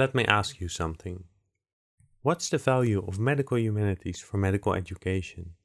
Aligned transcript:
Let 0.00 0.14
me 0.14 0.24
ask 0.24 0.62
you 0.62 0.68
something. 0.68 1.24
What's 2.22 2.48
the 2.48 2.56
value 2.56 3.04
of 3.06 3.18
medical 3.18 3.58
humanities 3.58 4.18
for 4.18 4.38
medical 4.38 4.72
education? 4.72 5.56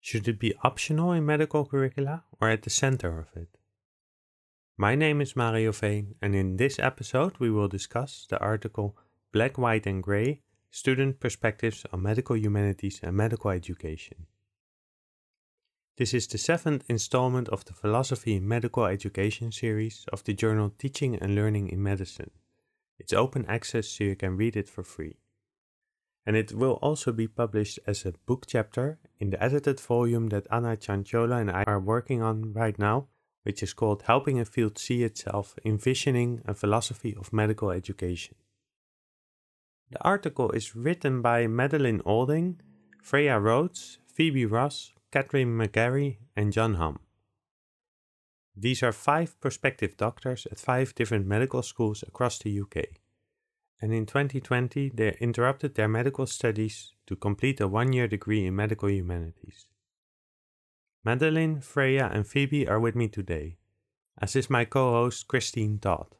Should 0.00 0.26
it 0.26 0.40
be 0.40 0.56
optional 0.64 1.12
in 1.12 1.24
medical 1.24 1.64
curricula 1.64 2.24
or 2.40 2.48
at 2.50 2.62
the 2.62 2.70
center 2.70 3.16
of 3.16 3.28
it? 3.40 3.56
My 4.76 4.96
name 4.96 5.20
is 5.20 5.36
Mario 5.36 5.70
Veen, 5.70 6.16
and 6.20 6.34
in 6.34 6.56
this 6.56 6.80
episode, 6.80 7.34
we 7.38 7.48
will 7.48 7.68
discuss 7.68 8.26
the 8.28 8.40
article 8.40 8.96
Black, 9.32 9.56
White, 9.56 9.86
and 9.86 10.02
Grey 10.02 10.40
Student 10.72 11.20
Perspectives 11.20 11.86
on 11.92 12.02
Medical 12.02 12.36
Humanities 12.36 12.98
and 13.04 13.16
Medical 13.16 13.52
Education. 13.52 14.26
This 15.96 16.12
is 16.12 16.26
the 16.26 16.38
seventh 16.38 16.82
installment 16.88 17.48
of 17.50 17.64
the 17.66 17.72
Philosophy 17.72 18.34
in 18.34 18.48
Medical 18.48 18.86
Education 18.86 19.52
series 19.52 20.06
of 20.12 20.24
the 20.24 20.34
journal 20.34 20.72
Teaching 20.76 21.14
and 21.14 21.36
Learning 21.36 21.68
in 21.68 21.80
Medicine. 21.80 22.32
It's 22.98 23.12
open 23.12 23.44
access 23.46 23.88
so 23.88 24.04
you 24.04 24.16
can 24.16 24.36
read 24.36 24.56
it 24.56 24.68
for 24.68 24.82
free. 24.82 25.16
And 26.26 26.36
it 26.36 26.52
will 26.52 26.78
also 26.80 27.12
be 27.12 27.28
published 27.28 27.78
as 27.86 28.04
a 28.04 28.14
book 28.26 28.46
chapter 28.46 28.98
in 29.18 29.30
the 29.30 29.42
edited 29.42 29.78
volume 29.80 30.28
that 30.28 30.46
Anna 30.50 30.76
Cianciolo 30.76 31.40
and 31.40 31.50
I 31.50 31.64
are 31.64 31.80
working 31.80 32.22
on 32.22 32.52
right 32.52 32.78
now, 32.78 33.08
which 33.42 33.62
is 33.62 33.74
called 33.74 34.02
Helping 34.02 34.40
a 34.40 34.44
Field 34.44 34.78
See 34.78 35.02
Itself 35.02 35.54
Envisioning 35.64 36.40
a 36.46 36.54
Philosophy 36.54 37.14
of 37.14 37.32
Medical 37.32 37.70
Education. 37.70 38.36
The 39.90 40.02
article 40.02 40.50
is 40.52 40.74
written 40.74 41.20
by 41.20 41.46
Madeline 41.46 42.00
Olding, 42.06 42.60
Freya 43.02 43.38
Rhodes, 43.38 43.98
Phoebe 44.06 44.46
Ross, 44.46 44.92
Catherine 45.12 45.58
McGarry, 45.58 46.16
and 46.34 46.52
John 46.52 46.74
Hum. 46.74 47.00
These 48.56 48.82
are 48.82 48.92
five 48.92 49.38
prospective 49.40 49.96
doctors 49.96 50.46
at 50.50 50.60
five 50.60 50.94
different 50.94 51.26
medical 51.26 51.62
schools 51.62 52.04
across 52.06 52.38
the 52.38 52.60
UK. 52.60 53.00
And 53.80 53.92
in 53.92 54.06
2020, 54.06 54.90
they 54.94 55.16
interrupted 55.20 55.74
their 55.74 55.88
medical 55.88 56.26
studies 56.26 56.92
to 57.06 57.16
complete 57.16 57.60
a 57.60 57.66
one 57.66 57.92
year 57.92 58.06
degree 58.06 58.46
in 58.46 58.54
medical 58.54 58.88
humanities. 58.88 59.66
Madeline, 61.04 61.60
Freya, 61.60 62.10
and 62.12 62.26
Phoebe 62.26 62.66
are 62.66 62.80
with 62.80 62.94
me 62.94 63.08
today, 63.08 63.58
as 64.18 64.36
is 64.36 64.48
my 64.48 64.64
co 64.64 64.92
host 64.92 65.28
Christine 65.28 65.78
Todd. 65.78 66.14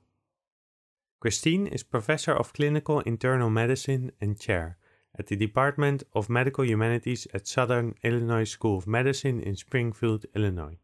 Christine 1.20 1.66
is 1.66 1.82
professor 1.82 2.32
of 2.32 2.52
clinical 2.52 3.00
internal 3.00 3.48
medicine 3.48 4.12
and 4.20 4.38
chair 4.38 4.76
at 5.18 5.28
the 5.28 5.36
Department 5.36 6.02
of 6.12 6.28
Medical 6.28 6.64
Humanities 6.64 7.26
at 7.32 7.46
Southern 7.46 7.94
Illinois 8.02 8.44
School 8.44 8.76
of 8.76 8.86
Medicine 8.86 9.40
in 9.40 9.56
Springfield, 9.56 10.26
Illinois. 10.34 10.76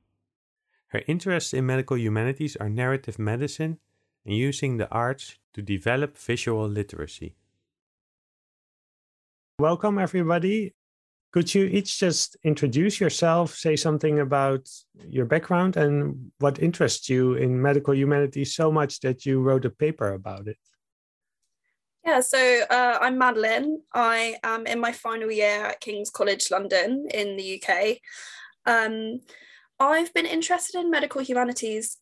Her 0.91 1.03
interests 1.07 1.55
in 1.55 1.67
medical 1.67 1.97
humanities 1.97 2.57
are 2.57 2.69
narrative 2.69 3.17
medicine 3.17 3.79
and 4.27 4.35
using 4.35 4.77
the 4.77 4.89
arts 4.91 5.39
to 5.55 5.63
develop 5.63 6.19
visual 6.19 6.69
literacy. 6.69 7.37
Welcome, 9.61 9.99
everybody. 10.01 10.75
Could 11.33 11.55
you 11.55 11.67
each 11.67 12.01
just 12.01 12.37
introduce 12.43 12.99
yourself, 12.99 13.55
say 13.55 13.77
something 13.77 14.19
about 14.19 14.69
your 15.07 15.27
background 15.27 15.77
and 15.77 16.33
what 16.41 16.59
interests 16.59 17.09
you 17.09 17.35
in 17.35 17.63
medical 17.63 17.95
humanities 17.95 18.57
so 18.57 18.73
much 18.73 18.99
that 19.01 19.25
you 19.25 19.41
wrote 19.41 19.65
a 19.65 19.71
paper 19.71 20.15
about 20.15 20.49
it? 20.49 20.59
Yeah, 22.05 22.19
so 22.19 22.63
uh, 22.69 22.99
I'm 23.01 23.17
Madeline. 23.17 23.83
I 23.95 24.39
am 24.43 24.67
in 24.67 24.81
my 24.81 24.91
final 24.91 25.31
year 25.31 25.67
at 25.67 25.81
King's 25.81 26.11
College 26.11 26.51
London 26.51 27.07
in 27.15 27.37
the 27.37 27.63
UK. 27.63 27.99
Um, 28.67 29.21
I've 29.81 30.13
been 30.13 30.27
interested 30.27 30.79
in 30.79 30.91
medical 30.91 31.23
humanities 31.23 31.97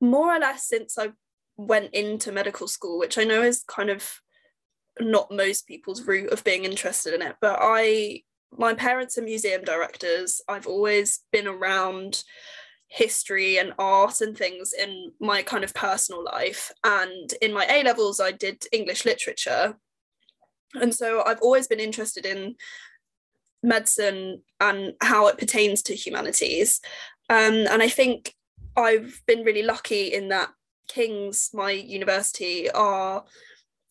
more 0.00 0.34
or 0.34 0.38
less 0.40 0.66
since 0.66 0.98
I 0.98 1.12
went 1.56 1.94
into 1.94 2.32
medical 2.32 2.66
school, 2.66 2.98
which 2.98 3.16
I 3.16 3.24
know 3.24 3.42
is 3.42 3.62
kind 3.68 3.88
of 3.88 4.20
not 5.00 5.30
most 5.30 5.66
people's 5.66 6.02
route 6.06 6.32
of 6.32 6.44
being 6.44 6.64
interested 6.64 7.14
in 7.14 7.22
it. 7.22 7.36
But 7.40 7.58
I, 7.62 8.22
my 8.50 8.74
parents 8.74 9.16
are 9.16 9.22
museum 9.22 9.62
directors. 9.62 10.40
I've 10.48 10.66
always 10.66 11.20
been 11.30 11.46
around 11.46 12.24
history 12.88 13.58
and 13.58 13.72
art 13.78 14.20
and 14.20 14.36
things 14.36 14.74
in 14.78 15.12
my 15.20 15.42
kind 15.42 15.64
of 15.64 15.72
personal 15.72 16.24
life. 16.24 16.70
And 16.84 17.32
in 17.40 17.52
my 17.52 17.64
A 17.70 17.84
levels, 17.84 18.20
I 18.20 18.32
did 18.32 18.64
English 18.72 19.04
literature. 19.04 19.76
And 20.74 20.94
so 20.94 21.22
I've 21.24 21.40
always 21.40 21.68
been 21.68 21.80
interested 21.80 22.26
in 22.26 22.56
medicine 23.62 24.42
and 24.60 24.94
how 25.00 25.28
it 25.28 25.38
pertains 25.38 25.82
to 25.82 25.94
humanities. 25.94 26.80
Um, 27.28 27.66
and 27.70 27.82
I 27.82 27.88
think 27.88 28.34
I've 28.76 29.22
been 29.26 29.44
really 29.44 29.62
lucky 29.62 30.12
in 30.12 30.28
that 30.28 30.50
King's, 30.88 31.50
my 31.54 31.70
university, 31.70 32.70
are 32.70 33.24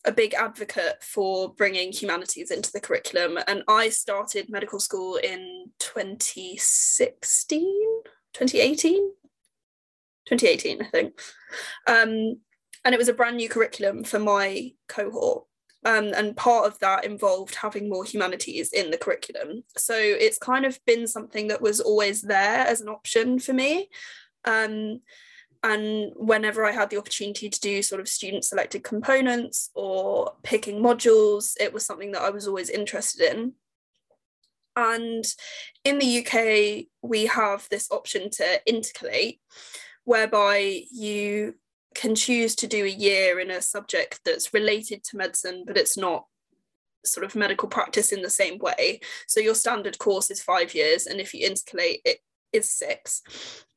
a 0.04 0.12
big 0.12 0.34
advocate 0.34 1.02
for 1.02 1.54
bringing 1.54 1.92
humanities 1.92 2.50
into 2.50 2.72
the 2.72 2.80
curriculum. 2.80 3.38
And 3.46 3.62
I 3.68 3.88
started 3.88 4.50
medical 4.50 4.80
school 4.80 5.16
in 5.16 5.70
2016. 5.78 8.02
2018 8.32 9.10
2018 10.26 10.82
i 10.82 10.86
think 10.86 11.20
um, 11.86 12.38
and 12.84 12.94
it 12.94 12.98
was 12.98 13.08
a 13.08 13.14
brand 13.14 13.36
new 13.36 13.48
curriculum 13.48 14.04
for 14.04 14.18
my 14.18 14.72
cohort 14.88 15.44
um, 15.84 16.12
and 16.14 16.36
part 16.36 16.66
of 16.66 16.78
that 16.78 17.04
involved 17.04 17.56
having 17.56 17.88
more 17.88 18.04
humanities 18.04 18.72
in 18.72 18.90
the 18.90 18.98
curriculum. 18.98 19.64
So 19.76 19.94
it's 19.96 20.38
kind 20.38 20.64
of 20.64 20.78
been 20.86 21.06
something 21.06 21.48
that 21.48 21.62
was 21.62 21.80
always 21.80 22.22
there 22.22 22.66
as 22.66 22.80
an 22.80 22.88
option 22.88 23.38
for 23.38 23.52
me. 23.52 23.88
Um, 24.44 25.00
and 25.64 26.10
whenever 26.16 26.64
i 26.64 26.72
had 26.72 26.90
the 26.90 26.98
opportunity 26.98 27.48
to 27.48 27.60
do 27.60 27.82
sort 27.82 28.00
of 28.00 28.08
student 28.08 28.44
selected 28.44 28.82
components 28.82 29.70
or 29.76 30.32
picking 30.42 30.82
modules 30.82 31.52
it 31.60 31.72
was 31.72 31.86
something 31.86 32.10
that 32.10 32.22
i 32.22 32.30
was 32.30 32.48
always 32.48 32.68
interested 32.68 33.32
in. 33.32 33.52
And 34.76 35.24
in 35.84 35.98
the 35.98 36.24
UK, 36.24 36.86
we 37.02 37.26
have 37.26 37.68
this 37.70 37.90
option 37.90 38.30
to 38.30 38.60
intercalate, 38.68 39.38
whereby 40.04 40.82
you 40.90 41.54
can 41.94 42.14
choose 42.14 42.54
to 42.56 42.66
do 42.66 42.84
a 42.84 42.88
year 42.88 43.40
in 43.40 43.50
a 43.50 43.62
subject 43.62 44.20
that's 44.24 44.54
related 44.54 45.04
to 45.04 45.16
medicine, 45.16 45.64
but 45.66 45.76
it's 45.76 45.96
not 45.96 46.26
sort 47.04 47.24
of 47.24 47.34
medical 47.34 47.68
practice 47.68 48.12
in 48.12 48.22
the 48.22 48.30
same 48.30 48.58
way. 48.58 49.00
So 49.26 49.40
your 49.40 49.54
standard 49.54 49.98
course 49.98 50.30
is 50.30 50.42
five 50.42 50.74
years, 50.74 51.06
and 51.06 51.20
if 51.20 51.34
you 51.34 51.48
intercalate, 51.48 52.00
it 52.04 52.18
is 52.52 52.70
six. 52.70 53.22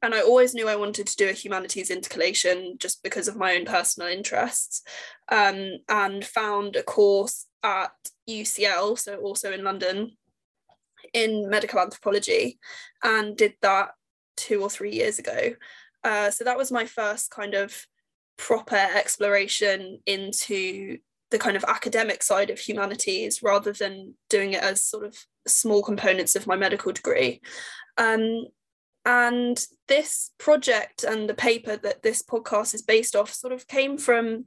And 0.01 0.13
I 0.13 0.21
always 0.21 0.53
knew 0.53 0.67
I 0.67 0.75
wanted 0.75 1.07
to 1.07 1.15
do 1.15 1.29
a 1.29 1.33
humanities 1.33 1.89
intercalation 1.89 2.77
just 2.77 3.01
because 3.03 3.27
of 3.27 3.37
my 3.37 3.55
own 3.55 3.65
personal 3.65 4.09
interests, 4.09 4.83
um, 5.31 5.77
and 5.89 6.23
found 6.23 6.75
a 6.75 6.83
course 6.83 7.47
at 7.63 7.91
UCL, 8.29 8.99
so 8.99 9.15
also 9.17 9.51
in 9.51 9.63
London, 9.63 10.11
in 11.13 11.49
medical 11.49 11.79
anthropology 11.79 12.59
and 13.03 13.37
did 13.37 13.53
that 13.61 13.91
two 14.35 14.61
or 14.61 14.69
three 14.69 14.91
years 14.91 15.17
ago. 15.17 15.55
Uh, 16.03 16.29
so 16.29 16.43
that 16.43 16.57
was 16.57 16.71
my 16.71 16.85
first 16.85 17.31
kind 17.31 17.53
of 17.55 17.85
proper 18.37 18.75
exploration 18.75 19.99
into 20.05 20.97
the 21.31 21.39
kind 21.39 21.57
of 21.57 21.65
academic 21.65 22.21
side 22.21 22.49
of 22.49 22.59
humanities 22.59 23.41
rather 23.41 23.73
than 23.73 24.13
doing 24.29 24.53
it 24.53 24.63
as 24.63 24.81
sort 24.81 25.05
of 25.05 25.17
small 25.47 25.81
components 25.81 26.35
of 26.35 26.47
my 26.47 26.55
medical 26.55 26.91
degree. 26.91 27.41
Um, 27.97 28.45
and 29.05 29.63
this 29.87 30.31
project 30.39 31.03
and 31.03 31.29
the 31.29 31.35
paper 31.35 31.77
that 31.77 32.01
this 32.01 32.23
podcast 32.23 32.73
is 32.73 32.81
based 32.81 33.15
off 33.15 33.31
sort 33.31 33.53
of 33.53 33.67
came 33.67 33.97
from 33.97 34.45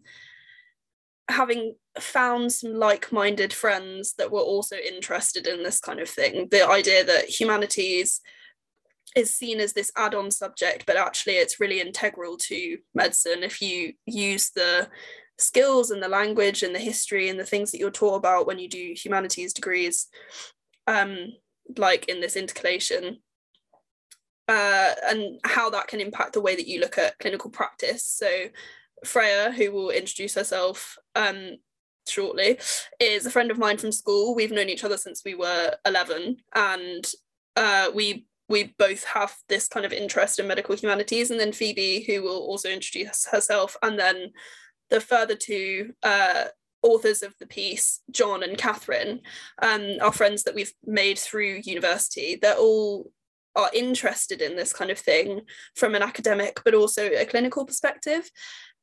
having 1.29 1.75
found 2.01 2.53
some 2.53 2.75
like-minded 2.75 3.53
friends 3.53 4.15
that 4.15 4.31
were 4.31 4.41
also 4.41 4.77
interested 4.77 5.47
in 5.47 5.63
this 5.63 5.79
kind 5.79 6.01
of 6.01 6.09
thing 6.09 6.49
the 6.51 6.67
idea 6.67 7.05
that 7.05 7.27
humanities 7.27 8.21
is 9.17 9.35
seen 9.35 9.61
as 9.61 9.73
this 9.73 9.91
add-on 9.97 10.31
subject 10.31 10.85
but 10.87 10.97
actually 10.97 11.35
it's 11.35 11.61
really 11.61 11.81
integral 11.81 12.37
to 12.37 12.79
medicine 12.95 13.43
if 13.43 13.63
you 13.63 13.93
use 14.07 14.51
the 14.51 14.89
skills 15.39 15.91
and 15.91 16.03
the 16.03 16.09
language 16.09 16.63
and 16.63 16.75
the 16.75 16.81
history 16.81 17.29
and 17.29 17.39
the 17.39 17.45
things 17.45 17.71
that 17.71 17.79
you're 17.79 17.91
taught 17.91 18.17
about 18.17 18.47
when 18.47 18.59
you 18.59 18.69
do 18.69 18.95
humanities 18.97 19.53
degrees 19.53 20.09
um, 20.87 21.33
like 21.77 22.07
in 22.09 22.21
this 22.21 22.37
intercalation 22.37 23.19
uh, 24.49 24.95
and 25.09 25.39
how 25.45 25.69
that 25.69 25.87
can 25.89 26.01
impact 26.01 26.33
the 26.33 26.41
way 26.41 26.57
that 26.57 26.67
you 26.67 26.81
look 26.81 26.99
at 26.99 27.19
clinical 27.19 27.51
practice 27.51 28.05
so 28.05 28.29
Freya, 29.05 29.53
who 29.53 29.73
will 29.73 29.91
introduce 29.91 30.35
herself 30.35 30.99
um, 31.15 31.57
shortly, 32.07 32.59
is 33.01 33.27
a 33.27 33.31
friend 33.31 33.51
of 33.51 33.59
mine 33.59 33.79
from 33.79 33.93
school. 33.93 34.35
We've 34.35 34.53
known 34.53 34.69
each 34.69 34.85
other 34.85 34.97
since 34.97 35.23
we 35.25 35.35
were 35.35 35.75
11, 35.87 36.39
and 36.55 37.13
uh, 37.57 37.91
we 37.95 38.27
we 38.49 38.75
both 38.79 39.05
have 39.05 39.35
this 39.49 39.69
kind 39.69 39.85
of 39.85 39.93
interest 39.93 40.39
in 40.39 40.47
medical 40.47 40.75
humanities. 40.75 41.31
And 41.31 41.39
then 41.39 41.53
Phoebe, 41.53 42.05
who 42.07 42.23
will 42.23 42.39
also 42.39 42.69
introduce 42.69 43.27
herself, 43.27 43.77
and 43.83 43.99
then 43.99 44.33
the 44.91 45.01
further 45.01 45.35
two 45.35 45.93
uh, 46.03 46.45
authors 46.83 47.23
of 47.23 47.35
the 47.39 47.47
piece, 47.47 48.01
John 48.11 48.43
and 48.43 48.57
Catherine, 48.57 49.21
um, 49.61 49.97
are 50.01 50.13
friends 50.13 50.45
that 50.45 50.55
we've 50.55 50.73
made 50.85 51.19
through 51.19 51.63
university. 51.65 52.39
They're 52.41 52.57
all 52.57 53.11
are 53.57 53.71
interested 53.75 54.41
in 54.41 54.57
this 54.57 54.73
kind 54.73 54.91
of 54.91 54.99
thing 54.99 55.41
from 55.75 55.95
an 55.97 56.03
academic 56.03 56.61
but 56.65 56.75
also 56.75 57.07
a 57.07 57.25
clinical 57.25 57.67
perspective 57.67 58.31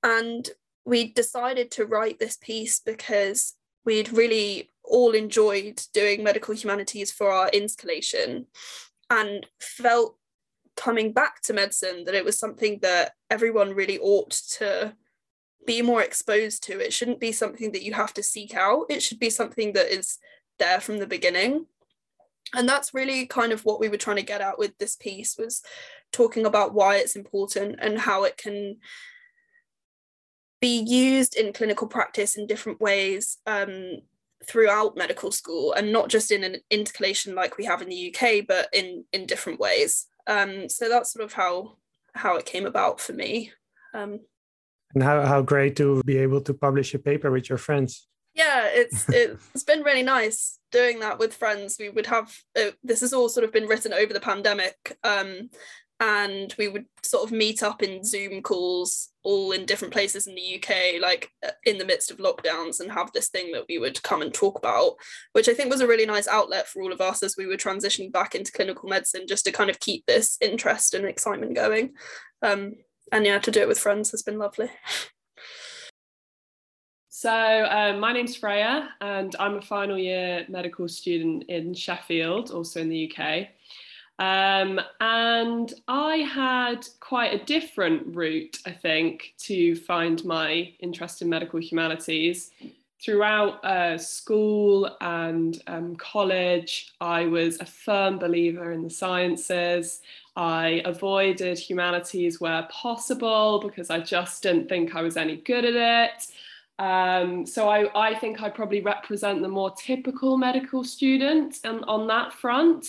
and 0.04 0.50
we 0.86 1.14
decided 1.14 1.72
to 1.72 1.86
write 1.86 2.20
this 2.20 2.36
piece 2.38 2.80
because 2.80 3.54
we'd 3.86 4.12
really 4.12 4.72
all 4.84 5.12
enjoyed 5.12 5.82
doing 5.94 6.24
medical 6.24 6.54
humanities 6.54 7.12
for 7.12 7.32
our 7.32 7.50
intercalation 7.50 8.46
and 9.10 9.46
felt 9.60 10.18
coming 10.76 11.14
back 11.14 11.42
to 11.44 11.54
medicine 11.54 12.04
that 12.06 12.16
it 12.16 12.26
was 12.26 12.38
something 12.38 12.80
that 12.82 13.14
everyone 13.30 13.74
really 13.74 13.98
ought 14.00 14.32
to 14.32 14.96
be 15.66 15.82
more 15.82 16.02
exposed 16.02 16.64
to. 16.64 16.80
It 16.80 16.94
shouldn't 16.94 17.20
be 17.20 17.32
something 17.32 17.72
that 17.72 17.84
you 17.84 17.94
have 17.94 18.14
to 18.16 18.24
seek 18.24 18.56
out, 18.56 18.86
it 18.90 19.02
should 19.02 19.20
be 19.20 19.30
something 19.30 19.74
that 19.74 19.94
is 19.94 20.18
there 20.60 20.80
from 20.80 21.00
the 21.00 21.08
beginning. 21.08 21.66
And 22.54 22.70
that's 22.70 22.94
really 22.94 23.26
kind 23.26 23.52
of 23.52 23.66
what 23.66 23.80
we 23.80 23.90
were 23.90 23.98
trying 23.98 24.18
to 24.18 24.22
get 24.22 24.42
at 24.42 24.60
with 24.60 24.78
this 24.78 24.96
piece 24.96 25.36
was 25.38 25.64
talking 26.12 26.46
about 26.46 26.74
why 26.74 26.98
it's 26.98 27.16
important 27.16 27.78
and 27.82 27.98
how 27.98 28.24
it 28.24 28.38
can 28.38 28.78
be 30.62 30.78
used 30.80 31.36
in 31.36 31.54
clinical 31.54 31.88
practice 31.88 32.38
in 32.38 32.48
different 32.48 32.80
ways 32.80 33.38
um, 33.46 33.98
throughout 34.48 34.98
medical 34.98 35.32
school 35.32 35.74
and 35.74 35.92
not 35.92 36.10
just 36.10 36.32
in 36.32 36.44
an 36.44 36.58
intercalation 36.70 37.36
like 37.36 37.58
we 37.58 37.66
have 37.66 37.82
in 37.82 37.90
the 37.90 38.16
UK, 38.16 38.46
but 38.48 38.70
in 38.74 39.06
in 39.12 39.26
different 39.26 39.60
ways. 39.60 40.08
Um, 40.28 40.70
so 40.70 40.90
that's 40.90 41.14
sort 41.14 41.26
of 41.26 41.34
how 41.34 41.78
how 42.14 42.38
it 42.38 42.46
came 42.46 42.66
about 42.66 43.00
for 43.00 43.14
me. 43.14 43.52
Um, 43.94 44.20
and 44.94 45.04
how, 45.04 45.26
how 45.26 45.42
great 45.42 45.76
to 45.76 46.02
be 46.04 46.18
able 46.18 46.42
to 46.42 46.54
publish 46.54 46.94
a 46.94 47.00
paper 47.00 47.30
with 47.30 47.50
your 47.50 47.58
friends. 47.58 48.08
Yeah, 48.34 48.68
it's 48.68 49.08
it's 49.10 49.64
been 49.64 49.84
really 49.84 50.04
nice 50.04 50.60
doing 50.72 51.00
that 51.00 51.20
with 51.20 51.34
friends. 51.34 51.78
We 51.80 51.90
would 51.90 52.08
have 52.08 52.36
uh, 52.58 52.72
this 52.84 53.02
has 53.02 53.14
all 53.14 53.30
sort 53.30 53.44
of 53.44 53.52
been 53.52 53.68
written 53.68 53.94
over 53.94 54.14
the 54.14 54.20
pandemic, 54.20 54.98
um, 55.04 55.50
and 56.00 56.54
we 56.58 56.68
would 56.68 56.86
sort 57.04 57.24
of 57.24 57.32
meet 57.32 57.64
up 57.64 57.82
in 57.82 58.04
Zoom 58.04 58.42
calls 58.42 59.10
all 59.24 59.52
in 59.52 59.66
different 59.66 59.94
places 59.94 60.28
in 60.28 60.36
the 60.36 60.56
UK, 60.56 61.02
like 61.02 61.32
uh, 61.46 61.52
in 61.66 61.78
the 61.78 61.86
midst 61.86 62.12
of 62.12 62.18
lockdowns, 62.18 62.80
and 62.80 62.92
have 62.92 63.12
this 63.14 63.30
thing 63.30 63.52
that 63.54 63.66
we 63.70 63.78
would 63.78 64.02
come 64.04 64.22
and 64.22 64.34
talk 64.34 64.58
about, 64.58 64.96
which 65.32 65.48
I 65.48 65.54
think 65.54 65.72
was 65.72 65.82
a 65.82 65.88
really 65.88 66.06
nice 66.06 66.28
outlet 66.28 66.68
for 66.68 66.82
all 66.82 66.92
of 66.92 67.02
us 67.02 67.24
as 67.24 67.36
we 67.38 67.48
were 67.48 67.56
transitioning 67.56 68.12
back 68.12 68.36
into 68.36 68.52
clinical 68.52 68.90
medicine, 68.90 69.26
just 69.28 69.46
to 69.46 69.52
kind 69.52 69.70
of 69.70 69.80
keep 69.80 70.06
this 70.06 70.38
interest 70.42 70.94
and 70.94 71.06
excitement 71.06 71.56
going. 71.56 71.94
Um, 72.42 72.74
and 73.12 73.26
yeah, 73.26 73.40
to 73.40 73.52
do 73.52 73.62
it 73.62 73.68
with 73.68 73.80
friends 73.80 74.12
has 74.12 74.24
been 74.24 74.38
lovely. 74.38 74.70
So, 77.08 77.32
um, 77.32 78.02
my 78.02 78.12
name's 78.12 78.36
Freya, 78.36 78.90
and 79.00 79.34
I'm 79.40 79.56
a 79.56 79.62
final 79.62 79.98
year 79.98 80.46
medical 80.50 80.90
student 80.90 81.44
in 81.48 81.74
Sheffield, 81.74 82.52
also 82.52 82.82
in 82.82 82.90
the 82.90 83.10
UK. 83.10 83.48
Um, 84.18 84.80
and 85.02 85.74
I 85.88 86.18
had 86.18 86.88
quite 87.00 87.34
a 87.34 87.44
different 87.46 88.16
route, 88.16 88.60
I 88.66 88.72
think, 88.72 89.34
to 89.40 89.76
find 89.76 90.24
my 90.24 90.74
interest 90.80 91.22
in 91.22 91.30
medical 91.30 91.60
humanities. 91.60 92.52
Throughout 93.04 93.64
uh, 93.64 93.98
school 93.98 94.90
and 95.02 95.62
um, 95.68 95.96
college, 95.98 96.94
I 97.02 97.26
was 97.26 97.60
a 97.60 97.66
firm 97.66 98.18
believer 98.18 98.72
in 98.72 98.84
the 98.84 98.90
sciences. 98.90 100.02
I 100.36 100.82
avoided 100.86 101.60
humanities 101.60 102.40
where 102.40 102.68
possible 102.72 103.60
because 103.60 103.90
I 103.90 104.00
just 104.00 104.44
didn't 104.44 104.70
think 104.70 104.96
I 104.96 105.02
was 105.02 105.18
any 105.18 105.38
good 105.38 105.66
at 105.66 105.76
it. 105.76 106.28
Um, 106.78 107.46
so 107.46 107.70
I, 107.70 108.10
I, 108.10 108.16
think 108.16 108.42
I 108.42 108.50
probably 108.50 108.82
represent 108.82 109.42
the 109.42 109.48
more 109.48 109.72
typical 109.72 110.38
medical 110.38 110.84
student 110.84 111.60
and 111.64 111.86
on 111.86 112.08
that 112.08 112.34
front 112.34 112.86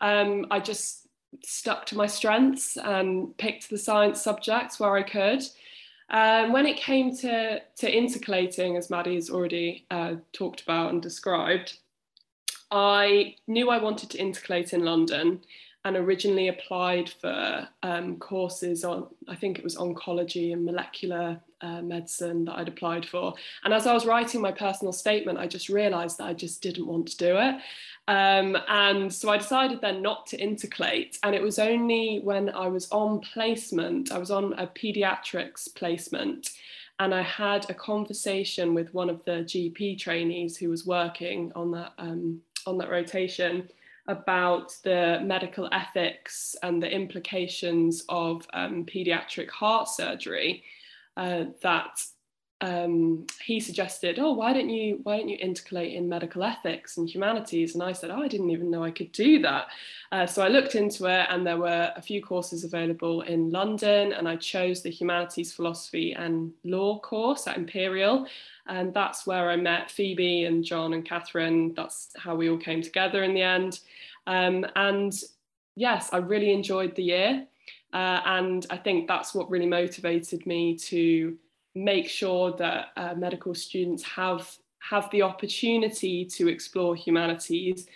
um, 0.00 0.46
I 0.50 0.60
just 0.60 1.06
stuck 1.42 1.86
to 1.86 1.96
my 1.96 2.06
strengths 2.06 2.76
and 2.76 3.36
picked 3.38 3.70
the 3.70 3.78
science 3.78 4.22
subjects 4.22 4.78
where 4.78 4.96
I 4.96 5.02
could. 5.02 5.42
Um, 6.10 6.52
when 6.52 6.66
it 6.66 6.76
came 6.76 7.16
to, 7.18 7.60
to 7.60 7.90
intercalating, 7.90 8.76
as 8.76 8.90
Maddie 8.90 9.14
has 9.14 9.30
already 9.30 9.86
uh, 9.90 10.16
talked 10.32 10.60
about 10.62 10.90
and 10.90 11.02
described, 11.02 11.78
I 12.70 13.36
knew 13.46 13.70
I 13.70 13.78
wanted 13.78 14.10
to 14.10 14.18
intercalate 14.18 14.72
in 14.72 14.84
London 14.84 15.40
and 15.86 15.96
originally 15.96 16.48
applied 16.48 17.10
for 17.10 17.68
um, 17.82 18.16
courses 18.16 18.84
on, 18.84 19.06
I 19.28 19.34
think 19.34 19.58
it 19.58 19.64
was 19.64 19.76
oncology 19.76 20.52
and 20.52 20.64
molecular 20.64 21.38
uh, 21.60 21.82
medicine 21.82 22.46
that 22.46 22.56
I'd 22.58 22.68
applied 22.68 23.06
for. 23.06 23.34
And 23.64 23.74
as 23.74 23.86
I 23.86 23.92
was 23.92 24.06
writing 24.06 24.40
my 24.40 24.52
personal 24.52 24.92
statement, 24.92 25.38
I 25.38 25.46
just 25.46 25.68
realised 25.68 26.18
that 26.18 26.24
I 26.24 26.32
just 26.32 26.62
didn't 26.62 26.86
want 26.86 27.08
to 27.08 27.16
do 27.18 27.36
it. 27.36 27.56
Um, 28.06 28.56
and 28.68 29.12
so 29.12 29.30
I 29.30 29.38
decided 29.38 29.80
then 29.80 30.02
not 30.02 30.26
to 30.28 30.38
intercalate. 30.38 31.18
And 31.22 31.34
it 31.34 31.42
was 31.42 31.58
only 31.58 32.20
when 32.22 32.50
I 32.50 32.68
was 32.68 32.90
on 32.90 33.20
placement, 33.20 34.12
I 34.12 34.18
was 34.18 34.30
on 34.30 34.52
a 34.54 34.66
pediatrics 34.66 35.74
placement, 35.74 36.50
and 37.00 37.14
I 37.14 37.22
had 37.22 37.68
a 37.70 37.74
conversation 37.74 38.74
with 38.74 38.92
one 38.94 39.10
of 39.10 39.24
the 39.24 39.44
GP 39.44 39.98
trainees 39.98 40.56
who 40.56 40.68
was 40.68 40.86
working 40.86 41.50
on 41.56 41.70
that 41.72 41.92
um, 41.98 42.40
on 42.66 42.78
that 42.78 42.90
rotation 42.90 43.68
about 44.06 44.76
the 44.84 45.20
medical 45.22 45.68
ethics 45.72 46.54
and 46.62 46.82
the 46.82 46.90
implications 46.90 48.04
of 48.08 48.46
um, 48.52 48.84
pediatric 48.84 49.50
heart 49.50 49.88
surgery. 49.88 50.62
Uh, 51.16 51.44
that 51.62 52.02
um, 52.60 53.26
he 53.44 53.60
suggested, 53.60 54.18
"Oh, 54.18 54.32
why 54.32 54.52
don't 54.52 54.70
you 54.70 55.00
why 55.02 55.18
don't 55.18 55.28
you 55.28 55.38
intercalate 55.38 55.94
in 55.94 56.08
medical 56.08 56.42
ethics 56.44 56.96
and 56.96 57.08
humanities?" 57.08 57.74
And 57.74 57.82
I 57.82 57.92
said, 57.92 58.10
"Oh, 58.10 58.22
I 58.22 58.28
didn't 58.28 58.50
even 58.50 58.70
know 58.70 58.84
I 58.84 58.90
could 58.90 59.12
do 59.12 59.42
that." 59.42 59.66
Uh, 60.12 60.26
so 60.26 60.42
I 60.42 60.48
looked 60.48 60.74
into 60.74 61.06
it, 61.06 61.26
and 61.28 61.46
there 61.46 61.58
were 61.58 61.92
a 61.94 62.00
few 62.00 62.22
courses 62.22 62.64
available 62.64 63.22
in 63.22 63.50
London, 63.50 64.12
and 64.12 64.28
I 64.28 64.36
chose 64.36 64.82
the 64.82 64.90
humanities, 64.90 65.52
philosophy, 65.52 66.12
and 66.12 66.52
law 66.64 67.00
course 67.00 67.46
at 67.46 67.56
Imperial, 67.56 68.26
and 68.66 68.94
that's 68.94 69.26
where 69.26 69.50
I 69.50 69.56
met 69.56 69.90
Phoebe 69.90 70.44
and 70.44 70.64
John 70.64 70.94
and 70.94 71.04
Catherine. 71.04 71.74
That's 71.74 72.10
how 72.16 72.36
we 72.36 72.48
all 72.48 72.56
came 72.58 72.82
together 72.82 73.24
in 73.24 73.34
the 73.34 73.42
end. 73.42 73.80
Um, 74.26 74.64
and 74.76 75.12
yes, 75.74 76.10
I 76.12 76.18
really 76.18 76.52
enjoyed 76.52 76.94
the 76.94 77.02
year, 77.02 77.46
uh, 77.92 78.20
and 78.24 78.64
I 78.70 78.76
think 78.76 79.08
that's 79.08 79.34
what 79.34 79.50
really 79.50 79.66
motivated 79.66 80.46
me 80.46 80.76
to 80.76 81.36
make 81.74 82.08
sure 82.08 82.52
that 82.52 82.88
uh, 82.96 83.14
medical 83.14 83.54
students 83.54 84.02
have 84.02 84.56
have 84.90 85.10
the 85.10 85.22
opportunity 85.22 86.26
to 86.26 86.48
explore 86.48 86.94
humanities 86.94 87.86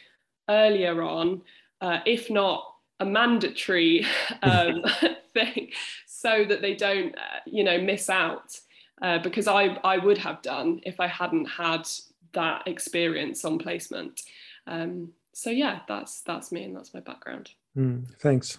earlier 0.49 1.03
on, 1.03 1.43
uh, 1.83 1.99
if 2.07 2.31
not 2.31 2.65
a 3.01 3.05
mandatory 3.05 4.07
um, 4.43 4.83
thing, 5.35 5.71
so 6.07 6.45
that 6.49 6.63
they 6.63 6.75
don't, 6.75 7.15
uh, 7.17 7.41
you 7.47 7.63
know, 7.63 7.79
miss 7.81 8.09
out. 8.09 8.59
Uh, 9.01 9.19
because 9.19 9.47
I, 9.47 9.79
I 9.85 9.99
would 9.99 10.19
have 10.19 10.43
done 10.43 10.81
if 10.85 10.99
I 10.99 11.07
hadn't 11.07 11.45
had 11.45 11.89
that 12.33 12.67
experience 12.67 13.45
on 13.45 13.59
placement. 13.59 14.23
Um, 14.67 15.13
so 15.33 15.51
yeah, 15.51 15.81
that's 15.87 16.23
that's 16.23 16.51
me 16.51 16.65
and 16.65 16.75
that's 16.75 16.93
my 16.93 17.01
background. 17.01 17.51
Mm, 17.77 18.13
thanks. 18.21 18.59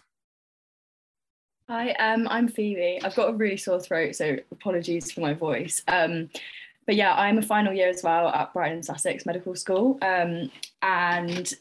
Hi, 1.69 1.91
um, 1.99 2.27
I'm 2.31 2.47
Phoebe. 2.47 2.99
I've 3.03 3.13
got 3.13 3.29
a 3.29 3.33
really 3.33 3.55
sore 3.55 3.79
throat, 3.79 4.15
so 4.15 4.37
apologies 4.51 5.11
for 5.11 5.21
my 5.21 5.35
voice. 5.35 5.83
Um, 5.87 6.31
but 6.87 6.95
yeah, 6.95 7.13
I'm 7.13 7.37
a 7.37 7.43
final 7.43 7.71
year 7.71 7.89
as 7.89 8.01
well 8.01 8.29
at 8.29 8.51
Brighton 8.53 8.81
Sussex 8.81 9.23
Medical 9.23 9.55
School. 9.55 9.99
Um, 10.01 10.49
and 10.81 11.53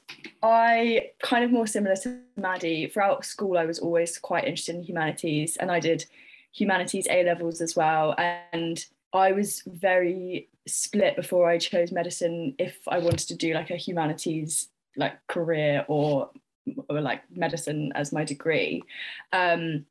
I 0.42 1.10
kind 1.22 1.44
of 1.44 1.50
more 1.50 1.66
similar 1.66 1.94
to 1.96 2.20
Maddie, 2.38 2.86
throughout 2.86 3.26
school, 3.26 3.58
I 3.58 3.66
was 3.66 3.80
always 3.80 4.16
quite 4.16 4.44
interested 4.44 4.76
in 4.76 4.82
humanities 4.82 5.58
and 5.58 5.70
I 5.70 5.78
did 5.78 6.06
humanities 6.52 7.06
A 7.10 7.22
levels 7.24 7.60
as 7.60 7.76
well. 7.76 8.14
And 8.18 8.82
I 9.12 9.32
was 9.32 9.62
very 9.66 10.48
split 10.66 11.16
before 11.16 11.50
I 11.50 11.58
chose 11.58 11.92
medicine 11.92 12.54
if 12.58 12.78
I 12.88 12.96
wanted 12.96 13.28
to 13.28 13.36
do 13.36 13.52
like 13.52 13.68
a 13.68 13.76
humanities 13.76 14.68
like 14.96 15.18
career 15.26 15.84
or 15.86 16.30
or 16.88 17.00
like 17.00 17.22
medicine 17.30 17.92
as 17.94 18.12
my 18.12 18.24
degree. 18.24 18.82
Um, 19.32 19.84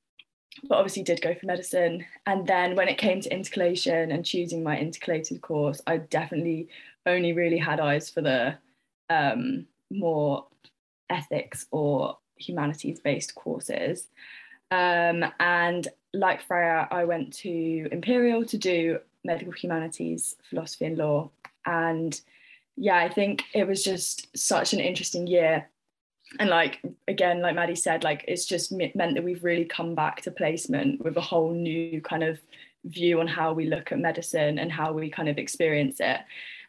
but 0.63 0.77
obviously 0.77 1.03
did 1.03 1.21
go 1.21 1.33
for 1.35 1.45
medicine. 1.45 2.05
And 2.25 2.45
then 2.47 2.75
when 2.75 2.87
it 2.87 2.97
came 2.97 3.21
to 3.21 3.33
intercalation 3.33 4.11
and 4.11 4.25
choosing 4.25 4.63
my 4.63 4.77
intercalated 4.77 5.41
course, 5.41 5.81
I 5.87 5.97
definitely 5.97 6.69
only 7.05 7.33
really 7.33 7.57
had 7.57 7.79
eyes 7.79 8.09
for 8.09 8.21
the 8.21 8.55
um, 9.09 9.65
more 9.91 10.47
ethics 11.09 11.67
or 11.71 12.17
humanities 12.37 12.99
based 12.99 13.35
courses. 13.35 14.07
Um, 14.71 15.25
and 15.39 15.87
like 16.13 16.41
Freya, 16.41 16.87
I 16.91 17.05
went 17.05 17.33
to 17.35 17.87
Imperial 17.91 18.45
to 18.45 18.57
do 18.57 18.99
medical 19.23 19.53
humanities, 19.53 20.35
philosophy, 20.49 20.85
and 20.85 20.97
law. 20.97 21.29
And 21.65 22.19
yeah, 22.75 22.97
I 22.97 23.09
think 23.09 23.43
it 23.53 23.67
was 23.67 23.83
just 23.83 24.27
such 24.37 24.73
an 24.73 24.79
interesting 24.79 25.27
year 25.27 25.69
and 26.39 26.49
like 26.49 26.81
again 27.07 27.41
like 27.41 27.55
maddie 27.55 27.75
said 27.75 28.03
like 28.03 28.25
it's 28.27 28.45
just 28.45 28.71
meant 28.71 28.95
that 28.95 29.23
we've 29.23 29.43
really 29.43 29.65
come 29.65 29.95
back 29.95 30.21
to 30.21 30.31
placement 30.31 31.03
with 31.03 31.15
a 31.17 31.21
whole 31.21 31.53
new 31.53 32.01
kind 32.01 32.23
of 32.23 32.39
view 32.85 33.19
on 33.19 33.27
how 33.27 33.53
we 33.53 33.65
look 33.65 33.91
at 33.91 33.99
medicine 33.99 34.59
and 34.59 34.71
how 34.71 34.93
we 34.93 35.09
kind 35.09 35.27
of 35.27 35.37
experience 35.37 35.99
it. 35.99 36.19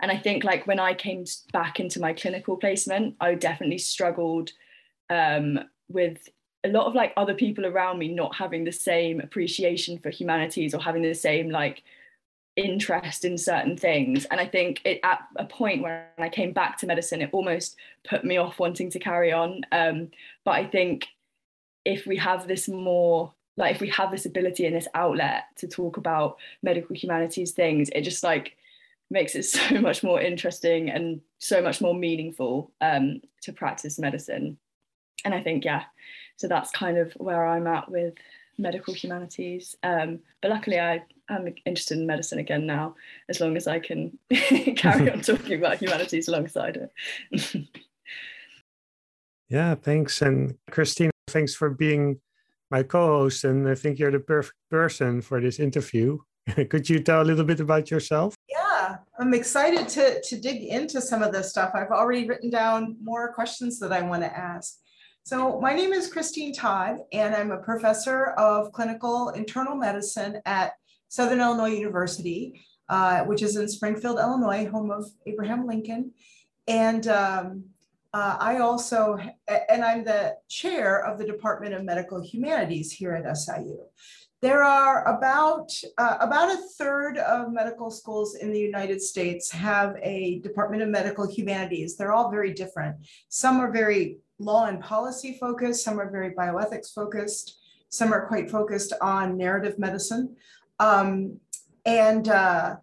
And 0.00 0.10
i 0.10 0.16
think 0.16 0.44
like 0.44 0.66
when 0.66 0.78
i 0.78 0.94
came 0.94 1.24
back 1.52 1.80
into 1.80 2.00
my 2.00 2.12
clinical 2.12 2.56
placement 2.56 3.16
i 3.20 3.34
definitely 3.34 3.78
struggled 3.78 4.52
um, 5.10 5.58
with 5.88 6.28
a 6.64 6.68
lot 6.68 6.86
of 6.86 6.94
like 6.94 7.12
other 7.16 7.34
people 7.34 7.66
around 7.66 7.98
me 7.98 8.08
not 8.08 8.34
having 8.34 8.64
the 8.64 8.72
same 8.72 9.20
appreciation 9.20 9.98
for 9.98 10.10
humanities 10.10 10.74
or 10.74 10.80
having 10.80 11.02
the 11.02 11.14
same 11.14 11.50
like 11.50 11.82
interest 12.58 13.24
in 13.24 13.38
certain 13.38 13.76
things. 13.76 14.24
And 14.26 14.40
I 14.40 14.46
think 14.46 14.80
it 14.84 15.00
at 15.04 15.20
a 15.36 15.44
point 15.44 15.82
when 15.82 16.02
I 16.18 16.28
came 16.28 16.52
back 16.52 16.76
to 16.78 16.86
medicine, 16.86 17.22
it 17.22 17.30
almost 17.32 17.76
put 18.08 18.24
me 18.24 18.36
off 18.36 18.58
wanting 18.58 18.90
to 18.90 18.98
carry 18.98 19.32
on. 19.32 19.62
Um, 19.70 20.10
but 20.44 20.52
I 20.52 20.66
think 20.66 21.06
if 21.84 22.04
we 22.04 22.16
have 22.16 22.48
this 22.48 22.68
more 22.68 23.32
like 23.56 23.74
if 23.74 23.80
we 23.80 23.88
have 23.88 24.12
this 24.12 24.26
ability 24.26 24.66
and 24.66 24.76
this 24.76 24.86
outlet 24.94 25.44
to 25.56 25.66
talk 25.66 25.96
about 25.96 26.36
medical 26.62 26.94
humanities 26.94 27.52
things, 27.52 27.88
it 27.90 28.02
just 28.02 28.22
like 28.22 28.56
makes 29.10 29.34
it 29.34 29.42
so 29.44 29.80
much 29.80 30.02
more 30.02 30.20
interesting 30.20 30.90
and 30.90 31.20
so 31.38 31.62
much 31.62 31.80
more 31.80 31.94
meaningful 31.94 32.72
um, 32.80 33.20
to 33.42 33.52
practice 33.52 33.98
medicine. 33.98 34.58
And 35.24 35.34
I 35.34 35.42
think, 35.42 35.64
yeah, 35.64 35.84
so 36.36 36.46
that's 36.46 36.70
kind 36.70 36.98
of 36.98 37.12
where 37.14 37.46
I'm 37.46 37.66
at 37.66 37.90
with 37.90 38.14
medical 38.58 38.94
humanities. 38.94 39.76
Um, 39.82 40.20
but 40.40 40.50
luckily, 40.50 40.78
I 40.78 41.02
am 41.37 41.54
interested 41.66 41.99
in 41.99 42.06
medicine 42.06 42.38
again 42.38 42.66
now, 42.66 42.94
as 43.28 43.40
long 43.40 43.56
as 43.56 43.66
I 43.66 43.78
can 43.78 44.18
carry 44.76 45.11
on 45.11 45.20
talking 45.20 45.58
about 45.58 45.78
humanities 45.78 46.28
alongside 46.28 46.76
it. 46.76 47.68
yeah, 49.49 49.75
thanks. 49.75 50.23
And 50.23 50.56
Christine, 50.70 51.11
thanks 51.28 51.54
for 51.54 51.70
being 51.70 52.20
my 52.70 52.82
co 52.82 53.06
host. 53.06 53.44
And 53.44 53.68
I 53.68 53.75
think 53.75 53.99
you're 53.99 54.11
the 54.11 54.20
perfect 54.20 54.56
person 54.70 55.20
for 55.20 55.40
this 55.40 55.58
interview. 55.58 56.18
Could 56.70 56.88
you 56.88 57.00
tell 57.00 57.23
a 57.23 57.25
little 57.25 57.44
bit 57.44 57.61
about 57.61 57.90
yourself? 57.90 58.35
Yeah, 58.49 58.97
I'm 59.18 59.35
excited 59.35 59.88
to, 59.88 60.20
to 60.23 60.40
dig 60.40 60.62
into 60.62 61.00
some 61.00 61.23
of 61.23 61.32
this 61.32 61.50
stuff. 61.50 61.73
I've 61.75 61.90
already 61.90 62.26
written 62.26 62.50
down 62.50 62.97
more 63.02 63.32
questions 63.32 63.78
that 63.80 63.92
I 63.92 64.02
want 64.02 64.23
to 64.23 64.37
ask. 64.37 64.78
So 65.25 65.61
my 65.61 65.75
name 65.75 65.92
is 65.92 66.11
Christine 66.11 66.54
Todd, 66.54 67.00
and 67.12 67.35
I'm 67.35 67.50
a 67.50 67.58
professor 67.58 68.28
of 68.38 68.73
clinical 68.73 69.28
internal 69.30 69.76
medicine 69.76 70.40
at 70.47 70.73
Southern 71.08 71.40
Illinois 71.40 71.74
University, 71.74 72.64
uh, 72.88 73.24
which 73.24 73.42
is 73.42 73.56
in 73.56 73.68
Springfield, 73.68 74.18
Illinois, 74.18 74.68
home 74.68 74.90
of 74.90 75.06
Abraham 75.26 75.66
Lincoln. 75.66 76.12
And 76.66 77.06
um, 77.08 77.64
uh, 78.14 78.36
I 78.38 78.58
also, 78.58 79.18
and 79.68 79.84
I'm 79.84 80.04
the 80.04 80.36
chair 80.48 81.04
of 81.04 81.18
the 81.18 81.26
Department 81.26 81.74
of 81.74 81.84
Medical 81.84 82.22
Humanities 82.22 82.92
here 82.92 83.12
at 83.12 83.36
SIU. 83.36 83.80
There 84.40 84.62
are 84.62 85.16
about, 85.16 85.72
uh, 85.98 86.16
about 86.20 86.52
a 86.52 86.62
third 86.78 87.18
of 87.18 87.52
medical 87.52 87.90
schools 87.90 88.36
in 88.36 88.52
the 88.52 88.60
United 88.60 89.02
States 89.02 89.50
have 89.50 89.96
a 90.00 90.38
Department 90.40 90.82
of 90.82 90.88
Medical 90.90 91.28
Humanities. 91.28 91.96
They're 91.96 92.12
all 92.12 92.30
very 92.30 92.54
different. 92.54 92.96
Some 93.28 93.58
are 93.58 93.72
very 93.72 94.18
law 94.38 94.66
and 94.66 94.80
policy 94.80 95.36
focused, 95.40 95.82
some 95.82 96.00
are 96.00 96.10
very 96.10 96.30
bioethics 96.30 96.94
focused, 96.94 97.58
some 97.88 98.12
are 98.12 98.26
quite 98.26 98.50
focused 98.50 98.92
on 99.00 99.36
narrative 99.36 99.78
medicine. 99.78 100.36
Um, 100.78 101.40
and 101.85 102.28
uh, 102.28 102.76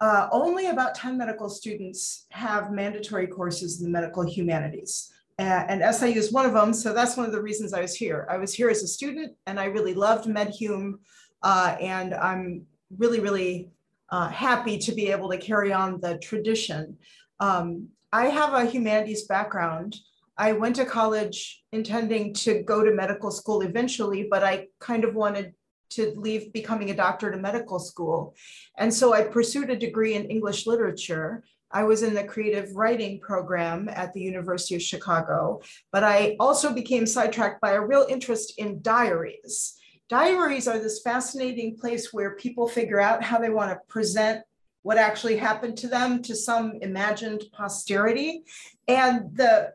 uh, 0.00 0.28
only 0.32 0.66
about 0.66 0.94
10 0.94 1.16
medical 1.16 1.48
students 1.48 2.26
have 2.30 2.72
mandatory 2.72 3.26
courses 3.26 3.80
in 3.80 3.84
the 3.84 3.90
medical 3.90 4.22
humanities. 4.22 5.12
And, 5.38 5.82
and 5.82 5.94
SIU 5.94 6.16
is 6.16 6.32
one 6.32 6.46
of 6.46 6.52
them, 6.52 6.72
so 6.72 6.92
that's 6.92 7.16
one 7.16 7.26
of 7.26 7.32
the 7.32 7.40
reasons 7.40 7.72
I 7.72 7.80
was 7.80 7.94
here. 7.94 8.26
I 8.30 8.36
was 8.36 8.52
here 8.52 8.68
as 8.68 8.82
a 8.82 8.88
student 8.88 9.34
and 9.46 9.58
I 9.58 9.64
really 9.64 9.94
loved 9.94 10.26
MedHum 10.26 10.94
uh, 11.42 11.76
and 11.80 12.14
I'm 12.14 12.66
really, 12.98 13.20
really 13.20 13.70
uh, 14.10 14.28
happy 14.28 14.76
to 14.78 14.92
be 14.92 15.08
able 15.10 15.30
to 15.30 15.38
carry 15.38 15.72
on 15.72 16.00
the 16.00 16.18
tradition. 16.18 16.96
Um, 17.38 17.88
I 18.12 18.26
have 18.26 18.52
a 18.54 18.66
humanities 18.66 19.24
background 19.24 19.96
I 20.40 20.52
went 20.52 20.76
to 20.76 20.86
college 20.86 21.62
intending 21.70 22.32
to 22.32 22.62
go 22.62 22.82
to 22.82 22.94
medical 22.94 23.30
school 23.30 23.60
eventually, 23.60 24.26
but 24.30 24.42
I 24.42 24.68
kind 24.78 25.04
of 25.04 25.14
wanted 25.14 25.52
to 25.90 26.12
leave 26.16 26.52
becoming 26.52 26.90
a 26.90 26.94
doctor 26.94 27.30
to 27.30 27.36
medical 27.36 27.78
school. 27.78 28.34
And 28.78 28.92
so 28.92 29.12
I 29.12 29.22
pursued 29.22 29.70
a 29.70 29.76
degree 29.76 30.14
in 30.14 30.24
English 30.24 30.66
literature. 30.66 31.44
I 31.70 31.84
was 31.84 32.02
in 32.02 32.14
the 32.14 32.24
creative 32.24 32.74
writing 32.74 33.20
program 33.20 33.88
at 33.88 34.12
the 34.12 34.20
University 34.20 34.74
of 34.74 34.82
Chicago, 34.82 35.60
but 35.92 36.02
I 36.02 36.36
also 36.40 36.72
became 36.72 37.06
sidetracked 37.06 37.60
by 37.60 37.72
a 37.72 37.80
real 37.80 38.06
interest 38.08 38.54
in 38.58 38.82
diaries. 38.82 39.76
Diaries 40.08 40.66
are 40.66 40.80
this 40.80 41.02
fascinating 41.02 41.76
place 41.76 42.12
where 42.12 42.34
people 42.34 42.66
figure 42.66 43.00
out 43.00 43.22
how 43.22 43.38
they 43.38 43.50
want 43.50 43.70
to 43.70 43.78
present 43.88 44.42
what 44.82 44.98
actually 44.98 45.36
happened 45.36 45.76
to 45.76 45.88
them 45.88 46.22
to 46.22 46.34
some 46.34 46.78
imagined 46.80 47.44
posterity. 47.52 48.42
And 48.88 49.36
the 49.36 49.72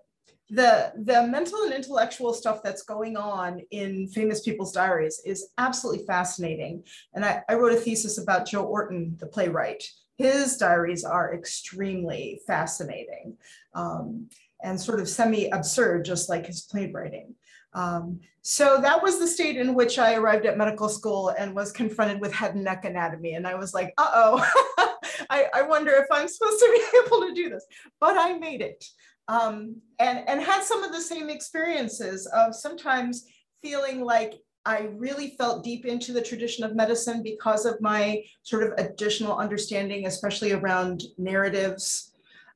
the 0.50 0.92
the 0.96 1.26
mental 1.28 1.64
and 1.64 1.74
intellectual 1.74 2.34
stuff 2.34 2.62
that's 2.62 2.84
going 2.84 3.18
on 3.18 3.62
in 3.72 4.08
famous 4.10 4.42
people's 4.42 4.72
diaries 4.72 5.22
is 5.26 5.50
absolutely 5.58 6.06
fascinating. 6.06 6.84
And 7.14 7.26
I, 7.26 7.42
I 7.50 7.56
wrote 7.56 7.74
a 7.74 7.78
thesis 7.78 8.20
about 8.20 8.48
joe 8.48 8.64
orton 8.64 9.18
the 9.20 9.26
playwright. 9.26 9.84
His 10.18 10.58
diaries 10.58 11.04
are 11.04 11.34
extremely 11.34 12.42
fascinating 12.46 13.38
um, 13.74 14.30
and 14.64 14.80
sort 14.80 15.00
of 15.00 15.10
semi-absurd 15.10 16.06
just 16.06 16.30
like 16.30 16.46
his 16.46 16.62
playwriting. 16.62 17.34
Um, 17.74 18.22
so 18.42 18.80
that 18.80 19.02
was 19.02 19.20
the 19.20 19.28
state 19.28 19.58
in 19.58 19.74
which 19.74 19.98
i 19.98 20.14
arrived 20.14 20.46
at 20.46 20.58
medical 20.58 20.88
school 20.88 21.30
and 21.30 21.56
was 21.56 21.72
confronted 21.72 22.22
with 22.22 22.32
head 22.32 22.54
and 22.54 22.64
neck 22.64 22.86
anatomy. 22.86 23.34
And 23.34 23.48
i 23.48 23.56
was 23.56 23.74
like 23.74 23.96
uh-oh 23.98 24.48
I, 25.30 25.48
I 25.56 25.62
wonder 25.64 25.92
if 25.92 26.06
i'm 26.12 26.28
supposed 26.28 26.60
to 26.60 26.72
be 26.72 27.00
able 27.06 27.22
to 27.22 27.34
do 27.34 27.50
this. 27.50 27.66
But 28.00 28.16
i 28.16 28.38
made 28.38 28.62
it 28.62 28.86
um, 29.28 29.82
and, 30.00 30.28
and 30.28 30.42
had 30.42 30.64
some 30.64 30.84
of 30.84 30.92
the 30.92 31.02
same 31.02 31.30
experiences 31.30 32.28
of 32.28 32.56
sometimes 32.56 33.26
feeling 33.62 34.02
like 34.02 34.36
I 34.66 34.90
really 34.96 35.36
felt 35.38 35.64
deep 35.64 35.86
into 35.86 36.12
the 36.12 36.22
tradition 36.22 36.64
of 36.64 36.76
medicine 36.76 37.22
because 37.22 37.66
of 37.66 37.80
my 37.82 38.24
sort 38.42 38.64
of 38.64 38.74
additional 38.78 39.38
understanding, 39.38 40.08
especially 40.08 40.54
around 40.54 41.04
narratives. 41.18 42.12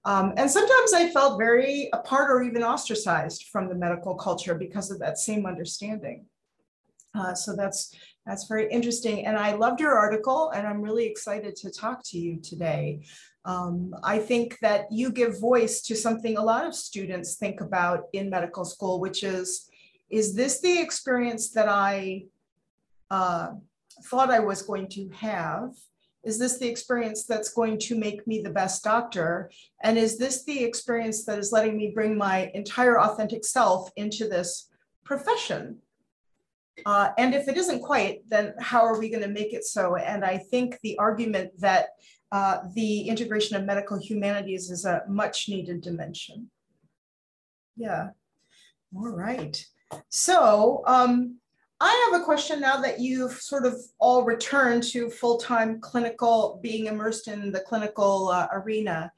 Um, 0.05 0.33
and 0.37 0.49
sometimes 0.49 0.93
I 0.93 1.09
felt 1.09 1.37
very 1.37 1.89
apart 1.93 2.31
or 2.31 2.41
even 2.41 2.63
ostracized 2.63 3.45
from 3.51 3.69
the 3.69 3.75
medical 3.75 4.15
culture 4.15 4.55
because 4.55 4.89
of 4.89 4.99
that 4.99 5.19
same 5.19 5.45
understanding. 5.45 6.25
Uh, 7.13 7.33
so 7.33 7.55
that's 7.55 7.95
that's 8.25 8.47
very 8.47 8.71
interesting. 8.71 9.25
And 9.25 9.37
I 9.37 9.55
loved 9.55 9.79
your 9.79 9.97
article, 9.97 10.51
and 10.51 10.67
I'm 10.67 10.81
really 10.81 11.05
excited 11.05 11.55
to 11.57 11.71
talk 11.71 12.03
to 12.05 12.19
you 12.19 12.39
today. 12.39 13.01
Um, 13.45 13.95
I 14.03 14.19
think 14.19 14.59
that 14.59 14.91
you 14.91 15.11
give 15.11 15.39
voice 15.39 15.81
to 15.83 15.95
something 15.95 16.37
a 16.37 16.43
lot 16.43 16.65
of 16.65 16.75
students 16.75 17.35
think 17.35 17.61
about 17.61 18.03
in 18.13 18.29
medical 18.29 18.65
school, 18.65 18.99
which 18.99 19.23
is, 19.23 19.69
is 20.09 20.35
this 20.35 20.59
the 20.61 20.79
experience 20.79 21.51
that 21.51 21.69
I 21.69 22.25
uh, 23.09 23.49
thought 24.03 24.29
I 24.29 24.39
was 24.39 24.61
going 24.61 24.89
to 24.89 25.09
have? 25.09 25.71
Is 26.23 26.37
this 26.37 26.57
the 26.57 26.67
experience 26.67 27.25
that's 27.25 27.53
going 27.53 27.79
to 27.79 27.97
make 27.97 28.27
me 28.27 28.41
the 28.41 28.49
best 28.49 28.83
doctor? 28.83 29.49
And 29.81 29.97
is 29.97 30.17
this 30.17 30.43
the 30.43 30.63
experience 30.63 31.23
that 31.25 31.39
is 31.39 31.51
letting 31.53 31.77
me 31.77 31.91
bring 31.95 32.17
my 32.17 32.51
entire 32.53 32.99
authentic 32.99 33.45
self 33.45 33.89
into 33.95 34.27
this 34.27 34.69
profession? 35.05 35.77
Uh, 36.85 37.09
and 37.17 37.33
if 37.33 37.47
it 37.47 37.57
isn't 37.57 37.81
quite, 37.81 38.21
then 38.27 38.53
how 38.59 38.85
are 38.85 38.99
we 38.99 39.09
going 39.09 39.23
to 39.23 39.29
make 39.29 39.53
it 39.53 39.63
so? 39.63 39.95
And 39.95 40.23
I 40.23 40.37
think 40.37 40.79
the 40.81 40.97
argument 40.97 41.51
that 41.59 41.89
uh, 42.31 42.59
the 42.75 43.01
integration 43.01 43.55
of 43.57 43.65
medical 43.65 43.97
humanities 43.99 44.69
is 44.69 44.85
a 44.85 45.03
much 45.07 45.49
needed 45.49 45.81
dimension. 45.81 46.49
Yeah, 47.75 48.09
all 48.95 49.09
right. 49.09 49.63
So 50.09 50.83
um, 50.85 51.37
I 51.79 52.09
have 52.11 52.21
a 52.21 52.25
question 52.25 52.59
now 52.59 52.81
that 52.81 52.99
you've 52.99 53.33
sort 53.33 53.65
of 53.65 53.75
all 53.99 54.23
returned 54.23 54.83
to 54.83 55.09
full-time 55.09 55.79
clinical, 55.79 56.59
being 56.61 56.87
immersed 56.87 57.27
in 57.27 57.51
the 57.51 57.61
clinical 57.61 58.29
uh, 58.29 58.47
arena. 58.51 59.11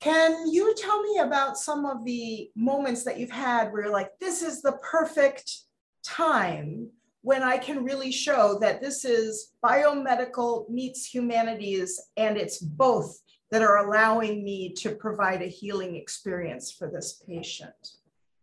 Can 0.00 0.50
you 0.50 0.74
tell 0.76 1.00
me 1.02 1.18
about 1.18 1.56
some 1.56 1.86
of 1.86 2.04
the 2.04 2.50
moments 2.56 3.04
that 3.04 3.18
you've 3.20 3.30
had 3.30 3.70
where 3.70 3.84
you're 3.84 3.92
like, 3.92 4.10
this 4.18 4.42
is 4.42 4.62
the 4.62 4.72
perfect 4.82 5.58
time 6.04 6.90
when 7.22 7.42
I 7.42 7.56
can 7.56 7.84
really 7.84 8.10
show 8.10 8.58
that 8.60 8.80
this 8.80 9.04
is 9.04 9.52
biomedical 9.64 10.68
meets 10.68 11.06
humanities 11.06 12.00
and 12.16 12.36
it's 12.36 12.58
both 12.58 13.20
that 13.50 13.62
are 13.62 13.86
allowing 13.86 14.42
me 14.42 14.72
to 14.72 14.94
provide 14.94 15.42
a 15.42 15.46
healing 15.46 15.94
experience 15.94 16.72
for 16.72 16.90
this 16.90 17.22
patient. 17.28 17.74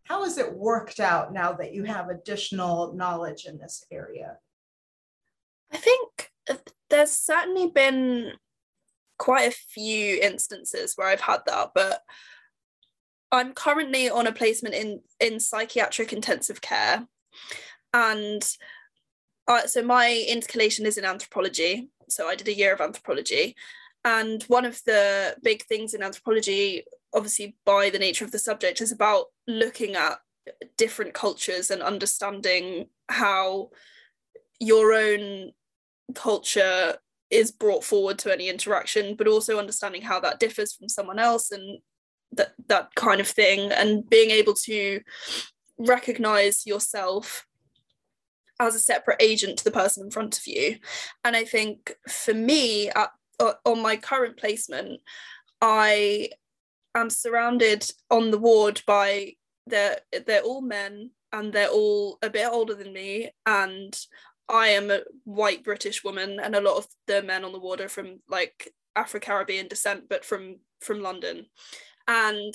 How 0.04 0.24
has 0.24 0.38
it 0.38 0.52
worked 0.52 0.98
out 0.98 1.32
now 1.32 1.52
that 1.52 1.74
you 1.74 1.84
have 1.84 2.08
additional 2.08 2.94
knowledge 2.94 3.44
in 3.44 3.58
this 3.58 3.84
area? 3.90 4.38
I 5.72 5.76
think 5.76 6.30
there's 6.88 7.12
certainly 7.12 7.68
been 7.68 8.32
quite 9.18 9.48
a 9.48 9.56
few 9.56 10.18
instances 10.22 10.94
where 10.96 11.08
I've 11.08 11.20
had 11.20 11.40
that, 11.46 11.72
but 11.74 12.02
I'm 13.30 13.52
currently 13.52 14.08
on 14.08 14.26
a 14.26 14.32
placement 14.32 14.74
in 14.74 15.00
in 15.20 15.38
psychiatric 15.38 16.12
intensive 16.12 16.60
care 16.60 17.06
and 17.92 18.42
uh, 19.48 19.66
so 19.66 19.82
my 19.82 20.24
intercalation 20.28 20.86
is 20.86 20.96
in 20.96 21.04
anthropology. 21.04 21.88
So 22.08 22.28
i 22.28 22.34
did 22.34 22.48
a 22.48 22.54
year 22.54 22.72
of 22.72 22.80
anthropology. 22.80 23.56
And 24.04 24.42
one 24.44 24.64
of 24.64 24.80
the 24.86 25.36
big 25.42 25.64
things 25.64 25.92
in 25.92 26.02
anthropology 26.02 26.84
obviously 27.12 27.56
by 27.66 27.90
the 27.90 27.98
nature 27.98 28.24
of 28.24 28.30
the 28.30 28.38
subject 28.38 28.80
is 28.80 28.92
about 28.92 29.26
looking 29.48 29.96
at 29.96 30.18
different 30.78 31.12
cultures 31.12 31.70
and 31.70 31.82
understanding 31.82 32.86
how 33.08 33.70
your 34.60 34.92
own 34.92 35.50
culture 36.14 36.96
is 37.30 37.50
brought 37.50 37.84
forward 37.84 38.18
to 38.18 38.32
any 38.32 38.48
interaction 38.48 39.16
but 39.16 39.26
also 39.26 39.58
understanding 39.58 40.02
how 40.02 40.20
that 40.20 40.38
differs 40.38 40.72
from 40.72 40.88
someone 40.88 41.18
else 41.18 41.50
and 41.50 41.80
that 42.32 42.52
that 42.68 42.94
kind 42.94 43.20
of 43.20 43.28
thing. 43.28 43.72
And 43.72 44.08
being 44.08 44.30
able 44.30 44.54
to 44.54 45.00
recognize 45.80 46.66
yourself 46.66 47.46
as 48.58 48.74
a 48.74 48.80
separate 48.80 49.20
agent 49.20 49.58
to 49.58 49.64
the 49.64 49.70
person 49.70 50.04
in 50.04 50.10
front 50.10 50.38
of 50.38 50.46
you. 50.46 50.76
And 51.24 51.34
i 51.34 51.44
think 51.44 51.94
for 52.08 52.34
me 52.34 52.90
at, 52.90 53.10
uh, 53.38 53.54
on 53.64 53.80
my 53.80 53.96
current 53.96 54.36
placement 54.36 55.00
i 55.62 56.28
am 56.94 57.08
surrounded 57.08 57.90
on 58.10 58.30
the 58.30 58.38
ward 58.38 58.82
by 58.86 59.32
they're 59.66 59.98
they're 60.26 60.42
all 60.42 60.60
men 60.60 61.10
and 61.32 61.52
they're 61.52 61.68
all 61.68 62.18
a 62.22 62.30
bit 62.30 62.48
older 62.48 62.74
than 62.74 62.92
me. 62.92 63.30
And 63.46 63.98
I 64.48 64.68
am 64.68 64.90
a 64.90 65.02
white 65.24 65.62
British 65.64 66.02
woman 66.02 66.40
and 66.40 66.54
a 66.54 66.60
lot 66.60 66.76
of 66.76 66.86
the 67.06 67.22
men 67.22 67.44
on 67.44 67.52
the 67.52 67.60
ward 67.60 67.80
are 67.80 67.88
from 67.88 68.20
like 68.28 68.72
Afro-Caribbean 68.96 69.68
descent 69.68 70.04
but 70.08 70.24
from 70.24 70.56
from 70.80 71.00
London. 71.00 71.46
And 72.08 72.54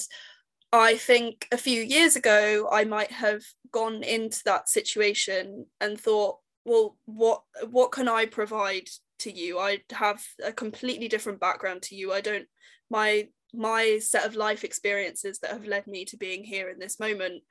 I 0.75 0.97
think 0.97 1.47
a 1.51 1.57
few 1.57 1.81
years 1.81 2.15
ago 2.15 2.67
I 2.71 2.83
might 2.83 3.11
have 3.11 3.43
gone 3.71 4.03
into 4.03 4.41
that 4.45 4.69
situation 4.69 5.65
and 5.79 5.99
thought 5.99 6.39
well 6.65 6.97
what 7.05 7.43
what 7.69 7.91
can 7.91 8.09
I 8.09 8.25
provide 8.25 8.89
to 9.19 9.31
you? 9.31 9.57
I 9.59 9.79
have 9.91 10.21
a 10.43 10.51
completely 10.51 11.07
different 11.07 11.39
background 11.39 11.81
to 11.83 11.95
you. 11.95 12.11
I 12.11 12.21
don't 12.21 12.47
my 12.89 13.29
my 13.53 13.99
set 14.01 14.25
of 14.25 14.35
life 14.35 14.63
experiences 14.63 15.39
that 15.39 15.51
have 15.51 15.65
led 15.65 15.87
me 15.87 16.03
to 16.05 16.17
being 16.17 16.43
here 16.43 16.69
in 16.69 16.77
this 16.77 16.99
moment 16.99 17.43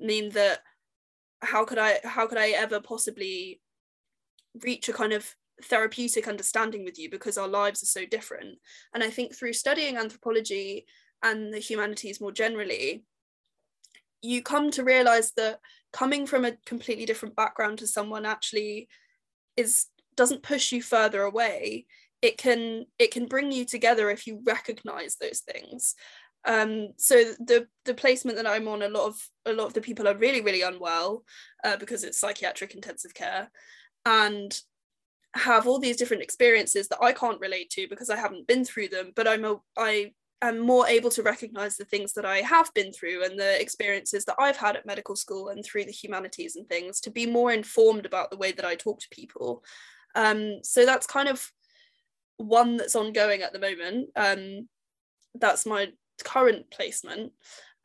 mean 0.00 0.30
that 0.30 0.60
how 1.40 1.64
could 1.64 1.78
I 1.78 2.00
how 2.04 2.26
could 2.26 2.38
I 2.38 2.50
ever 2.50 2.80
possibly 2.80 3.60
reach 4.62 4.88
a 4.88 4.92
kind 4.92 5.12
of 5.12 5.34
therapeutic 5.64 6.26
understanding 6.26 6.84
with 6.84 6.98
you 6.98 7.10
because 7.10 7.36
our 7.36 7.48
lives 7.48 7.82
are 7.82 7.86
so 7.86 8.06
different? 8.06 8.58
And 8.94 9.02
I 9.02 9.10
think 9.10 9.34
through 9.34 9.52
studying 9.52 9.98
anthropology 9.98 10.86
and 11.22 11.52
the 11.52 11.58
humanities 11.58 12.20
more 12.20 12.32
generally 12.32 13.04
you 14.22 14.42
come 14.42 14.70
to 14.70 14.84
realize 14.84 15.32
that 15.36 15.58
coming 15.92 16.26
from 16.26 16.44
a 16.44 16.56
completely 16.64 17.04
different 17.04 17.34
background 17.34 17.78
to 17.78 17.86
someone 17.86 18.24
actually 18.24 18.88
is 19.56 19.86
doesn't 20.16 20.42
push 20.42 20.72
you 20.72 20.82
further 20.82 21.22
away 21.22 21.86
it 22.20 22.38
can 22.38 22.86
it 22.98 23.10
can 23.10 23.26
bring 23.26 23.50
you 23.50 23.64
together 23.64 24.10
if 24.10 24.26
you 24.26 24.40
recognize 24.44 25.16
those 25.16 25.40
things 25.40 25.94
um, 26.44 26.88
so 26.96 27.22
the 27.38 27.66
the 27.84 27.94
placement 27.94 28.36
that 28.36 28.46
I'm 28.46 28.66
on, 28.66 28.82
a 28.82 28.88
lot 28.88 29.06
of 29.06 29.20
a 29.46 29.52
lot 29.52 29.66
of 29.66 29.74
the 29.74 29.80
people 29.80 30.08
are 30.08 30.16
really 30.16 30.40
really 30.40 30.62
unwell 30.62 31.24
uh, 31.64 31.76
because 31.76 32.04
it's 32.04 32.18
psychiatric 32.18 32.74
intensive 32.74 33.14
care, 33.14 33.50
and 34.04 34.58
have 35.34 35.66
all 35.66 35.78
these 35.78 35.96
different 35.96 36.22
experiences 36.22 36.88
that 36.88 37.02
I 37.02 37.12
can't 37.12 37.40
relate 37.40 37.70
to 37.70 37.86
because 37.88 38.10
I 38.10 38.16
haven't 38.16 38.46
been 38.48 38.64
through 38.64 38.88
them. 38.88 39.12
But 39.14 39.28
I'm 39.28 39.44
a, 39.44 39.60
I 39.78 40.12
am 40.42 40.58
more 40.58 40.86
able 40.88 41.10
to 41.10 41.22
recognize 41.22 41.76
the 41.76 41.84
things 41.84 42.12
that 42.14 42.26
I 42.26 42.38
have 42.38 42.72
been 42.74 42.92
through 42.92 43.24
and 43.24 43.38
the 43.38 43.60
experiences 43.60 44.24
that 44.24 44.36
I've 44.38 44.56
had 44.56 44.76
at 44.76 44.86
medical 44.86 45.16
school 45.16 45.48
and 45.48 45.64
through 45.64 45.84
the 45.84 45.92
humanities 45.92 46.56
and 46.56 46.68
things 46.68 47.00
to 47.00 47.10
be 47.10 47.26
more 47.26 47.52
informed 47.52 48.04
about 48.04 48.30
the 48.30 48.36
way 48.36 48.52
that 48.52 48.64
I 48.64 48.74
talk 48.74 49.00
to 49.00 49.08
people. 49.10 49.64
Um, 50.14 50.58
so 50.62 50.84
that's 50.84 51.06
kind 51.06 51.28
of 51.28 51.50
one 52.36 52.76
that's 52.76 52.96
ongoing 52.96 53.42
at 53.42 53.52
the 53.52 53.60
moment. 53.60 54.10
Um, 54.16 54.68
that's 55.34 55.64
my 55.64 55.92
current 56.24 56.70
placement. 56.70 57.32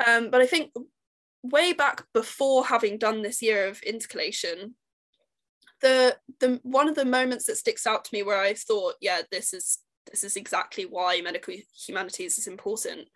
Um, 0.05 0.29
but 0.29 0.41
I 0.41 0.47
think 0.47 0.71
way 1.43 1.73
back 1.73 2.05
before 2.13 2.65
having 2.65 2.97
done 2.97 3.21
this 3.21 3.41
year 3.41 3.67
of 3.67 3.81
intercalation, 3.83 4.75
the 5.81 6.17
the 6.39 6.59
one 6.63 6.89
of 6.89 6.95
the 6.95 7.05
moments 7.05 7.45
that 7.45 7.57
sticks 7.57 7.85
out 7.85 8.03
to 8.05 8.09
me 8.13 8.23
where 8.23 8.41
I 8.41 8.53
thought, 8.53 8.95
yeah, 8.99 9.21
this 9.31 9.53
is 9.53 9.79
this 10.09 10.23
is 10.23 10.35
exactly 10.35 10.85
why 10.85 11.21
medical 11.21 11.53
humanities 11.75 12.37
is 12.37 12.47
important, 12.47 13.07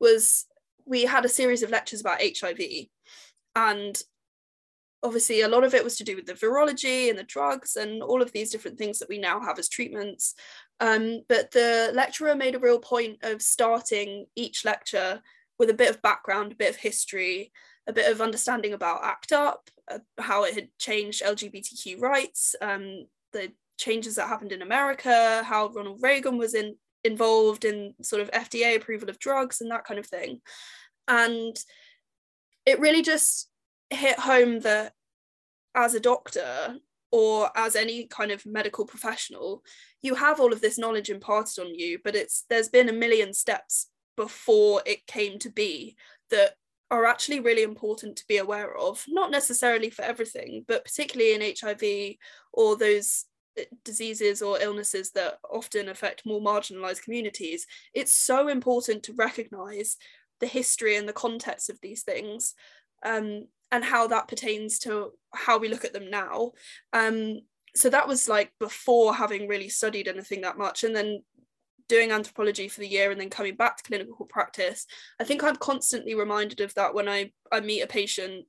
was 0.00 0.46
we 0.84 1.02
had 1.02 1.24
a 1.24 1.28
series 1.28 1.62
of 1.62 1.70
lectures 1.70 2.00
about 2.00 2.20
HIV, 2.22 2.60
and 3.54 4.02
obviously 5.02 5.42
a 5.42 5.48
lot 5.48 5.64
of 5.64 5.74
it 5.74 5.84
was 5.84 5.96
to 5.96 6.04
do 6.04 6.16
with 6.16 6.26
the 6.26 6.32
virology 6.32 7.08
and 7.08 7.18
the 7.18 7.22
drugs 7.24 7.76
and 7.76 8.02
all 8.02 8.20
of 8.20 8.32
these 8.32 8.50
different 8.50 8.76
things 8.76 8.98
that 8.98 9.08
we 9.08 9.18
now 9.18 9.40
have 9.40 9.58
as 9.58 9.68
treatments. 9.68 10.34
Um, 10.80 11.20
but 11.28 11.52
the 11.52 11.92
lecturer 11.94 12.34
made 12.34 12.56
a 12.56 12.60
real 12.60 12.80
point 12.80 13.18
of 13.22 13.40
starting 13.40 14.26
each 14.34 14.64
lecture 14.64 15.22
with 15.58 15.70
a 15.70 15.74
bit 15.74 15.90
of 15.90 16.02
background 16.02 16.52
a 16.52 16.56
bit 16.56 16.70
of 16.70 16.76
history 16.76 17.52
a 17.86 17.92
bit 17.92 18.10
of 18.10 18.20
understanding 18.20 18.74
about 18.74 19.04
act 19.04 19.32
up 19.32 19.70
uh, 19.90 19.98
how 20.18 20.44
it 20.44 20.54
had 20.54 20.68
changed 20.78 21.22
lgbtq 21.22 22.00
rights 22.00 22.54
um, 22.60 23.06
the 23.32 23.50
changes 23.78 24.16
that 24.16 24.28
happened 24.28 24.52
in 24.52 24.62
america 24.62 25.42
how 25.44 25.68
ronald 25.68 26.02
reagan 26.02 26.36
was 26.36 26.54
in 26.54 26.74
involved 27.04 27.64
in 27.64 27.94
sort 28.02 28.20
of 28.20 28.30
fda 28.30 28.76
approval 28.76 29.08
of 29.08 29.18
drugs 29.18 29.60
and 29.60 29.70
that 29.70 29.84
kind 29.84 29.98
of 29.98 30.06
thing. 30.06 30.40
And 31.06 31.56
it 32.66 32.80
really 32.80 33.02
just 33.02 33.48
hit 33.90 34.18
home 34.18 34.60
that 34.60 34.92
as 35.74 35.94
a 35.94 36.00
doctor 36.00 36.76
or 37.10 37.50
as 37.56 37.74
any 37.74 38.06
kind 38.06 38.30
of 38.30 38.44
medical 38.44 38.84
professional 38.84 39.62
you 40.02 40.14
have 40.14 40.40
all 40.40 40.52
of 40.52 40.60
this 40.60 40.78
knowledge 40.78 41.08
imparted 41.08 41.64
on 41.64 41.74
you 41.74 41.98
but 42.04 42.14
it's 42.14 42.44
there's 42.50 42.68
been 42.68 42.90
a 42.90 42.92
million 42.92 43.32
steps 43.32 43.88
before 44.16 44.82
it 44.84 45.06
came 45.06 45.38
to 45.38 45.48
be 45.48 45.96
that 46.30 46.54
are 46.90 47.06
actually 47.06 47.40
really 47.40 47.62
important 47.62 48.16
to 48.16 48.24
be 48.28 48.36
aware 48.36 48.76
of 48.76 49.02
not 49.08 49.30
necessarily 49.30 49.88
for 49.88 50.02
everything 50.02 50.64
but 50.68 50.84
particularly 50.84 51.32
in 51.32 51.54
HIV 51.58 52.16
or 52.52 52.76
those 52.76 53.24
diseases 53.84 54.42
or 54.42 54.60
illnesses 54.60 55.10
that 55.12 55.38
often 55.50 55.88
affect 55.88 56.26
more 56.26 56.40
marginalized 56.40 57.02
communities 57.02 57.66
it's 57.94 58.12
so 58.12 58.48
important 58.48 59.02
to 59.02 59.12
recognize 59.14 59.96
the 60.40 60.46
history 60.46 60.96
and 60.96 61.08
the 61.08 61.12
context 61.12 61.70
of 61.70 61.80
these 61.80 62.02
things 62.02 62.54
um, 63.04 63.46
and 63.70 63.84
how 63.84 64.06
that 64.08 64.28
pertains 64.28 64.78
to 64.80 65.10
how 65.34 65.58
we 65.58 65.68
look 65.68 65.84
at 65.84 65.92
them 65.92 66.10
now. 66.10 66.52
Um, 66.92 67.40
so 67.76 67.90
that 67.90 68.08
was 68.08 68.28
like 68.28 68.52
before 68.58 69.14
having 69.14 69.46
really 69.46 69.68
studied 69.68 70.08
anything 70.08 70.40
that 70.42 70.58
much, 70.58 70.84
and 70.84 70.96
then 70.96 71.22
doing 71.88 72.10
anthropology 72.10 72.68
for 72.68 72.80
the 72.80 72.88
year 72.88 73.10
and 73.10 73.20
then 73.20 73.30
coming 73.30 73.56
back 73.56 73.76
to 73.76 73.82
clinical 73.82 74.26
practice. 74.26 74.86
I 75.20 75.24
think 75.24 75.42
I'm 75.42 75.56
constantly 75.56 76.14
reminded 76.14 76.60
of 76.60 76.74
that 76.74 76.94
when 76.94 77.08
I, 77.08 77.32
I 77.50 77.60
meet 77.60 77.80
a 77.80 77.86
patient, 77.86 78.44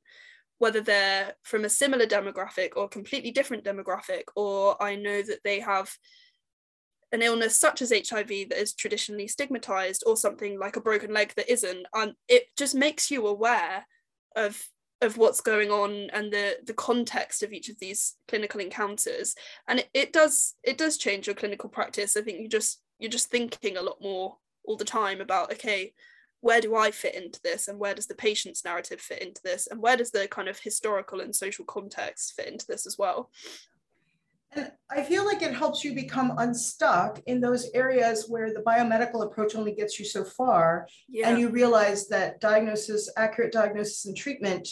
whether 0.60 0.82
they're 0.82 1.34
from 1.44 1.66
a 1.66 1.70
similar 1.70 2.06
demographic 2.06 2.72
or 2.76 2.88
completely 2.88 3.32
different 3.32 3.64
demographic, 3.64 4.24
or 4.36 4.82
I 4.82 4.96
know 4.96 5.22
that 5.22 5.40
they 5.44 5.60
have 5.60 5.92
an 7.12 7.22
illness 7.22 7.56
such 7.56 7.82
as 7.82 7.92
HIV 7.92 8.28
that 8.28 8.62
is 8.62 8.76
traditionally 8.76 9.28
stigmatized 9.28 10.04
or 10.06 10.16
something 10.16 10.60
like 10.60 10.76
a 10.76 10.82
broken 10.82 11.12
leg 11.14 11.34
that 11.36 11.52
isn't. 11.52 11.88
And 11.94 12.14
it 12.28 12.44
just 12.56 12.76
makes 12.76 13.10
you 13.10 13.26
aware 13.26 13.86
of 14.36 14.62
of 15.02 15.18
what's 15.18 15.42
going 15.42 15.72
on 15.72 16.10
and 16.12 16.32
the 16.32 16.58
the 16.66 16.74
context 16.74 17.42
of 17.42 17.54
each 17.54 17.70
of 17.70 17.80
these 17.80 18.16
clinical 18.28 18.60
encounters 18.60 19.34
and 19.68 19.80
it, 19.80 19.90
it 19.94 20.14
does 20.14 20.56
it 20.64 20.78
does 20.78 20.98
change 20.98 21.26
your 21.26 21.36
clinical 21.36 21.70
practice 21.70 22.18
i 22.18 22.22
think 22.22 22.40
you 22.40 22.50
just 22.50 22.82
you're 23.00 23.10
just 23.10 23.32
thinking 23.32 23.78
a 23.78 23.82
lot 23.82 23.96
more 24.02 24.36
all 24.66 24.76
the 24.76 24.84
time 24.84 25.22
about 25.22 25.54
okay 25.54 25.94
where 26.42 26.62
do 26.62 26.76
i 26.76 26.92
fit 26.92 27.16
into 27.16 27.40
this 27.44 27.68
and 27.68 27.80
where 27.80 27.94
does 27.94 28.08
the 28.08 28.16
patient's 28.16 28.64
narrative 28.64 29.00
fit 29.00 29.22
into 29.22 29.42
this 29.44 29.68
and 29.68 29.82
where 29.82 29.98
does 29.98 30.12
the 30.12 30.28
kind 30.28 30.48
of 30.48 30.60
historical 30.60 31.20
and 31.22 31.36
social 31.36 31.66
context 31.66 32.34
fit 32.36 32.48
into 32.48 32.66
this 32.68 32.86
as 32.86 32.98
well 32.98 33.30
and 34.52 34.72
I 34.90 35.04
feel 35.04 35.26
like 35.26 35.42
it 35.44 35.54
helps 35.54 35.84
you 35.84 35.94
become 35.94 36.34
unstuck 36.38 37.22
in 37.28 37.40
those 37.40 37.70
areas 37.76 38.26
where 38.28 38.52
the 38.52 38.62
biomedical 38.62 39.24
approach 39.24 39.56
only 39.56 39.74
gets 39.74 40.00
you 40.00 40.06
so 40.06 40.24
far. 40.24 40.88
Yeah. 41.08 41.30
And 41.30 41.40
you 41.40 41.50
realize 41.50 42.08
that 42.08 42.40
diagnosis, 42.40 43.12
accurate 43.16 43.52
diagnosis 43.52 44.06
and 44.06 44.18
treatment 44.18 44.68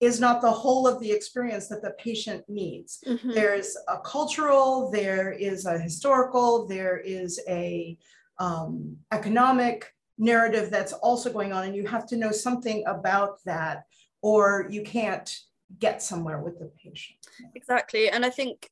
is 0.00 0.20
not 0.20 0.42
the 0.42 0.50
whole 0.50 0.86
of 0.86 1.00
the 1.00 1.10
experience 1.10 1.68
that 1.68 1.82
the 1.82 1.92
patient 1.92 2.44
needs. 2.48 3.02
Mm-hmm. 3.06 3.30
There's 3.30 3.76
a 3.88 3.98
cultural, 3.98 4.90
there 4.90 5.32
is 5.32 5.64
a 5.64 5.78
historical, 5.78 6.66
there 6.66 6.98
is 6.98 7.40
a 7.48 7.96
um, 8.38 8.96
economic 9.12 9.94
narrative 10.18 10.70
that's 10.70 10.92
also 10.92 11.32
going 11.32 11.52
on, 11.52 11.64
and 11.64 11.76
you 11.76 11.86
have 11.86 12.06
to 12.08 12.16
know 12.16 12.30
something 12.30 12.84
about 12.86 13.42
that, 13.44 13.84
or 14.22 14.66
you 14.70 14.82
can't 14.82 15.34
get 15.78 16.02
somewhere 16.02 16.40
with 16.40 16.58
the 16.58 16.70
patient. 16.82 17.18
Exactly, 17.54 18.08
and 18.08 18.24
I 18.24 18.30
think 18.30 18.68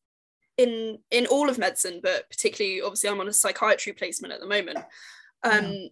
in 0.56 0.98
in 1.10 1.26
all 1.26 1.48
of 1.48 1.58
medicine, 1.58 2.00
but 2.02 2.28
particularly 2.30 2.80
obviously 2.80 3.10
I'm 3.10 3.20
on 3.20 3.28
a 3.28 3.32
psychiatry 3.32 3.92
placement 3.92 4.32
at 4.32 4.40
the 4.40 4.46
moment. 4.46 4.78
Um, 5.42 5.64
yeah. 5.64 5.88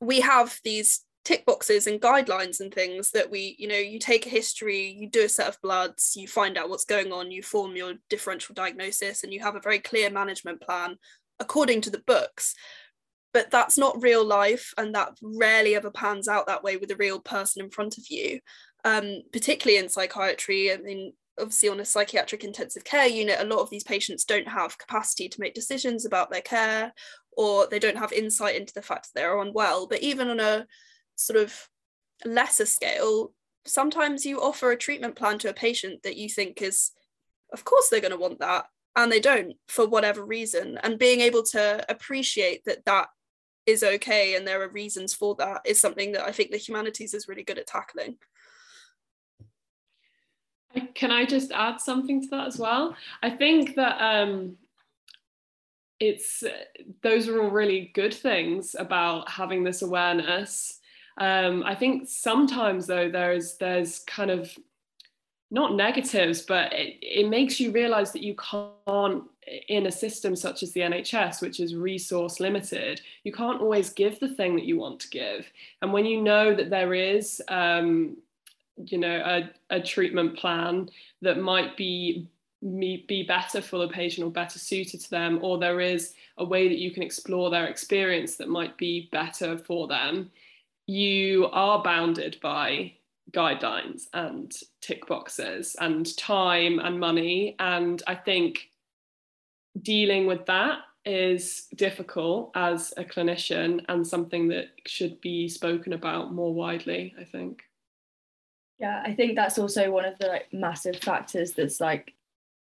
We 0.00 0.20
have 0.20 0.58
these 0.64 1.04
tick 1.24 1.44
boxes 1.44 1.86
and 1.86 2.00
guidelines 2.00 2.60
and 2.60 2.72
things 2.72 3.10
that 3.10 3.30
we 3.30 3.54
you 3.58 3.68
know 3.68 3.76
you 3.76 3.98
take 3.98 4.26
a 4.26 4.30
history 4.30 4.88
you 4.88 5.08
do 5.08 5.24
a 5.24 5.28
set 5.28 5.48
of 5.48 5.60
bloods 5.60 6.14
you 6.16 6.26
find 6.26 6.56
out 6.56 6.70
what's 6.70 6.86
going 6.86 7.12
on 7.12 7.30
you 7.30 7.42
form 7.42 7.76
your 7.76 7.94
differential 8.08 8.54
diagnosis 8.54 9.22
and 9.22 9.32
you 9.32 9.40
have 9.40 9.54
a 9.54 9.60
very 9.60 9.78
clear 9.78 10.08
management 10.10 10.60
plan 10.62 10.96
according 11.38 11.80
to 11.80 11.90
the 11.90 12.02
books 12.06 12.54
but 13.32 13.50
that's 13.50 13.78
not 13.78 14.02
real 14.02 14.24
life 14.24 14.72
and 14.76 14.94
that 14.94 15.12
rarely 15.22 15.74
ever 15.74 15.90
pans 15.90 16.28
out 16.28 16.46
that 16.46 16.64
way 16.64 16.76
with 16.76 16.90
a 16.90 16.96
real 16.96 17.20
person 17.20 17.62
in 17.62 17.70
front 17.70 17.98
of 17.98 18.04
you 18.10 18.40
um, 18.84 19.20
particularly 19.32 19.78
in 19.78 19.88
psychiatry 19.88 20.72
i 20.72 20.76
mean 20.76 21.12
obviously 21.40 21.68
on 21.68 21.80
a 21.80 21.84
psychiatric 21.84 22.44
intensive 22.44 22.84
care 22.84 23.06
unit, 23.06 23.38
a 23.40 23.44
lot 23.44 23.60
of 23.60 23.70
these 23.70 23.84
patients 23.84 24.24
don't 24.24 24.48
have 24.48 24.78
capacity 24.78 25.28
to 25.28 25.40
make 25.40 25.54
decisions 25.54 26.04
about 26.04 26.30
their 26.30 26.42
care 26.42 26.92
or 27.36 27.66
they 27.66 27.78
don't 27.78 27.98
have 27.98 28.12
insight 28.12 28.56
into 28.56 28.74
the 28.74 28.82
fact 28.82 29.04
that 29.04 29.20
they're 29.20 29.40
unwell. 29.40 29.86
But 29.86 30.02
even 30.02 30.28
on 30.28 30.40
a 30.40 30.66
sort 31.16 31.38
of 31.38 31.68
lesser 32.24 32.66
scale, 32.66 33.32
sometimes 33.64 34.26
you 34.26 34.40
offer 34.40 34.70
a 34.70 34.76
treatment 34.76 35.16
plan 35.16 35.38
to 35.38 35.50
a 35.50 35.54
patient 35.54 36.02
that 36.02 36.16
you 36.16 36.28
think 36.28 36.60
is, 36.62 36.90
of 37.52 37.64
course, 37.64 37.88
they're 37.88 38.00
going 38.00 38.12
to 38.12 38.18
want 38.18 38.40
that. 38.40 38.66
And 38.96 39.10
they 39.10 39.20
don't 39.20 39.54
for 39.68 39.86
whatever 39.86 40.24
reason. 40.24 40.78
And 40.82 40.98
being 40.98 41.20
able 41.20 41.44
to 41.44 41.84
appreciate 41.88 42.64
that 42.64 42.84
that 42.86 43.08
is 43.70 43.82
okay 43.82 44.34
and 44.34 44.46
there 44.46 44.62
are 44.62 44.68
reasons 44.68 45.14
for 45.14 45.34
that 45.36 45.62
is 45.64 45.80
something 45.80 46.12
that 46.12 46.24
I 46.24 46.32
think 46.32 46.50
the 46.50 46.56
humanities 46.56 47.14
is 47.14 47.28
really 47.28 47.42
good 47.42 47.58
at 47.58 47.66
tackling. 47.66 48.16
Can 50.94 51.10
I 51.10 51.24
just 51.24 51.50
add 51.50 51.80
something 51.80 52.22
to 52.22 52.28
that 52.28 52.46
as 52.46 52.58
well? 52.58 52.96
I 53.22 53.30
think 53.30 53.74
that 53.74 54.00
um, 54.00 54.56
it's 55.98 56.44
those 57.02 57.28
are 57.28 57.42
all 57.42 57.50
really 57.50 57.90
good 57.94 58.14
things 58.14 58.76
about 58.78 59.28
having 59.28 59.64
this 59.64 59.82
awareness. 59.82 60.78
Um, 61.18 61.64
I 61.64 61.74
think 61.74 62.08
sometimes 62.08 62.86
though 62.86 63.10
there's 63.10 63.56
there's 63.56 64.00
kind 64.00 64.30
of 64.30 64.56
not 65.50 65.74
negatives, 65.74 66.42
but 66.42 66.72
it, 66.72 66.98
it 67.02 67.28
makes 67.28 67.58
you 67.58 67.72
realize 67.72 68.12
that 68.12 68.22
you 68.22 68.36
can't 68.36 69.24
in 69.68 69.86
a 69.86 69.92
system 69.92 70.36
such 70.36 70.62
as 70.62 70.72
the 70.72 70.80
NHS, 70.80 71.42
which 71.42 71.60
is 71.60 71.74
resource 71.74 72.40
limited, 72.40 73.00
you 73.24 73.32
can't 73.32 73.60
always 73.60 73.90
give 73.90 74.20
the 74.20 74.28
thing 74.28 74.54
that 74.56 74.64
you 74.64 74.78
want 74.78 75.00
to 75.00 75.10
give. 75.10 75.46
And 75.82 75.92
when 75.92 76.06
you 76.06 76.22
know 76.22 76.54
that 76.54 76.70
there 76.70 76.94
is 76.94 77.42
um, 77.48 78.16
you 78.86 78.98
know 78.98 79.16
a, 79.70 79.76
a 79.76 79.80
treatment 79.80 80.36
plan 80.36 80.88
that 81.22 81.38
might 81.38 81.76
be 81.76 82.26
be 82.62 83.24
better 83.26 83.62
for 83.62 83.78
the 83.78 83.88
patient 83.88 84.26
or 84.26 84.30
better 84.30 84.58
suited 84.58 85.00
to 85.00 85.08
them 85.08 85.38
or 85.40 85.58
there 85.58 85.80
is 85.80 86.12
a 86.36 86.44
way 86.44 86.68
that 86.68 86.78
you 86.78 86.90
can 86.90 87.02
explore 87.02 87.48
their 87.48 87.66
experience 87.66 88.36
that 88.36 88.50
might 88.50 88.76
be 88.76 89.08
better 89.12 89.56
for 89.56 89.88
them 89.88 90.30
you 90.86 91.48
are 91.52 91.82
bounded 91.82 92.36
by 92.42 92.92
guidelines 93.32 94.08
and 94.12 94.56
tick 94.82 95.06
boxes 95.06 95.74
and 95.80 96.14
time 96.18 96.78
and 96.80 97.00
money 97.00 97.56
and 97.60 98.02
i 98.06 98.14
think 98.14 98.69
dealing 99.82 100.26
with 100.26 100.46
that 100.46 100.80
is 101.04 101.68
difficult 101.76 102.50
as 102.54 102.92
a 102.96 103.04
clinician 103.04 103.82
and 103.88 104.06
something 104.06 104.48
that 104.48 104.66
should 104.86 105.20
be 105.20 105.48
spoken 105.48 105.92
about 105.94 106.32
more 106.32 106.52
widely 106.52 107.14
i 107.18 107.24
think 107.24 107.62
yeah, 108.80 109.02
I 109.04 109.12
think 109.12 109.36
that's 109.36 109.58
also 109.58 109.90
one 109.90 110.06
of 110.06 110.18
the 110.18 110.26
like 110.26 110.52
massive 110.52 110.96
factors 110.96 111.52
that's 111.52 111.80
like 111.80 112.14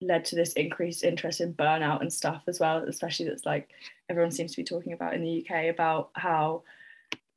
led 0.02 0.24
to 0.26 0.36
this 0.36 0.54
increased 0.54 1.04
interest 1.04 1.41
in 1.41 1.54
burnout 1.54 2.00
and 2.00 2.12
stuff 2.12 2.44
as 2.48 2.58
well, 2.58 2.78
especially 2.88 3.28
that's 3.28 3.46
like 3.46 3.70
everyone 4.10 4.32
seems 4.32 4.52
to 4.52 4.58
be 4.58 4.63
talking 4.63 4.94
about 4.94 5.13
in 5.13 5.22
the 5.22 5.46
UK 5.46 5.65
about 5.65 6.12
how 6.13 6.63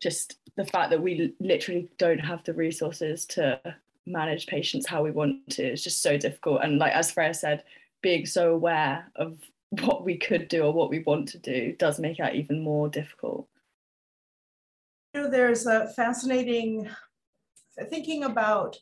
just 0.00 0.38
the 0.54 0.64
fact 0.64 0.90
that 0.90 1.02
we 1.02 1.34
literally 1.40 1.88
don't 1.98 2.20
have 2.20 2.44
the 2.44 2.54
resources 2.54 3.26
to 3.26 3.60
manage 4.06 4.46
patients 4.46 4.86
how 4.86 5.02
we 5.02 5.10
want 5.10 5.50
to 5.50 5.72
is 5.72 5.82
just 5.82 6.00
so 6.00 6.16
difficult. 6.16 6.60
And 6.62 6.78
like 6.78 6.92
as 6.92 7.10
Freya 7.10 7.34
said, 7.34 7.64
being 8.00 8.26
so 8.26 8.54
aware 8.54 9.10
of 9.16 9.40
what 9.70 10.04
we 10.04 10.16
could 10.16 10.48
do 10.48 10.62
or 10.62 10.72
what 10.72 10.90
we 10.90 11.00
want 11.00 11.28
to 11.28 11.38
do 11.38 11.74
does 11.78 11.98
make 11.98 12.18
that 12.18 12.34
even 12.34 12.62
more 12.62 12.88
difficult. 12.88 13.48
You 15.14 15.22
know, 15.22 15.30
there's 15.30 15.66
a 15.66 15.88
fascinating 15.88 16.88
thinking 17.90 18.24
about 18.24 18.76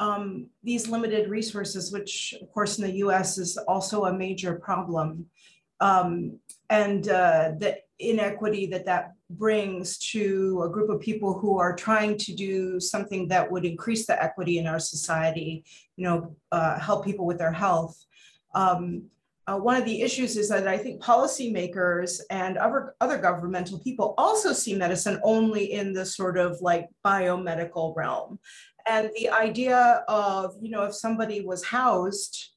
um, 0.00 0.48
these 0.62 0.88
limited 0.88 1.28
resources, 1.28 1.92
which 1.92 2.34
of 2.40 2.52
course 2.52 2.78
in 2.78 2.84
the 2.84 2.96
US 2.96 3.38
is 3.38 3.56
also 3.56 4.04
a 4.04 4.12
major 4.12 4.54
problem, 4.54 5.26
um, 5.80 6.38
and 6.70 7.08
uh, 7.08 7.52
the 7.58 7.78
inequity 7.98 8.66
that 8.66 8.86
that 8.86 9.12
brings 9.30 9.98
to 9.98 10.62
a 10.64 10.68
group 10.68 10.88
of 10.88 11.00
people 11.00 11.38
who 11.38 11.58
are 11.58 11.74
trying 11.74 12.16
to 12.16 12.34
do 12.34 12.78
something 12.78 13.28
that 13.28 13.50
would 13.50 13.64
increase 13.64 14.06
the 14.06 14.22
equity 14.22 14.58
in 14.58 14.66
our 14.66 14.78
society, 14.78 15.64
you 15.96 16.04
know, 16.04 16.34
uh, 16.52 16.78
help 16.78 17.04
people 17.04 17.26
with 17.26 17.38
their 17.38 17.52
health. 17.52 18.04
Um, 18.54 19.04
uh, 19.48 19.56
one 19.56 19.76
of 19.76 19.84
the 19.86 20.02
issues 20.02 20.36
is 20.36 20.50
that 20.50 20.68
I 20.68 20.76
think 20.76 21.02
policymakers 21.02 22.20
and 22.30 22.58
other, 22.58 22.94
other 23.00 23.16
governmental 23.16 23.78
people 23.80 24.14
also 24.18 24.52
see 24.52 24.74
medicine 24.74 25.18
only 25.22 25.72
in 25.72 25.94
the 25.94 26.04
sort 26.04 26.36
of 26.36 26.60
like 26.60 26.86
biomedical 27.04 27.96
realm. 27.96 28.38
And 28.86 29.10
the 29.16 29.30
idea 29.30 30.04
of, 30.06 30.54
you 30.60 30.70
know, 30.70 30.84
if 30.84 30.94
somebody 30.94 31.40
was 31.40 31.64
housed 31.64 32.50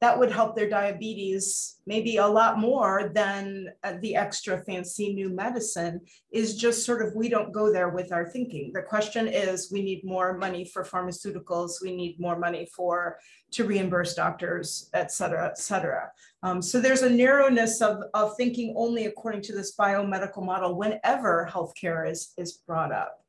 that 0.00 0.16
would 0.16 0.30
help 0.30 0.54
their 0.54 0.68
diabetes 0.68 1.76
maybe 1.86 2.18
a 2.18 2.26
lot 2.26 2.58
more 2.58 3.10
than 3.14 3.68
uh, 3.82 3.94
the 4.00 4.14
extra 4.14 4.62
fancy 4.64 5.12
new 5.12 5.28
medicine 5.28 6.00
is 6.30 6.56
just 6.56 6.86
sort 6.86 7.02
of 7.02 7.14
we 7.16 7.28
don't 7.28 7.52
go 7.52 7.72
there 7.72 7.88
with 7.88 8.12
our 8.12 8.28
thinking. 8.28 8.70
The 8.72 8.82
question 8.82 9.26
is 9.26 9.72
we 9.72 9.82
need 9.82 10.04
more 10.04 10.36
money 10.38 10.64
for 10.64 10.84
pharmaceuticals 10.84 11.82
we 11.82 11.96
need 11.96 12.20
more 12.20 12.38
money 12.38 12.68
for 12.76 13.18
to 13.50 13.64
reimburse 13.64 14.14
doctors 14.14 14.88
et 14.94 15.10
cetera 15.10 15.46
et 15.46 15.58
cetera. 15.58 16.10
Um, 16.42 16.62
so 16.62 16.80
there's 16.80 17.02
a 17.02 17.10
narrowness 17.10 17.80
of, 17.82 17.98
of 18.14 18.36
thinking 18.36 18.74
only 18.76 19.06
according 19.06 19.42
to 19.42 19.52
this 19.52 19.74
biomedical 19.76 20.44
model 20.44 20.76
whenever 20.76 21.48
healthcare 21.52 22.08
is, 22.08 22.32
is 22.36 22.52
brought 22.52 22.92
up. 22.92 23.24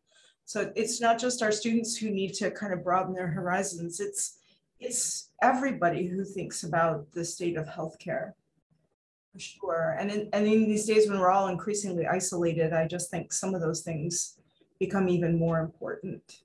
So 0.46 0.72
it's 0.76 1.02
not 1.02 1.20
just 1.20 1.42
our 1.42 1.52
students 1.52 1.96
who 1.98 2.10
need 2.12 2.34
to 2.36 2.52
kind 2.52 2.74
of 2.74 2.84
broaden 2.84 3.14
their 3.16 3.28
horizons 3.28 4.00
it's 4.00 4.38
it's 4.80 5.29
everybody 5.42 6.08
who 6.08 6.24
thinks 6.24 6.64
about 6.64 7.12
the 7.12 7.26
state 7.26 7.58
of 7.58 7.68
healthcare 7.68 8.34
for 9.32 9.40
sure. 9.40 9.96
And 10.00 10.12
in, 10.12 10.30
and 10.34 10.46
in 10.48 10.68
these 10.68 10.86
days 10.86 11.10
when 11.10 11.20
we're 11.20 11.32
all 11.32 11.48
increasingly 11.48 12.08
isolated, 12.08 12.74
I 12.74 12.88
just 12.88 13.12
think 13.12 13.32
some 13.32 13.54
of 13.54 13.62
those 13.62 13.82
things 13.82 14.38
become 14.80 15.10
even 15.10 15.38
more 15.38 15.60
important. 15.60 16.42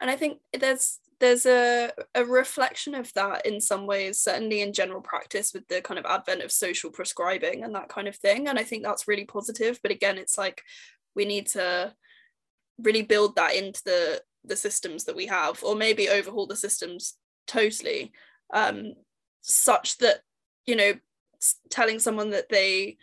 And 0.00 0.10
I 0.10 0.16
think 0.16 0.40
there's 0.58 0.98
there's 1.20 1.44
a, 1.44 1.90
a 2.14 2.24
reflection 2.24 2.94
of 2.94 3.12
that 3.12 3.44
in 3.44 3.60
some 3.60 3.86
ways, 3.86 4.18
certainly 4.18 4.62
in 4.62 4.72
general 4.72 5.02
practice 5.02 5.52
with 5.52 5.68
the 5.68 5.82
kind 5.82 5.98
of 5.98 6.06
advent 6.06 6.42
of 6.42 6.50
social 6.50 6.90
prescribing 6.90 7.62
and 7.62 7.74
that 7.74 7.90
kind 7.90 8.08
of 8.08 8.16
thing. 8.16 8.48
And 8.48 8.58
I 8.58 8.62
think 8.62 8.82
that's 8.82 9.06
really 9.06 9.26
positive. 9.26 9.78
But 9.82 9.92
again, 9.92 10.16
it's 10.16 10.38
like 10.38 10.62
we 11.14 11.26
need 11.26 11.46
to 11.48 11.94
really 12.78 13.02
build 13.02 13.36
that 13.36 13.54
into 13.54 13.82
the 13.84 14.22
the 14.44 14.56
systems 14.56 15.04
that 15.04 15.16
we 15.16 15.26
have, 15.26 15.62
or 15.62 15.76
maybe 15.76 16.08
overhaul 16.08 16.46
the 16.46 16.56
systems 16.56 17.14
totally 17.46 18.12
um, 18.52 18.94
such 19.40 19.98
that 19.98 20.20
you 20.66 20.76
know 20.76 20.92
telling 21.70 21.98
someone 21.98 22.30
that 22.30 22.48
they 22.48 22.96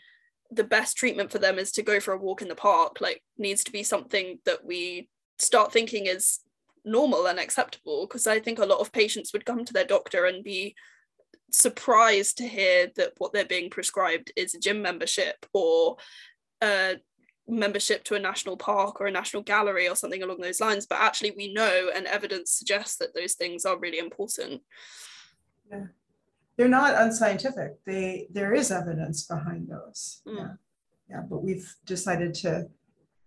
the 0.52 0.64
best 0.64 0.96
treatment 0.96 1.32
for 1.32 1.40
them 1.40 1.60
is 1.60 1.72
to 1.72 1.82
go 1.82 2.00
for 2.00 2.14
a 2.14 2.18
walk 2.18 2.42
in 2.42 2.48
the 2.48 2.56
park 2.56 3.02
like 3.02 3.22
needs 3.38 3.64
to 3.64 3.72
be 3.72 3.84
something 3.84 4.40
that 4.46 4.64
we 4.64 5.10
start 5.40 5.74
thinking 5.74 6.06
is 6.06 6.40
normal 6.86 7.28
and 7.28 7.40
acceptable 7.40 8.06
because 8.06 8.28
i 8.28 8.40
think 8.40 8.60
a 8.60 8.66
lot 8.66 8.80
of 8.80 8.92
patients 8.92 9.34
would 9.34 9.46
come 9.46 9.66
to 9.66 9.74
their 9.74 9.86
doctor 9.86 10.26
and 10.26 10.44
be 10.44 10.74
surprised 11.52 12.38
to 12.38 12.48
hear 12.48 12.92
that 12.96 13.14
what 13.18 13.34
they're 13.34 13.46
being 13.46 13.70
prescribed 13.70 14.32
is 14.36 14.54
a 14.54 14.60
gym 14.60 14.82
membership 14.82 15.46
or 15.54 15.98
a 16.62 16.96
membership 17.48 18.04
to 18.04 18.16
a 18.16 18.20
national 18.20 18.58
park 18.58 19.00
or 19.00 19.08
a 19.08 19.12
national 19.12 19.44
gallery 19.44 19.88
or 19.88 19.96
something 19.96 20.22
along 20.22 20.42
those 20.42 20.60
lines 20.60 20.86
but 20.86 21.00
actually 21.00 21.32
we 21.32 21.54
know 21.54 21.90
and 21.96 22.06
evidence 22.06 22.52
suggests 22.52 22.98
that 22.98 23.16
those 23.16 23.34
things 23.34 23.66
are 23.66 23.80
really 23.80 24.00
important. 24.00 24.62
Yeah. 25.72 25.86
They're 26.58 26.68
not 26.68 27.02
unscientific. 27.02 27.84
They 27.86 28.28
there 28.32 28.54
is 28.54 28.72
evidence 28.72 29.26
behind 29.26 29.70
those. 29.70 30.22
Mm. 30.28 30.36
yeah. 30.38 30.48
Yeah 31.10 31.22
but 31.30 31.44
we've 31.44 31.74
decided 31.86 32.34
to 32.36 32.68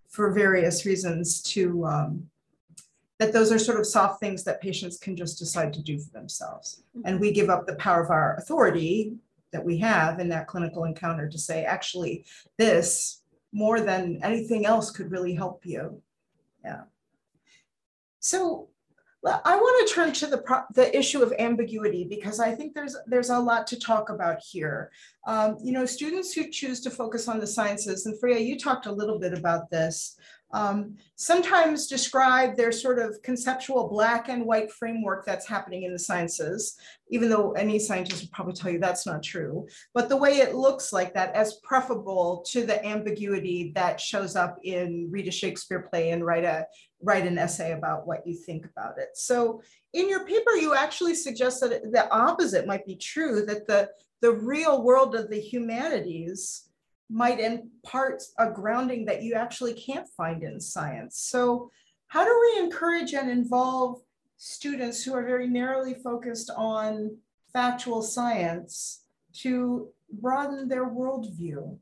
for 0.09 0.33
various 0.33 0.85
reasons 0.85 1.41
to 1.43 1.87
um, 1.87 2.29
that 3.19 3.33
those 3.33 3.53
are 3.53 3.59
sort 3.59 3.79
of 3.79 3.87
soft 3.87 4.19
things 4.19 4.45
that 4.45 4.61
patients 4.61 4.99
can 4.99 5.15
just 5.15 5.39
decide 5.39 5.73
to 5.75 5.83
do 5.83 5.99
for 5.99 6.11
themselves. 6.11 6.83
Mm-hmm. 6.97 7.07
and 7.07 7.21
we 7.21 7.33
give 7.33 7.49
up 7.49 7.67
the 7.67 7.77
power 7.77 8.03
of 8.03 8.11
our 8.11 8.37
authority 8.37 9.15
that 9.53 9.65
we 9.65 9.79
have 9.79 10.21
in 10.21 10.29
that 10.29 10.47
clinical 10.47 10.85
encounter 10.85 11.29
to 11.29 11.39
say 11.39 11.65
actually 11.65 12.25
this 12.59 13.20
more 13.53 13.81
than 13.81 14.21
anything 14.23 14.67
else 14.67 14.91
could 14.91 15.11
really 15.11 15.35
help 15.35 15.65
you. 15.65 16.01
Yeah. 16.65 16.83
So 18.21 18.69
I 19.23 19.57
want 19.57 19.89
to 19.89 19.95
turn 19.95 20.13
to 20.15 20.27
the, 20.29 20.65
the 20.75 20.97
issue 20.97 21.23
of 21.23 21.35
ambiguity 21.39 22.05
because 22.05 22.41
I 22.41 22.55
think 22.55 22.75
there's 22.75 22.97
there's 23.07 23.29
a 23.29 23.39
lot 23.39 23.67
to 23.67 23.79
talk 23.79 24.09
about 24.09 24.39
here. 24.41 24.91
Um, 25.27 25.59
you 25.63 25.73
know, 25.73 25.85
students 25.85 26.33
who 26.33 26.49
choose 26.51 26.81
to 26.81 26.91
focus 26.91 27.29
on 27.29 27.39
the 27.39 27.47
sciences, 27.47 28.07
and 28.07 28.19
Freya, 28.19 28.39
you 28.39 28.59
talked 28.59 28.87
a 28.87 28.93
little 28.93 29.19
bit 29.19 29.35
about 29.35 29.69
this, 29.69 30.17
um, 30.53 30.97
sometimes 31.17 31.87
describe 31.87 32.57
their 32.57 32.73
sort 32.73 32.99
of 32.99 33.21
conceptual 33.23 33.89
black 33.89 34.29
and 34.29 34.45
white 34.45 34.73
framework 34.73 35.25
that's 35.25 35.47
happening 35.47 35.85
in 35.85 35.93
the 35.93 35.99
sciences, 35.99 36.77
even 37.11 37.29
though 37.29 37.53
any 37.53 37.79
scientist 37.79 38.23
would 38.23 38.33
probably 38.33 38.55
tell 38.55 38.71
you 38.71 38.79
that's 38.79 39.07
not 39.07 39.23
true. 39.23 39.67
But 39.95 40.09
the 40.09 40.17
way 40.17 40.39
it 40.39 40.55
looks 40.55 40.93
like 40.93 41.15
that 41.15 41.35
as 41.35 41.61
preferable 41.63 42.45
to 42.49 42.67
the 42.67 42.85
ambiguity 42.85 43.73
that 43.75 44.01
shows 44.01 44.37
up 44.37 44.59
in 44.63 45.09
read 45.11 45.29
a 45.29 45.31
Shakespeare 45.31 45.87
play 45.91 46.11
and 46.11 46.25
write 46.25 46.45
a 46.45 46.67
write 47.03 47.27
an 47.27 47.39
essay 47.39 47.73
about 47.73 48.07
what 48.07 48.27
you 48.27 48.35
think 48.35 48.67
about 48.67 48.99
it. 48.99 49.11
So 49.15 49.63
in 49.93 50.09
your 50.09 50.27
paper, 50.27 50.53
you 50.53 50.75
actually 50.75 51.15
suggest 51.15 51.61
that 51.61 51.93
the 51.93 52.11
opposite 52.11 52.67
might 52.67 52.87
be 52.87 52.97
true, 52.97 53.45
that 53.47 53.67
the, 53.67 53.89
the 54.21 54.33
real 54.33 54.83
world 54.83 55.15
of 55.17 55.31
the 55.31 55.41
humanities 55.41 56.70
might 57.11 57.41
impart 57.41 58.23
a 58.39 58.51
grounding 58.51 59.05
that 59.07 59.23
you 59.23 59.35
actually 59.35 59.75
can't 59.75 60.09
find 60.17 60.43
in 60.43 60.61
science. 60.61 61.19
So 61.19 61.71
how 62.07 62.25
do 62.25 62.41
we 62.41 62.65
encourage 62.65 63.13
and 63.15 63.31
involve 63.31 64.01
students 64.37 65.03
who 65.03 65.15
are 65.15 65.25
very 65.25 65.47
narrowly 65.47 65.95
focused 65.95 66.51
on 66.57 67.17
factual 67.53 68.03
science 68.03 69.03
to 69.35 69.89
broaden 70.13 70.69
their 70.69 70.89
worldview? 70.89 71.79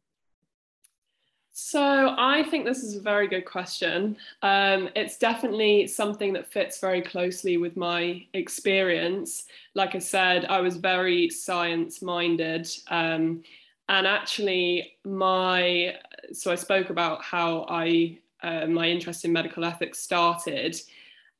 So 1.60 2.14
I 2.16 2.44
think 2.44 2.64
this 2.64 2.84
is 2.84 2.96
a 2.96 3.00
very 3.00 3.26
good 3.26 3.44
question. 3.44 4.16
Um, 4.42 4.90
it's 4.94 5.18
definitely 5.18 5.88
something 5.88 6.32
that 6.34 6.52
fits 6.52 6.78
very 6.78 7.02
closely 7.02 7.56
with 7.56 7.76
my 7.76 8.24
experience. 8.32 9.46
Like 9.74 9.96
I 9.96 9.98
said, 9.98 10.44
I 10.44 10.60
was 10.60 10.76
very 10.76 11.28
science 11.30 12.00
minded. 12.00 12.68
Um, 12.86 13.42
and 13.88 14.06
actually 14.06 14.92
my 15.04 15.94
so 16.32 16.52
i 16.52 16.54
spoke 16.54 16.90
about 16.90 17.22
how 17.22 17.64
i 17.68 18.18
uh, 18.42 18.66
my 18.66 18.88
interest 18.88 19.24
in 19.24 19.32
medical 19.32 19.64
ethics 19.64 19.98
started. 19.98 20.76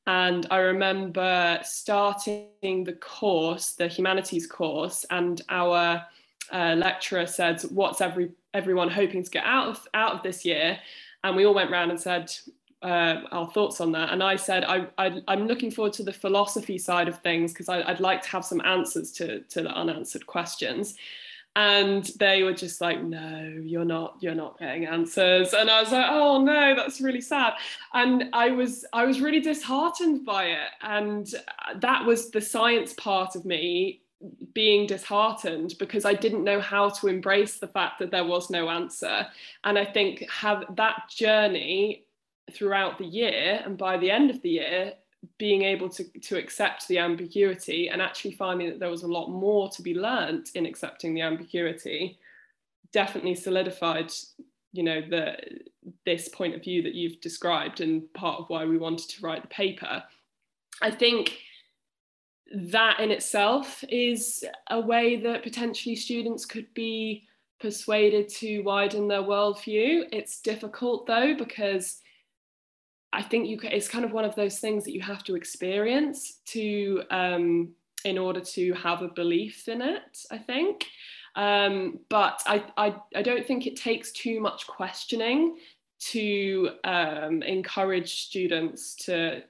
And 0.07 0.47
i 0.49 0.57
remember 0.57 1.59
starting 1.63 2.83
the 2.83 2.97
course 2.99 3.73
the 3.73 3.87
humanities 3.87 4.47
course 4.47 5.05
and 5.09 5.41
our 5.49 6.03
uh, 6.51 6.75
lecturer 6.77 7.27
said 7.27 7.61
what's 7.69 8.01
every 8.01 8.31
everyone 8.53 8.89
hoping 8.89 9.23
to 9.23 9.29
get 9.29 9.45
out 9.45 9.67
of 9.67 9.87
out 9.93 10.13
of 10.15 10.23
this 10.23 10.43
year? 10.43 10.79
And 11.23 11.35
we 11.35 11.45
all 11.45 11.53
went 11.53 11.69
around 11.69 11.91
and 11.91 11.99
said 11.99 12.31
uh, 12.81 13.23
our 13.31 13.49
thoughts 13.51 13.81
on 13.81 13.91
that. 13.91 14.11
And 14.13 14.23
I 14.23 14.37
said, 14.37 14.63
I, 14.63 14.87
I, 14.97 15.21
am 15.27 15.47
looking 15.47 15.69
forward 15.69 15.91
to 15.93 16.03
the 16.03 16.13
philosophy 16.13 16.77
side 16.77 17.09
of 17.09 17.19
things 17.19 17.51
because 17.51 17.67
I'd 17.67 17.99
like 17.99 18.21
to 18.21 18.29
have 18.29 18.45
some 18.45 18.61
answers 18.61 19.11
to, 19.13 19.41
to 19.41 19.63
the 19.63 19.69
unanswered 19.69 20.25
questions 20.25 20.95
and 21.55 22.05
they 22.19 22.43
were 22.43 22.53
just 22.53 22.79
like 22.79 23.03
no 23.03 23.59
you're 23.63 23.85
not 23.85 24.17
you're 24.19 24.35
not 24.35 24.59
getting 24.59 24.85
answers. 24.85 25.53
And 25.53 25.69
i 25.69 25.81
was 25.81 25.91
like 25.91 26.05
oh 26.09 26.41
no 26.41 26.75
that's 26.75 27.01
really 27.01 27.21
sad. 27.21 27.53
And 27.93 28.25
i 28.33 28.49
was 28.49 28.85
i 28.93 29.05
was 29.05 29.21
really 29.21 29.39
disheartened 29.39 30.25
by 30.25 30.45
it. 30.45 30.69
And 30.81 31.27
that 31.77 32.05
was 32.05 32.29
the 32.31 32.41
science 32.41 32.93
part 32.93 33.35
of 33.35 33.45
me 33.45 34.01
being 34.53 34.85
disheartened 34.85 35.75
because 35.79 36.05
i 36.05 36.13
didn't 36.13 36.43
know 36.43 36.59
how 36.59 36.89
to 36.89 37.07
embrace 37.07 37.57
the 37.57 37.67
fact 37.67 37.99
that 37.99 38.11
there 38.11 38.25
was 38.25 38.49
no 38.49 38.69
answer. 38.69 39.25
And 39.63 39.77
i 39.77 39.85
think 39.85 40.29
have 40.29 40.63
that 40.75 41.03
journey 41.09 42.05
throughout 42.51 42.97
the 42.97 43.05
year 43.05 43.61
and 43.63 43.77
by 43.77 43.97
the 43.97 44.11
end 44.11 44.29
of 44.29 44.41
the 44.41 44.49
year 44.49 44.93
being 45.37 45.63
able 45.63 45.89
to, 45.89 46.03
to 46.21 46.37
accept 46.37 46.87
the 46.87 46.97
ambiguity 46.97 47.89
and 47.89 48.01
actually 48.01 48.31
finding 48.31 48.69
that 48.69 48.79
there 48.79 48.89
was 48.89 49.03
a 49.03 49.07
lot 49.07 49.29
more 49.29 49.69
to 49.69 49.81
be 49.81 49.93
learnt 49.93 50.49
in 50.55 50.65
accepting 50.65 51.13
the 51.13 51.21
ambiguity 51.21 52.17
definitely 52.91 53.35
solidified 53.35 54.11
you 54.71 54.83
know 54.83 55.01
the 55.01 55.35
this 56.05 56.27
point 56.27 56.55
of 56.55 56.63
view 56.63 56.81
that 56.83 56.95
you've 56.95 57.21
described 57.21 57.81
and 57.81 58.11
part 58.13 58.39
of 58.39 58.49
why 58.49 58.65
we 58.65 58.77
wanted 58.77 59.09
to 59.09 59.21
write 59.21 59.41
the 59.41 59.47
paper. 59.47 60.03
I 60.81 60.91
think 60.91 61.37
that 62.53 62.99
in 62.99 63.11
itself 63.11 63.83
is 63.89 64.43
a 64.69 64.79
way 64.79 65.17
that 65.17 65.43
potentially 65.43 65.95
students 65.95 66.45
could 66.45 66.71
be 66.73 67.27
persuaded 67.59 68.29
to 68.29 68.61
widen 68.61 69.07
their 69.07 69.21
worldview. 69.21 70.05
It's 70.11 70.41
difficult 70.41 71.05
though 71.07 71.35
because 71.35 72.01
I 73.11 73.23
think 73.23 73.47
you 73.47 73.59
it's 73.63 73.87
kind 73.87 74.05
of 74.05 74.11
one 74.11 74.25
of 74.25 74.35
those 74.35 74.59
things 74.59 74.83
that 74.83 74.93
you 74.93 75.01
have 75.01 75.23
to 75.25 75.35
experience 75.35 76.39
to 76.47 77.03
um, 77.09 77.69
in 78.05 78.17
order 78.17 78.39
to 78.39 78.73
have 78.73 79.01
a 79.01 79.07
belief 79.09 79.67
in 79.67 79.81
it. 79.81 80.25
I 80.31 80.37
think, 80.37 80.85
um, 81.35 81.99
but 82.09 82.41
I, 82.45 82.63
I 82.77 82.95
I 83.15 83.21
don't 83.21 83.45
think 83.45 83.65
it 83.65 83.75
takes 83.75 84.11
too 84.11 84.39
much 84.39 84.67
questioning 84.67 85.57
to 85.99 86.69
um, 86.83 87.41
encourage 87.43 88.21
students 88.27 88.95
to 89.05 89.43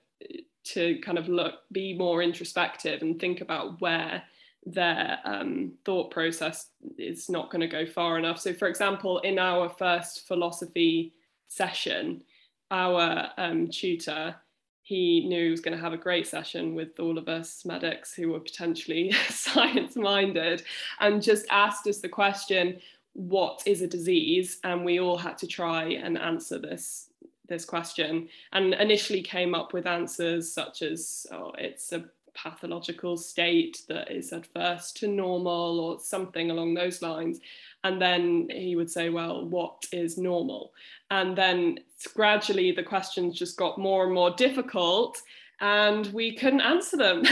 to 0.63 0.99
kind 0.99 1.17
of 1.17 1.27
look 1.27 1.55
be 1.71 1.97
more 1.97 2.21
introspective 2.21 3.01
and 3.01 3.19
think 3.19 3.41
about 3.41 3.79
where 3.81 4.23
their 4.65 5.19
um, 5.25 5.73
thought 5.85 6.11
process 6.11 6.67
is 6.97 7.29
not 7.29 7.49
going 7.49 7.61
to 7.61 7.67
go 7.67 7.85
far 7.85 8.17
enough. 8.17 8.39
So, 8.39 8.53
for 8.53 8.67
example, 8.67 9.19
in 9.19 9.39
our 9.39 9.69
first 9.69 10.27
philosophy 10.27 11.13
session, 11.47 12.21
our 12.71 13.29
um, 13.37 13.67
tutor, 13.67 14.35
he 14.81 15.27
knew 15.27 15.45
he 15.45 15.51
was 15.51 15.61
going 15.61 15.77
to 15.77 15.83
have 15.83 15.93
a 15.93 15.97
great 15.97 16.27
session 16.27 16.73
with 16.73 16.99
all 16.99 17.17
of 17.17 17.27
us 17.27 17.63
medics 17.65 18.13
who 18.13 18.29
were 18.29 18.39
potentially 18.39 19.11
science 19.29 19.95
minded 19.95 20.63
and 20.99 21.21
just 21.21 21.45
asked 21.49 21.85
us 21.87 21.99
the 21.99 22.09
question, 22.09 22.79
what 23.13 23.61
is 23.65 23.81
a 23.81 23.87
disease? 23.87 24.59
And 24.63 24.85
we 24.85 24.99
all 24.99 25.17
had 25.17 25.37
to 25.39 25.47
try 25.47 25.85
and 25.85 26.17
answer 26.17 26.57
this 26.57 27.05
this 27.47 27.65
question 27.65 28.29
and 28.53 28.75
initially 28.75 29.23
came 29.23 29.55
up 29.55 29.73
with 29.73 29.87
answers 29.87 30.53
such 30.53 30.83
as 30.83 31.25
oh, 31.31 31.51
it's 31.57 31.91
a 31.91 32.05
pathological 32.35 33.17
state 33.17 33.81
that 33.89 34.11
is 34.11 34.31
adverse 34.31 34.91
to 34.93 35.07
normal 35.07 35.79
or 35.79 35.99
something 35.99 36.51
along 36.51 36.73
those 36.73 37.01
lines 37.01 37.39
and 37.83 38.01
then 38.01 38.47
he 38.51 38.75
would 38.75 38.89
say 38.89 39.09
well 39.09 39.45
what 39.45 39.85
is 39.91 40.17
normal? 40.17 40.71
And 41.11 41.37
then 41.37 41.79
gradually 42.13 42.71
the 42.71 42.83
questions 42.83 43.37
just 43.37 43.57
got 43.57 43.77
more 43.77 44.05
and 44.05 44.13
more 44.13 44.31
difficult 44.31 45.21
and 45.61 46.07
we 46.07 46.33
couldn't 46.35 46.61
answer 46.61 46.95
them 46.95 47.23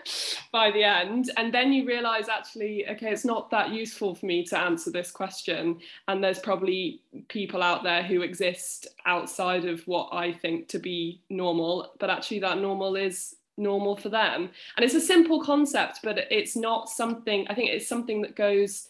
by 0.52 0.72
the 0.72 0.82
end. 0.82 1.30
And 1.36 1.54
then 1.54 1.72
you 1.72 1.86
realize 1.86 2.28
actually 2.28 2.88
okay 2.88 3.10
it's 3.10 3.24
not 3.24 3.50
that 3.50 3.70
useful 3.70 4.14
for 4.14 4.26
me 4.26 4.44
to 4.46 4.58
answer 4.58 4.90
this 4.90 5.10
question. 5.10 5.78
And 6.08 6.22
there's 6.22 6.38
probably 6.38 7.00
people 7.28 7.62
out 7.62 7.82
there 7.82 8.02
who 8.02 8.22
exist 8.22 8.88
outside 9.06 9.64
of 9.64 9.86
what 9.86 10.08
i 10.12 10.32
think 10.32 10.68
to 10.68 10.78
be 10.78 11.20
normal 11.30 11.92
but 11.98 12.10
actually 12.10 12.40
that 12.40 12.58
normal 12.58 12.96
is 12.96 13.36
normal 13.58 13.96
for 13.96 14.08
them. 14.08 14.50
And 14.76 14.84
it's 14.84 14.94
a 14.94 15.00
simple 15.00 15.42
concept 15.42 16.00
but 16.02 16.18
it's 16.30 16.56
not 16.56 16.88
something 16.88 17.46
i 17.48 17.54
think 17.54 17.70
it's 17.70 17.88
something 17.88 18.22
that 18.22 18.36
goes 18.36 18.88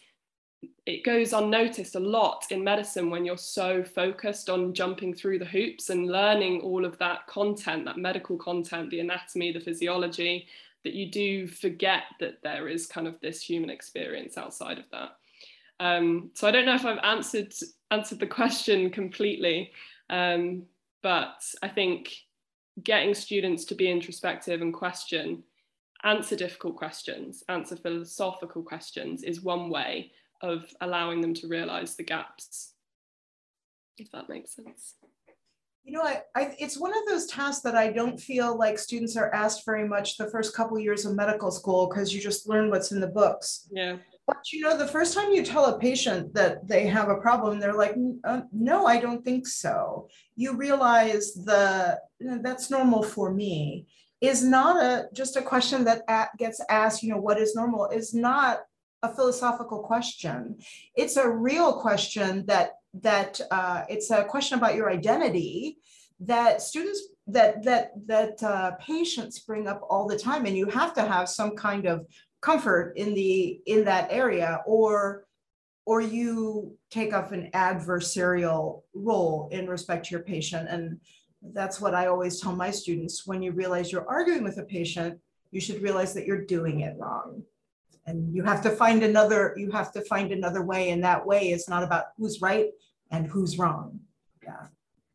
it 0.86 1.04
goes 1.04 1.32
unnoticed 1.32 1.96
a 1.96 2.00
lot 2.00 2.46
in 2.50 2.62
medicine 2.62 3.10
when 3.10 3.24
you're 3.24 3.36
so 3.36 3.82
focused 3.82 4.48
on 4.48 4.72
jumping 4.72 5.12
through 5.12 5.40
the 5.40 5.44
hoops 5.44 5.90
and 5.90 6.06
learning 6.06 6.60
all 6.60 6.84
of 6.84 6.96
that 6.98 7.26
content, 7.26 7.84
that 7.84 7.98
medical 7.98 8.36
content, 8.38 8.90
the 8.90 9.00
anatomy, 9.00 9.52
the 9.52 9.60
physiology, 9.60 10.46
that 10.84 10.94
you 10.94 11.10
do 11.10 11.48
forget 11.48 12.04
that 12.20 12.40
there 12.44 12.68
is 12.68 12.86
kind 12.86 13.08
of 13.08 13.20
this 13.20 13.42
human 13.42 13.68
experience 13.68 14.38
outside 14.38 14.78
of 14.78 14.84
that. 14.92 15.16
Um, 15.80 16.30
so 16.34 16.46
I 16.46 16.52
don't 16.52 16.64
know 16.64 16.76
if 16.76 16.86
I've 16.86 17.02
answered 17.02 17.52
answered 17.90 18.20
the 18.20 18.26
question 18.26 18.90
completely, 18.90 19.72
um, 20.08 20.62
but 21.02 21.42
I 21.62 21.68
think 21.68 22.14
getting 22.82 23.12
students 23.12 23.64
to 23.66 23.74
be 23.74 23.90
introspective 23.90 24.62
and 24.62 24.72
question, 24.72 25.42
answer 26.04 26.36
difficult 26.36 26.76
questions, 26.76 27.42
answer 27.48 27.74
philosophical 27.74 28.62
questions 28.62 29.24
is 29.24 29.42
one 29.42 29.68
way 29.68 30.12
of 30.42 30.64
allowing 30.80 31.20
them 31.20 31.34
to 31.34 31.48
realize 31.48 31.96
the 31.96 32.04
gaps 32.04 32.74
if 33.98 34.10
that 34.12 34.28
makes 34.28 34.54
sense. 34.54 34.94
You 35.84 35.92
know 35.92 36.02
I, 36.02 36.22
I, 36.34 36.56
it's 36.58 36.78
one 36.78 36.90
of 36.90 37.06
those 37.08 37.26
tasks 37.26 37.62
that 37.62 37.76
i 37.76 37.92
don't 37.92 38.18
feel 38.18 38.58
like 38.58 38.76
students 38.76 39.16
are 39.16 39.32
asked 39.32 39.64
very 39.64 39.86
much 39.86 40.16
the 40.16 40.28
first 40.30 40.54
couple 40.54 40.76
years 40.80 41.06
of 41.06 41.14
medical 41.14 41.52
school 41.52 41.86
because 41.86 42.12
you 42.12 42.20
just 42.20 42.48
learn 42.48 42.70
what's 42.70 42.90
in 42.90 43.00
the 43.00 43.06
books. 43.06 43.68
Yeah. 43.70 43.98
But 44.26 44.52
you 44.52 44.62
know 44.62 44.76
the 44.76 44.88
first 44.88 45.14
time 45.14 45.30
you 45.30 45.44
tell 45.44 45.66
a 45.66 45.78
patient 45.78 46.34
that 46.34 46.66
they 46.66 46.88
have 46.88 47.08
a 47.08 47.18
problem 47.18 47.60
they're 47.60 47.72
like 47.72 47.94
uh, 48.24 48.40
no 48.52 48.86
i 48.86 48.98
don't 48.98 49.24
think 49.24 49.46
so. 49.46 50.08
You 50.34 50.56
realize 50.56 51.34
the 51.34 52.00
you 52.18 52.26
know, 52.30 52.40
that's 52.42 52.68
normal 52.70 53.04
for 53.04 53.32
me. 53.32 53.86
Is 54.20 54.42
not 54.42 54.82
a 54.82 55.06
just 55.12 55.36
a 55.36 55.42
question 55.42 55.84
that 55.84 56.02
at, 56.08 56.30
gets 56.36 56.60
asked 56.68 57.04
you 57.04 57.10
know 57.10 57.20
what 57.20 57.38
is 57.38 57.54
normal 57.54 57.86
is 57.90 58.12
not 58.12 58.62
a 59.02 59.14
philosophical 59.14 59.80
question. 59.80 60.58
It's 60.94 61.16
a 61.16 61.28
real 61.28 61.80
question 61.80 62.44
that 62.46 62.72
that 63.02 63.40
uh, 63.50 63.84
it's 63.88 64.10
a 64.10 64.24
question 64.24 64.58
about 64.58 64.74
your 64.74 64.90
identity 64.90 65.78
that 66.20 66.62
students 66.62 67.02
that 67.26 67.62
that 67.64 67.92
that 68.06 68.42
uh, 68.42 68.72
patients 68.80 69.40
bring 69.40 69.66
up 69.68 69.80
all 69.88 70.06
the 70.06 70.18
time, 70.18 70.46
and 70.46 70.56
you 70.56 70.66
have 70.66 70.94
to 70.94 71.02
have 71.02 71.28
some 71.28 71.56
kind 71.56 71.86
of 71.86 72.06
comfort 72.40 72.94
in 72.96 73.14
the 73.14 73.60
in 73.66 73.84
that 73.84 74.08
area, 74.10 74.62
or 74.66 75.26
or 75.84 76.00
you 76.00 76.76
take 76.90 77.12
up 77.12 77.32
an 77.32 77.50
adversarial 77.54 78.82
role 78.94 79.48
in 79.52 79.68
respect 79.68 80.06
to 80.06 80.10
your 80.10 80.22
patient. 80.22 80.68
And 80.68 81.00
that's 81.54 81.80
what 81.80 81.94
I 81.94 82.06
always 82.06 82.40
tell 82.40 82.56
my 82.56 82.70
students 82.70 83.26
when 83.26 83.40
you 83.40 83.52
realize 83.52 83.92
you're 83.92 84.08
arguing 84.08 84.42
with 84.42 84.58
a 84.58 84.64
patient, 84.64 85.20
you 85.52 85.60
should 85.60 85.80
realize 85.82 86.12
that 86.14 86.26
you're 86.26 86.44
doing 86.44 86.80
it 86.80 86.96
wrong. 86.98 87.42
And 88.06 88.32
you 88.34 88.44
have 88.44 88.62
to 88.62 88.70
find 88.70 89.02
another, 89.02 89.54
you 89.56 89.70
have 89.72 89.92
to 89.92 90.00
find 90.02 90.30
another 90.30 90.62
way. 90.62 90.90
And 90.90 91.02
that 91.02 91.26
way 91.26 91.50
is 91.50 91.68
not 91.68 91.82
about 91.82 92.06
who's 92.16 92.40
right 92.40 92.70
and 93.10 93.26
who's 93.26 93.58
wrong. 93.58 93.98
Yeah. 94.44 94.66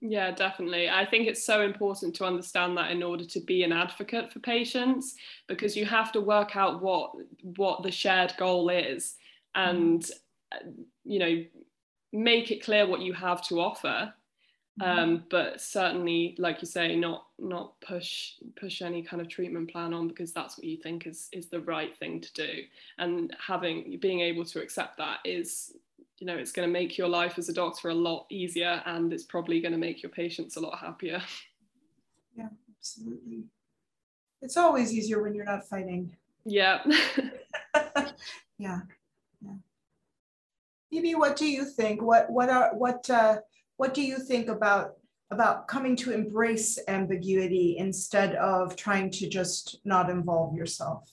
Yeah, 0.03 0.31
definitely. 0.31 0.89
I 0.89 1.05
think 1.05 1.27
it's 1.27 1.45
so 1.45 1.61
important 1.61 2.15
to 2.15 2.25
understand 2.25 2.75
that 2.77 2.89
in 2.89 3.03
order 3.03 3.23
to 3.23 3.39
be 3.39 3.61
an 3.63 3.71
advocate 3.71 4.33
for 4.33 4.39
patients, 4.39 5.15
because 5.47 5.77
you 5.77 5.85
have 5.85 6.11
to 6.13 6.21
work 6.21 6.55
out 6.55 6.81
what 6.81 7.11
what 7.55 7.83
the 7.83 7.91
shared 7.91 8.33
goal 8.39 8.69
is, 8.69 9.15
and 9.53 10.01
mm-hmm. 10.01 10.81
you 11.03 11.19
know, 11.19 11.43
make 12.11 12.49
it 12.49 12.63
clear 12.63 12.87
what 12.87 13.01
you 13.01 13.13
have 13.13 13.43
to 13.49 13.61
offer. 13.61 14.11
Um, 14.81 15.23
but 15.29 15.61
certainly, 15.61 16.35
like 16.39 16.61
you 16.61 16.67
say, 16.67 16.95
not 16.95 17.25
not 17.37 17.79
push 17.81 18.33
push 18.59 18.81
any 18.81 19.03
kind 19.03 19.21
of 19.21 19.27
treatment 19.27 19.71
plan 19.71 19.93
on 19.93 20.07
because 20.07 20.33
that's 20.33 20.57
what 20.57 20.65
you 20.65 20.77
think 20.77 21.05
is 21.05 21.29
is 21.31 21.47
the 21.47 21.61
right 21.61 21.95
thing 21.97 22.19
to 22.19 22.33
do, 22.33 22.63
and 22.97 23.35
having 23.45 23.97
being 23.99 24.21
able 24.21 24.45
to 24.45 24.61
accept 24.61 24.97
that 24.97 25.19
is 25.23 25.73
you 26.17 26.27
know 26.27 26.35
it's 26.35 26.51
going 26.51 26.67
to 26.67 26.71
make 26.71 26.97
your 26.97 27.07
life 27.07 27.37
as 27.37 27.49
a 27.49 27.53
doctor 27.53 27.89
a 27.89 27.95
lot 27.95 28.25
easier 28.29 28.81
and 28.85 29.11
it's 29.11 29.23
probably 29.23 29.59
going 29.59 29.71
to 29.71 29.77
make 29.77 30.03
your 30.03 30.11
patients 30.11 30.55
a 30.55 30.59
lot 30.59 30.77
happier. 30.77 31.21
Yeah 32.37 32.49
absolutely. 32.77 33.43
It's 34.41 34.55
always 34.57 34.93
easier 34.93 35.21
when 35.21 35.35
you're 35.35 35.45
not 35.45 35.67
fighting. 35.67 36.15
Yeah. 36.45 36.83
Yeah 38.57 38.81
yeah. 39.43 39.53
Phoebe, 40.91 41.15
what 41.15 41.35
do 41.35 41.47
you 41.47 41.65
think? 41.65 42.01
What 42.01 42.29
what 42.29 42.49
are 42.49 42.75
what 42.75 43.09
uh 43.09 43.37
what 43.81 43.93
do 43.93 44.01
you 44.01 44.17
think 44.19 44.47
about 44.47 44.93
about 45.31 45.67
coming 45.67 45.95
to 45.95 46.11
embrace 46.11 46.77
ambiguity 46.87 47.75
instead 47.77 48.35
of 48.35 48.75
trying 48.75 49.09
to 49.09 49.29
just 49.29 49.79
not 49.85 50.09
involve 50.09 50.55
yourself 50.55 51.09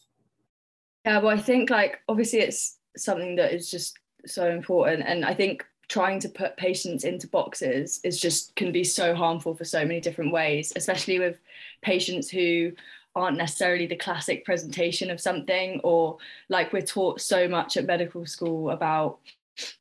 yeah 1.05 1.19
well 1.19 1.37
i 1.39 1.41
think 1.41 1.71
like 1.71 2.01
obviously 2.09 2.41
it's 2.41 2.79
something 2.97 3.37
that 3.37 3.53
is 3.53 3.71
just 3.71 3.99
so 4.27 4.51
important. 4.51 5.05
And 5.07 5.25
I 5.25 5.35
think 5.35 5.65
trying 5.89 6.21
to 6.21 6.29
put 6.29 6.57
patients 6.57 7.05
into 7.05 7.27
boxes 7.29 8.01
is 8.05 8.21
just 8.21 8.55
can 8.57 8.73
be 8.73 8.85
so 8.85 9.15
harmful 9.15 9.55
for 9.55 9.65
so 9.65 9.85
many 9.85 10.01
different 10.01 10.33
ways, 10.33 10.73
especially 10.77 11.19
with 11.19 11.39
patients 11.83 12.29
who 12.29 12.73
aren't 13.15 13.39
necessarily 13.39 13.87
the 13.87 13.97
classic 13.97 14.45
presentation 14.45 15.11
of 15.11 15.21
something, 15.21 15.81
or 15.83 16.19
like 16.49 16.73
we're 16.73 16.83
taught 16.83 17.21
so 17.21 17.49
much 17.49 17.77
at 17.77 17.87
medical 17.87 18.27
school 18.27 18.71
about 18.71 19.19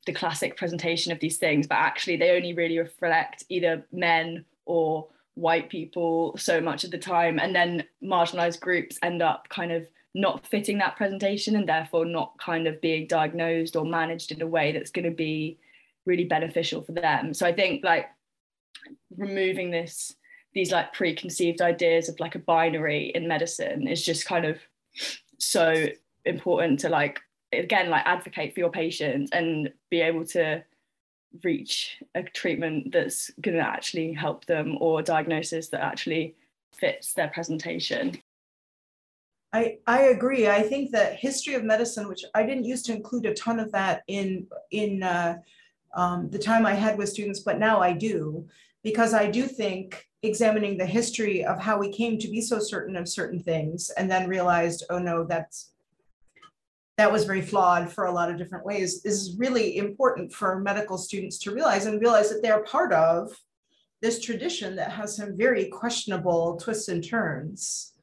the 0.05 0.13
classic 0.13 0.57
presentation 0.57 1.11
of 1.11 1.19
these 1.19 1.37
things, 1.37 1.67
but 1.67 1.75
actually 1.75 2.17
they 2.17 2.31
only 2.31 2.53
really 2.53 2.79
reflect 2.79 3.43
either 3.49 3.85
men 3.91 4.45
or 4.65 5.07
white 5.35 5.69
people 5.69 6.35
so 6.37 6.59
much 6.59 6.83
of 6.83 6.91
the 6.91 6.97
time. 6.97 7.39
And 7.39 7.55
then 7.55 7.83
marginalized 8.03 8.59
groups 8.59 8.97
end 9.03 9.21
up 9.21 9.47
kind 9.49 9.71
of 9.71 9.87
not 10.17 10.47
fitting 10.47 10.79
that 10.79 10.95
presentation 10.95 11.55
and 11.55 11.69
therefore 11.69 12.05
not 12.05 12.37
kind 12.39 12.67
of 12.67 12.81
being 12.81 13.05
diagnosed 13.05 13.75
or 13.75 13.85
managed 13.85 14.31
in 14.31 14.41
a 14.41 14.47
way 14.47 14.71
that's 14.71 14.89
going 14.89 15.05
to 15.05 15.11
be 15.11 15.59
really 16.05 16.23
beneficial 16.23 16.81
for 16.81 16.93
them 16.93 17.33
so 17.33 17.45
i 17.45 17.53
think 17.53 17.83
like 17.83 18.07
removing 19.15 19.69
this 19.69 20.15
these 20.53 20.71
like 20.71 20.91
preconceived 20.93 21.61
ideas 21.61 22.09
of 22.09 22.19
like 22.19 22.33
a 22.33 22.39
binary 22.39 23.11
in 23.13 23.27
medicine 23.27 23.87
is 23.87 24.03
just 24.03 24.25
kind 24.25 24.45
of 24.45 24.57
so 25.37 25.85
important 26.25 26.79
to 26.79 26.89
like 26.89 27.19
again 27.53 27.89
like 27.89 28.05
advocate 28.05 28.53
for 28.53 28.59
your 28.59 28.71
patients 28.71 29.31
and 29.31 29.71
be 29.89 30.01
able 30.01 30.25
to 30.25 30.63
reach 31.43 32.01
a 32.15 32.23
treatment 32.23 32.91
that's 32.91 33.31
going 33.41 33.55
to 33.55 33.63
actually 33.63 34.13
help 34.13 34.45
them 34.45 34.77
or 34.79 35.01
diagnosis 35.01 35.69
that 35.69 35.81
actually 35.81 36.35
fits 36.73 37.13
their 37.13 37.27
presentation 37.29 38.17
I, 39.53 39.77
I 39.87 40.01
agree. 40.03 40.47
I 40.47 40.61
think 40.61 40.91
that 40.91 41.15
history 41.15 41.53
of 41.53 41.63
medicine, 41.63 42.07
which 42.07 42.25
I 42.33 42.43
didn't 42.43 42.65
used 42.65 42.85
to 42.87 42.95
include 42.95 43.25
a 43.25 43.33
ton 43.33 43.59
of 43.59 43.71
that 43.71 44.03
in 44.07 44.47
in 44.71 45.03
uh, 45.03 45.37
um, 45.95 46.29
the 46.29 46.39
time 46.39 46.65
I 46.65 46.73
had 46.73 46.97
with 46.97 47.09
students, 47.09 47.39
but 47.39 47.57
now 47.57 47.79
I 47.79 47.93
do, 47.93 48.45
because 48.83 49.13
I 49.13 49.31
do 49.31 49.47
think 49.47 50.07
examining 50.21 50.77
the 50.77 50.85
history 50.85 51.45
of 51.45 51.59
how 51.59 51.79
we 51.79 51.91
came 51.91 52.19
to 52.19 52.27
be 52.27 52.41
so 52.41 52.59
certain 52.59 52.95
of 52.95 53.07
certain 53.07 53.39
things, 53.39 53.89
and 53.91 54.11
then 54.11 54.27
realized, 54.27 54.83
oh 54.89 54.99
no, 54.99 55.23
that's 55.23 55.71
that 56.97 57.11
was 57.11 57.25
very 57.25 57.41
flawed 57.41 57.91
for 57.91 58.05
a 58.05 58.11
lot 58.11 58.29
of 58.29 58.37
different 58.37 58.65
ways, 58.65 59.05
is 59.05 59.35
really 59.37 59.77
important 59.77 60.33
for 60.33 60.59
medical 60.59 60.97
students 60.97 61.37
to 61.39 61.51
realize 61.51 61.85
and 61.85 62.01
realize 62.01 62.29
that 62.29 62.41
they're 62.41 62.63
part 62.63 62.91
of 62.91 63.31
this 64.01 64.21
tradition 64.21 64.75
that 64.75 64.91
has 64.91 65.15
some 65.15 65.37
very 65.37 65.65
questionable 65.65 66.57
twists 66.57 66.87
and 66.87 67.03
turns. 67.03 67.93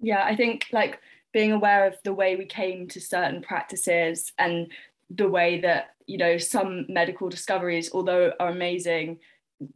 Yeah 0.00 0.24
i 0.24 0.36
think 0.36 0.66
like 0.72 1.00
being 1.32 1.52
aware 1.52 1.86
of 1.86 1.94
the 2.04 2.12
way 2.12 2.36
we 2.36 2.44
came 2.44 2.88
to 2.88 3.00
certain 3.00 3.42
practices 3.42 4.32
and 4.38 4.70
the 5.10 5.28
way 5.28 5.60
that 5.60 5.94
you 6.06 6.18
know 6.18 6.36
some 6.38 6.86
medical 6.88 7.28
discoveries 7.28 7.90
although 7.92 8.32
are 8.40 8.48
amazing 8.48 9.18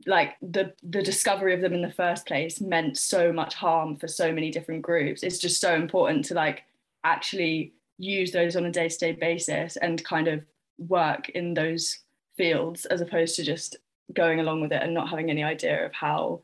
like 0.06 0.36
the 0.42 0.72
the 0.82 1.02
discovery 1.02 1.54
of 1.54 1.60
them 1.60 1.72
in 1.72 1.82
the 1.82 1.90
first 1.90 2.26
place 2.26 2.60
meant 2.60 2.96
so 2.96 3.32
much 3.32 3.54
harm 3.54 3.96
for 3.96 4.08
so 4.08 4.32
many 4.32 4.50
different 4.50 4.82
groups. 4.82 5.22
It's 5.22 5.38
just 5.38 5.60
so 5.60 5.74
important 5.74 6.24
to 6.26 6.34
like 6.34 6.64
actually 7.04 7.74
use 7.98 8.32
those 8.32 8.56
on 8.56 8.64
a 8.64 8.70
day-to-day 8.70 9.12
basis 9.12 9.76
and 9.76 10.04
kind 10.04 10.28
of 10.28 10.44
work 10.78 11.28
in 11.30 11.54
those 11.54 11.98
fields 12.36 12.84
as 12.86 13.00
opposed 13.00 13.36
to 13.36 13.44
just 13.44 13.76
going 14.14 14.40
along 14.40 14.60
with 14.60 14.72
it 14.72 14.82
and 14.82 14.94
not 14.94 15.08
having 15.08 15.30
any 15.30 15.42
idea 15.42 15.84
of 15.84 15.92
how 15.92 16.40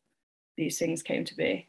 these 0.56 0.78
things 0.78 1.02
came 1.02 1.24
to 1.24 1.34
be 1.36 1.68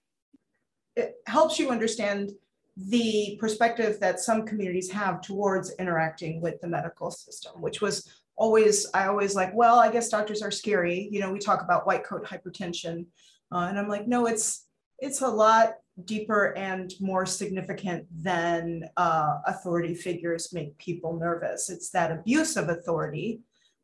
it 0.95 1.17
helps 1.28 1.60
you 1.60 1.69
understand 1.69 2.32
the 2.78 3.38
perspective 3.39 4.00
that 4.00 4.19
some 4.19 4.45
communities 4.45 4.91
have 4.91 5.21
towards 5.21 5.74
interacting 5.76 6.41
with 6.41 6.60
the 6.62 6.67
medical 6.67 7.10
system, 7.12 7.62
which 7.62 7.82
was 7.82 8.10
always, 8.36 8.86
I 8.93 9.08
always 9.08 9.36
like, 9.36 9.54
well, 9.54 9.80
I 9.80 9.91
guess 9.91 10.10
doctors 10.10 10.41
are 10.41 10.52
scary. 10.52 11.08
You 11.10 11.21
know, 11.21 11.32
we 11.32 11.39
talk 11.39 11.62
about 11.62 11.88
white 11.88 12.04
coat 12.04 12.26
hypertension. 12.26 13.06
Uh, 13.52 13.67
and 13.69 13.80
I'm 13.80 13.88
like, 13.88 14.08
no, 14.08 14.26
it's, 14.26 14.67
it's 15.00 15.21
a 15.21 15.28
lot 15.28 15.76
deeper 16.03 16.58
and 16.58 16.93
more 16.99 17.25
significant 17.25 18.05
than 18.12 18.89
uh, 18.97 19.38
authority 19.45 19.95
figures 19.95 20.51
make 20.51 20.77
people 20.77 21.17
nervous. 21.17 21.69
It's 21.69 21.89
that 21.91 22.12
abuse 22.12 22.58
of 22.58 22.67
authority 22.69 23.39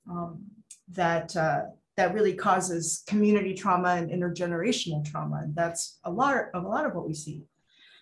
um, 0.09 0.43
that 0.89 1.35
uh, 1.37 1.61
that 1.97 2.13
really 2.13 2.33
causes 2.33 3.03
community 3.07 3.53
trauma 3.53 3.89
and 3.89 4.09
intergenerational 4.09 5.09
trauma. 5.09 5.41
And 5.43 5.55
that's 5.55 5.99
a 6.03 6.11
lot 6.11 6.35
of 6.53 6.63
a 6.65 6.67
lot 6.67 6.85
of 6.85 6.93
what 6.95 7.07
we 7.07 7.13
see. 7.13 7.43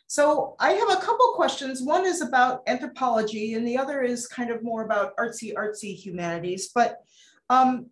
So 0.08 0.56
I 0.60 0.72
have 0.72 0.90
a 0.90 1.02
couple 1.02 1.34
questions. 1.36 1.84
One 1.84 2.04
is 2.04 2.22
about 2.22 2.64
anthropology 2.66 3.54
and 3.54 3.68
the 3.68 3.78
other 3.78 4.02
is 4.02 4.26
kind 4.26 4.50
of 4.50 4.64
more 4.64 4.84
about 4.84 5.16
artsy, 5.18 5.54
artsy 5.54 5.96
humanities. 5.96 6.72
But 6.74 7.04
um, 7.52 7.92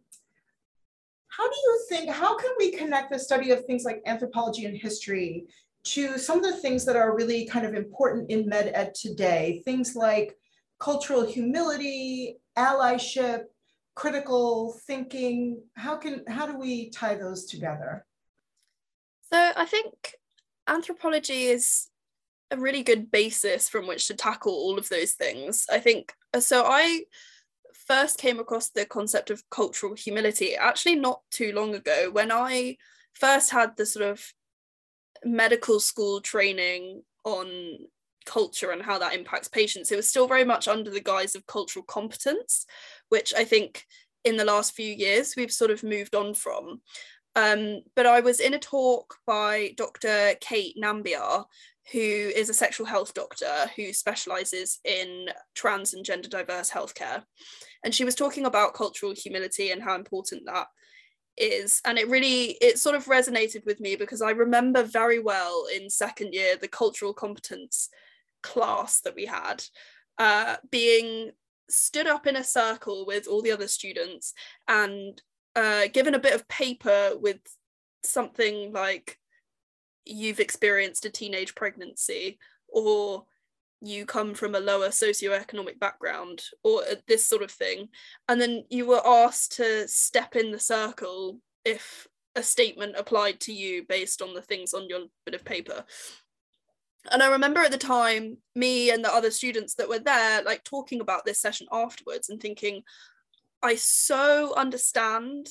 how 1.28 1.48
do 1.48 1.56
you 1.56 1.86
think, 1.90 2.10
how 2.10 2.36
can 2.36 2.50
we 2.58 2.72
connect 2.72 3.12
the 3.12 3.20
study 3.20 3.52
of 3.52 3.66
things 3.66 3.84
like 3.84 4.02
anthropology 4.08 4.66
and 4.66 4.76
history 4.76 5.46
to 5.86 6.18
some 6.18 6.44
of 6.44 6.44
the 6.44 6.60
things 6.60 6.86
that 6.86 6.96
are 6.96 7.16
really 7.16 7.46
kind 7.46 7.66
of 7.66 7.74
important 7.74 8.30
in 8.30 8.48
med 8.48 8.72
ed 8.74 8.94
today? 8.94 9.62
Things 9.66 9.96
like 9.96 10.36
cultural 10.80 11.26
humility, 11.26 12.38
allyship, 12.58 13.44
critical 13.96 14.78
thinking. 14.86 15.62
How 15.76 15.98
can 15.98 16.24
how 16.28 16.46
do 16.46 16.58
we 16.58 16.90
tie 16.90 17.16
those 17.16 17.46
together? 17.46 18.06
So 19.32 19.52
i 19.56 19.66
think 19.66 20.16
anthropology 20.68 21.46
is 21.46 21.88
a 22.52 22.58
really 22.58 22.84
good 22.84 23.12
basis 23.12 23.68
from 23.68 23.88
which 23.88 24.08
to 24.08 24.14
tackle 24.14 24.54
all 24.54 24.78
of 24.78 24.90
those 24.90 25.14
things. 25.14 25.66
I 25.72 25.80
think 25.80 26.14
uh, 26.34 26.40
so 26.40 26.64
i 26.66 27.04
first 27.88 28.18
came 28.20 28.40
across 28.40 28.70
the 28.70 28.86
concept 28.86 29.30
of 29.30 29.50
cultural 29.50 29.96
humility 29.96 30.56
actually 30.56 30.96
not 30.96 31.22
too 31.32 31.54
long 31.54 31.74
ago 31.74 32.10
when 32.12 32.32
i 32.34 32.76
first 33.14 33.50
had 33.52 33.76
the 33.78 33.86
sort 33.86 34.06
of 34.06 34.34
medical 35.28 35.80
school 35.80 36.22
training 36.22 37.02
on 37.26 37.78
culture 38.26 38.72
and 38.72 38.82
how 38.82 39.00
that 39.00 39.14
impacts 39.14 39.48
patients 39.48 39.92
it 39.92 39.96
was 39.96 40.08
still 40.08 40.28
very 40.28 40.44
much 40.44 40.68
under 40.68 40.90
the 40.90 41.00
guise 41.00 41.34
of 41.34 41.48
cultural 41.48 41.84
competence 41.86 42.66
which 43.10 43.34
I 43.34 43.46
think 43.46 43.86
in 44.28 44.36
the 44.36 44.46
last 44.46 44.74
few 44.74 44.94
years 44.94 45.36
we've 45.36 45.52
sort 45.52 45.72
of 45.72 45.84
moved 45.84 46.14
on 46.14 46.34
from. 46.34 46.82
Um, 47.36 47.82
but 47.96 48.06
I 48.06 48.20
was 48.20 48.40
in 48.40 48.54
a 48.56 48.60
talk 48.60 49.16
by 49.26 49.74
Dr. 49.78 50.34
Kate 50.42 50.76
Nambiar, 50.82 51.46
who 51.92 52.00
is 52.00 52.50
a 52.50 52.54
sexual 52.54 52.86
health 52.86 53.14
doctor 53.14 53.70
who 53.76 53.94
specializes 53.94 54.80
in 54.84 55.28
trans 55.56 55.94
and 55.94 56.04
gender 56.04 56.28
diverse 56.28 56.70
healthcare. 56.70 57.24
And 57.84 57.96
she 57.96 58.04
was 58.04 58.16
talking 58.16 58.46
about 58.46 58.74
cultural 58.74 59.14
humility 59.16 59.72
and 59.72 59.82
how 59.82 59.96
important 59.96 60.44
that 60.48 60.68
is. 61.38 61.82
And 61.86 61.98
it 61.98 62.10
really, 62.10 62.58
it 62.62 62.80
sort 62.80 62.96
of 62.96 63.06
resonated 63.06 63.66
with 63.66 63.80
me 63.80 63.96
because 63.96 64.22
I 64.22 64.32
remember 64.32 64.84
very 64.84 65.20
well 65.20 65.66
in 65.74 65.90
second 65.90 66.34
year 66.34 66.56
the 66.60 66.68
cultural 66.68 67.14
competence 67.14 67.90
class 68.44 69.02
that 69.02 69.16
we 69.16 69.26
had 69.26 69.64
uh, 70.18 70.58
being 70.72 71.32
stood 71.70 72.08
up 72.08 72.28
in 72.28 72.36
a 72.36 72.44
circle 72.44 73.06
with 73.06 73.28
all 73.28 73.42
the 73.42 73.52
other 73.52 73.68
students 73.68 74.34
and 74.68 75.22
uh, 75.56 75.88
given 75.92 76.16
a 76.16 76.20
bit 76.20 76.34
of 76.34 76.48
paper 76.48 77.12
with 77.20 77.40
something 78.04 78.72
like 78.72 79.18
you've 80.06 80.40
experienced 80.40 81.06
a 81.06 81.10
teenage 81.10 81.56
pregnancy 81.56 82.40
or 82.70 83.26
you 83.82 84.06
come 84.06 84.34
from 84.34 84.56
a 84.56 84.60
lower 84.60 84.90
socioeconomic 84.90 85.80
background 85.80 86.42
or 86.64 86.82
uh, 86.82 86.96
this 87.08 87.28
sort 87.28 87.44
of 87.44 87.52
thing 87.52 87.88
and 88.28 88.42
then 88.42 88.64
you 88.70 88.86
were 88.88 89.06
asked 89.06 89.58
to 89.58 89.88
step 89.88 90.36
in 90.36 90.52
the 90.52 90.60
circle 90.60 91.40
if 91.64 92.08
a 92.36 92.42
statement 92.44 92.96
applied 92.98 93.40
to 93.40 93.54
you 93.54 93.84
based 93.88 94.22
on 94.22 94.34
the 94.34 94.42
things 94.42 94.74
on 94.74 94.88
your 94.90 95.02
bit 95.26 95.36
of 95.36 95.46
paper 95.46 95.84
and 97.12 97.22
i 97.22 97.28
remember 97.28 97.60
at 97.62 97.72
the 97.72 97.78
time 97.78 98.38
me 98.56 98.90
and 98.90 99.04
the 99.04 99.14
other 99.14 99.32
students 99.32 99.76
that 99.76 99.90
were 99.90 100.00
there 100.00 100.42
like 100.44 100.64
talking 100.64 101.00
about 101.02 101.26
this 101.26 101.40
session 101.40 101.68
afterwards 101.72 102.30
and 102.30 102.42
thinking 102.42 102.82
i 103.62 103.76
so 103.76 104.54
understand 104.56 105.48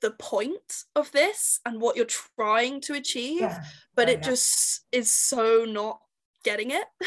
the 0.00 0.10
point 0.12 0.84
of 0.96 1.10
this 1.12 1.60
and 1.64 1.80
what 1.80 1.96
you're 1.96 2.04
trying 2.04 2.80
to 2.80 2.94
achieve 2.94 3.40
Yeah. 3.40 3.62
but 3.94 4.08
Yeah, 4.08 4.14
it 4.14 4.18
yeah. 4.22 4.30
just 4.30 4.80
is 4.90 5.10
so 5.10 5.64
not 5.64 6.00
getting 6.42 6.70
it. 6.70 6.84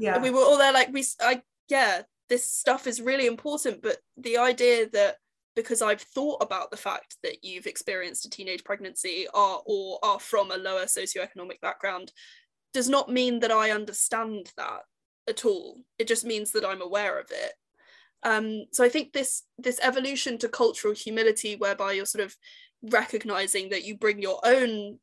Yeah. 0.00 0.18
we 0.18 0.30
were 0.30 0.40
all 0.40 0.58
there 0.58 0.72
like 0.72 0.92
we 0.92 1.04
I 1.20 1.40
yeah 1.68 2.02
this 2.28 2.44
stuff 2.44 2.88
is 2.88 3.00
really 3.00 3.26
important 3.26 3.80
but 3.80 3.98
the 4.16 4.38
idea 4.38 4.90
that 4.90 5.18
because 5.54 5.82
i've 5.82 6.00
thought 6.00 6.42
about 6.42 6.72
the 6.72 6.76
fact 6.76 7.16
that 7.22 7.44
you've 7.44 7.68
experienced 7.68 8.26
a 8.26 8.30
teenage 8.30 8.64
pregnancy 8.64 9.28
or 9.32 9.62
or 9.66 10.00
are 10.02 10.18
from 10.18 10.50
a 10.50 10.56
lower 10.56 10.86
socioeconomic 10.86 11.60
background 11.62 12.10
does 12.72 12.88
not 12.88 13.08
mean 13.08 13.38
that 13.38 13.52
i 13.52 13.70
understand 13.70 14.50
that 14.56 14.80
at 15.28 15.44
all. 15.44 15.80
It 15.98 16.06
just 16.06 16.24
means 16.24 16.52
that 16.52 16.64
i'm 16.64 16.82
aware 16.82 17.18
of 17.18 17.30
it. 17.30 17.52
Um, 18.22 18.64
so 18.72 18.84
i 18.84 18.88
think 18.88 19.12
this 19.12 19.42
this 19.58 19.80
evolution 19.82 20.38
to 20.38 20.48
cultural 20.48 20.94
humility 20.94 21.56
whereby 21.56 21.92
you're 21.92 22.06
sort 22.06 22.24
of 22.24 22.36
recognizing 22.82 23.70
that 23.70 23.84
you 23.84 23.96
bring 23.96 24.20
your 24.20 24.40
own 24.44 24.98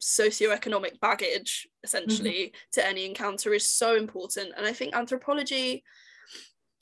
socioeconomic 0.00 1.00
baggage 1.00 1.66
essentially 1.82 2.52
to 2.72 2.86
any 2.86 3.06
encounter 3.06 3.54
is 3.54 3.68
so 3.68 3.96
important. 3.96 4.52
And 4.56 4.66
i 4.66 4.72
think 4.72 4.94
anthropology 4.94 5.82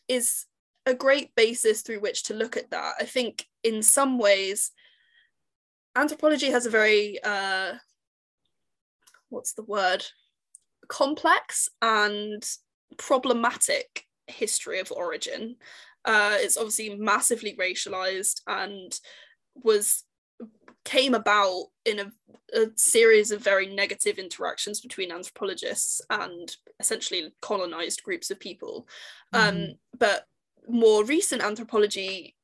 is 0.09 0.47
a 0.87 0.95
great 0.95 1.35
basis 1.35 1.83
through 1.83 2.01
which 2.01 2.25
to 2.25 2.35
look 2.35 2.57
at 2.57 2.71
that. 2.71 2.95
I 3.01 3.05
think 3.05 3.47
in 3.63 3.83
some 3.83 4.19
ways 4.19 4.71
anthropology 5.97 6.51
has 6.51 6.67
a 6.67 6.71
very 6.71 7.19
uh 7.23 7.75
what's 9.31 9.55
the 9.55 9.65
word? 9.65 10.05
Complex 10.89 11.69
and 11.81 12.45
problematic 12.99 14.05
history 14.27 14.81
of 14.81 14.93
origin. 14.93 15.57
Uh 16.05 16.37
it's 16.41 16.57
obviously 16.57 16.97
massively 16.97 17.57
racialized 17.57 18.41
and 18.47 18.99
was 19.55 20.05
came 20.85 21.15
about 21.15 21.67
in 21.85 21.99
a, 22.01 22.13
a 22.55 22.67
series 22.77 23.31
of 23.31 23.41
very 23.43 23.67
negative 23.67 24.19
interactions 24.19 24.81
between 24.81 25.11
anthropologists 25.11 26.01
and 26.11 26.57
essentially 26.79 27.33
colonized 27.41 28.03
groups 28.03 28.31
of 28.31 28.39
people. 28.39 28.87
Um, 29.33 29.55
Mhm. 29.55 29.79
but 29.99 30.27
more 30.69 31.05
recent 31.05 31.43
anthropology 31.43 32.37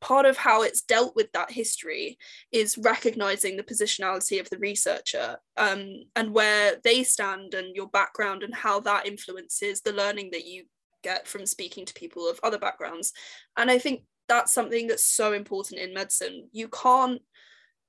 part 0.00 0.26
of 0.26 0.36
how 0.36 0.62
it's 0.62 0.82
dealt 0.82 1.16
with 1.16 1.30
that 1.32 1.50
history 1.50 2.18
is 2.52 2.78
recognizing 2.78 3.56
the 3.56 3.64
positionality 3.64 4.38
of 4.40 4.48
the 4.48 4.58
researcher 4.58 5.38
um, 5.56 6.04
and 6.14 6.32
where 6.32 6.76
they 6.84 7.02
stand 7.02 7.54
and 7.54 7.74
your 7.74 7.88
background 7.88 8.44
and 8.44 8.54
how 8.54 8.78
that 8.78 9.06
influences 9.06 9.80
the 9.80 9.92
learning 9.92 10.30
that 10.30 10.46
you 10.46 10.64
get 11.02 11.26
from 11.26 11.44
speaking 11.46 11.84
to 11.84 11.94
people 11.94 12.28
of 12.28 12.38
other 12.42 12.58
backgrounds. 12.58 13.12
And 13.56 13.70
i 13.70 13.78
think 13.78 14.02
that's 14.28 14.52
something 14.52 14.86
that's 14.86 15.04
so 15.04 15.32
important 15.32 15.80
in 15.80 15.94
medicine. 15.94 16.48
You 16.52 16.68
can't 16.68 17.22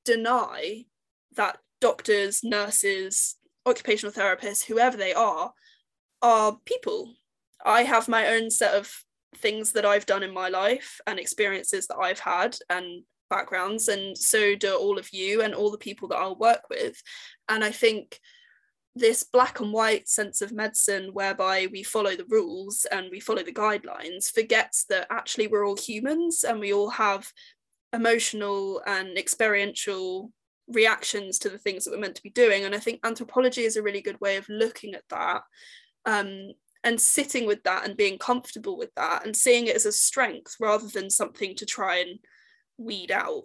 deny 0.10 0.86
that 1.36 1.58
doctors 1.80 2.44
nurses 2.44 3.36
occupational 3.66 4.12
therapists 4.12 4.66
whoever 4.66 4.98
they 4.98 5.14
are 5.14 5.54
are 6.22 6.58
people. 6.66 7.14
I 7.64 7.84
have 7.84 8.08
my 8.08 8.28
own 8.30 8.50
set 8.50 8.74
of 8.74 8.92
things 9.36 9.74
that 9.74 9.86
i've 9.86 10.08
done 10.08 10.24
in 10.24 10.34
my 10.34 10.50
life 10.50 11.00
and 11.06 11.20
experiences 11.20 11.86
that 11.86 11.98
i've 11.98 12.20
had 12.20 12.58
and 12.70 13.04
backgrounds 13.30 13.88
and 13.88 14.18
so 14.18 14.56
do 14.56 14.76
all 14.76 14.98
of 14.98 15.14
you 15.14 15.44
and 15.44 15.54
all 15.54 15.70
the 15.70 15.78
people 15.78 16.08
that 16.08 16.18
i'll 16.18 16.36
work 16.36 16.64
with. 16.70 17.02
And 17.48 17.64
i 17.64 17.72
think 17.72 18.20
this 18.96 19.24
black 19.24 19.60
and 19.60 19.72
white 19.72 20.10
sense 20.10 20.42
of 20.42 20.52
medicine 20.52 21.12
whereby 21.14 21.68
we 21.72 21.84
follow 21.84 22.16
the 22.16 22.26
rules 22.28 22.86
and 22.92 23.08
we 23.12 23.20
follow 23.20 23.44
the 23.44 23.54
guidelines 23.54 24.32
forgets 24.32 24.86
that 24.86 25.06
actually 25.12 25.48
we're 25.48 25.66
all 25.66 25.78
humans 25.78 26.44
and 26.44 26.60
we 26.60 26.74
all 26.74 26.90
have 26.90 27.32
emotional 27.94 28.82
and 28.86 29.18
experiential 29.18 30.32
reactions 30.68 31.40
to 31.40 31.50
the 31.50 31.58
things 31.58 31.84
that 31.84 31.92
we're 31.92 32.00
meant 32.00 32.16
to 32.16 32.24
be 32.24 32.30
doing. 32.30 32.64
And 32.64 32.76
i 32.76 32.80
think 32.80 33.00
anthropology 33.04 33.64
is 33.64 33.76
a 33.76 33.84
really 33.84 34.02
good 34.02 34.20
way 34.22 34.38
of 34.38 34.48
looking 34.50 34.94
at 34.94 35.04
that 35.10 35.42
um, 36.06 36.52
and 36.84 37.00
sitting 37.00 37.46
with 37.46 37.64
that 37.64 37.86
and 37.86 37.98
being 37.98 38.18
comfortable 38.18 38.78
with 38.78 38.94
that 38.96 39.26
and 39.26 39.36
seeing 39.36 39.68
it 39.68 39.76
as 39.76 39.86
a 39.86 39.92
strength 39.92 40.56
rather 40.60 40.88
than 40.88 41.10
something 41.10 41.56
to 41.56 41.66
try 41.66 41.98
and 41.98 42.20
weed 42.78 43.12
out. 43.12 43.44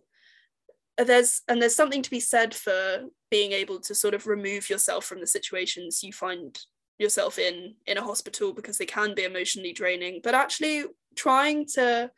There's 0.96 1.42
and 1.48 1.60
there's 1.60 1.74
something 1.74 2.02
to 2.02 2.10
be 2.10 2.20
said 2.20 2.54
for 2.54 3.04
being 3.30 3.50
able 3.50 3.80
to 3.80 3.94
sort 3.94 4.14
of 4.14 4.28
remove 4.28 4.70
yourself 4.70 5.04
from 5.04 5.20
the 5.20 5.26
situations 5.26 6.04
you 6.04 6.12
find 6.12 6.56
yourself 6.98 7.36
in 7.36 7.74
in 7.86 7.98
a 7.98 8.02
hospital 8.02 8.52
because 8.52 8.78
they 8.78 8.86
can 8.86 9.12
be 9.14 9.24
emotionally 9.24 9.72
draining. 9.72 10.20
But 10.22 10.36
actually 10.36 10.84
trying 11.16 11.66
to 11.74 12.12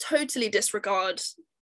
totally 0.00 0.48
disregard 0.48 1.20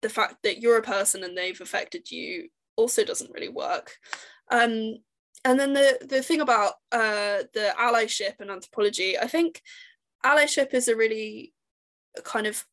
the 0.02 0.10
fact 0.10 0.38
that 0.44 0.62
you're 0.62 0.78
a 0.78 0.84
person 0.84 1.24
and 1.24 1.38
they've 1.38 1.62
affected 1.62 2.10
you 2.10 2.50
also 2.76 3.04
doesn't 3.04 3.32
really 3.34 3.50
work. 3.50 3.98
Um 4.52 4.98
and 5.44 5.60
then 5.60 5.74
the 5.74 5.98
the 6.02 6.22
thing 6.22 6.42
about 6.42 6.74
uh 6.92 7.40
the 7.54 7.74
allyship 7.80 8.40
and 8.40 8.50
anthropology 8.52 9.18
i 9.18 9.28
think 9.28 9.62
allyship 10.26 10.74
is 10.74 10.88
a 10.88 10.96
really 10.96 11.54
kind 12.24 12.48
of 12.48 12.66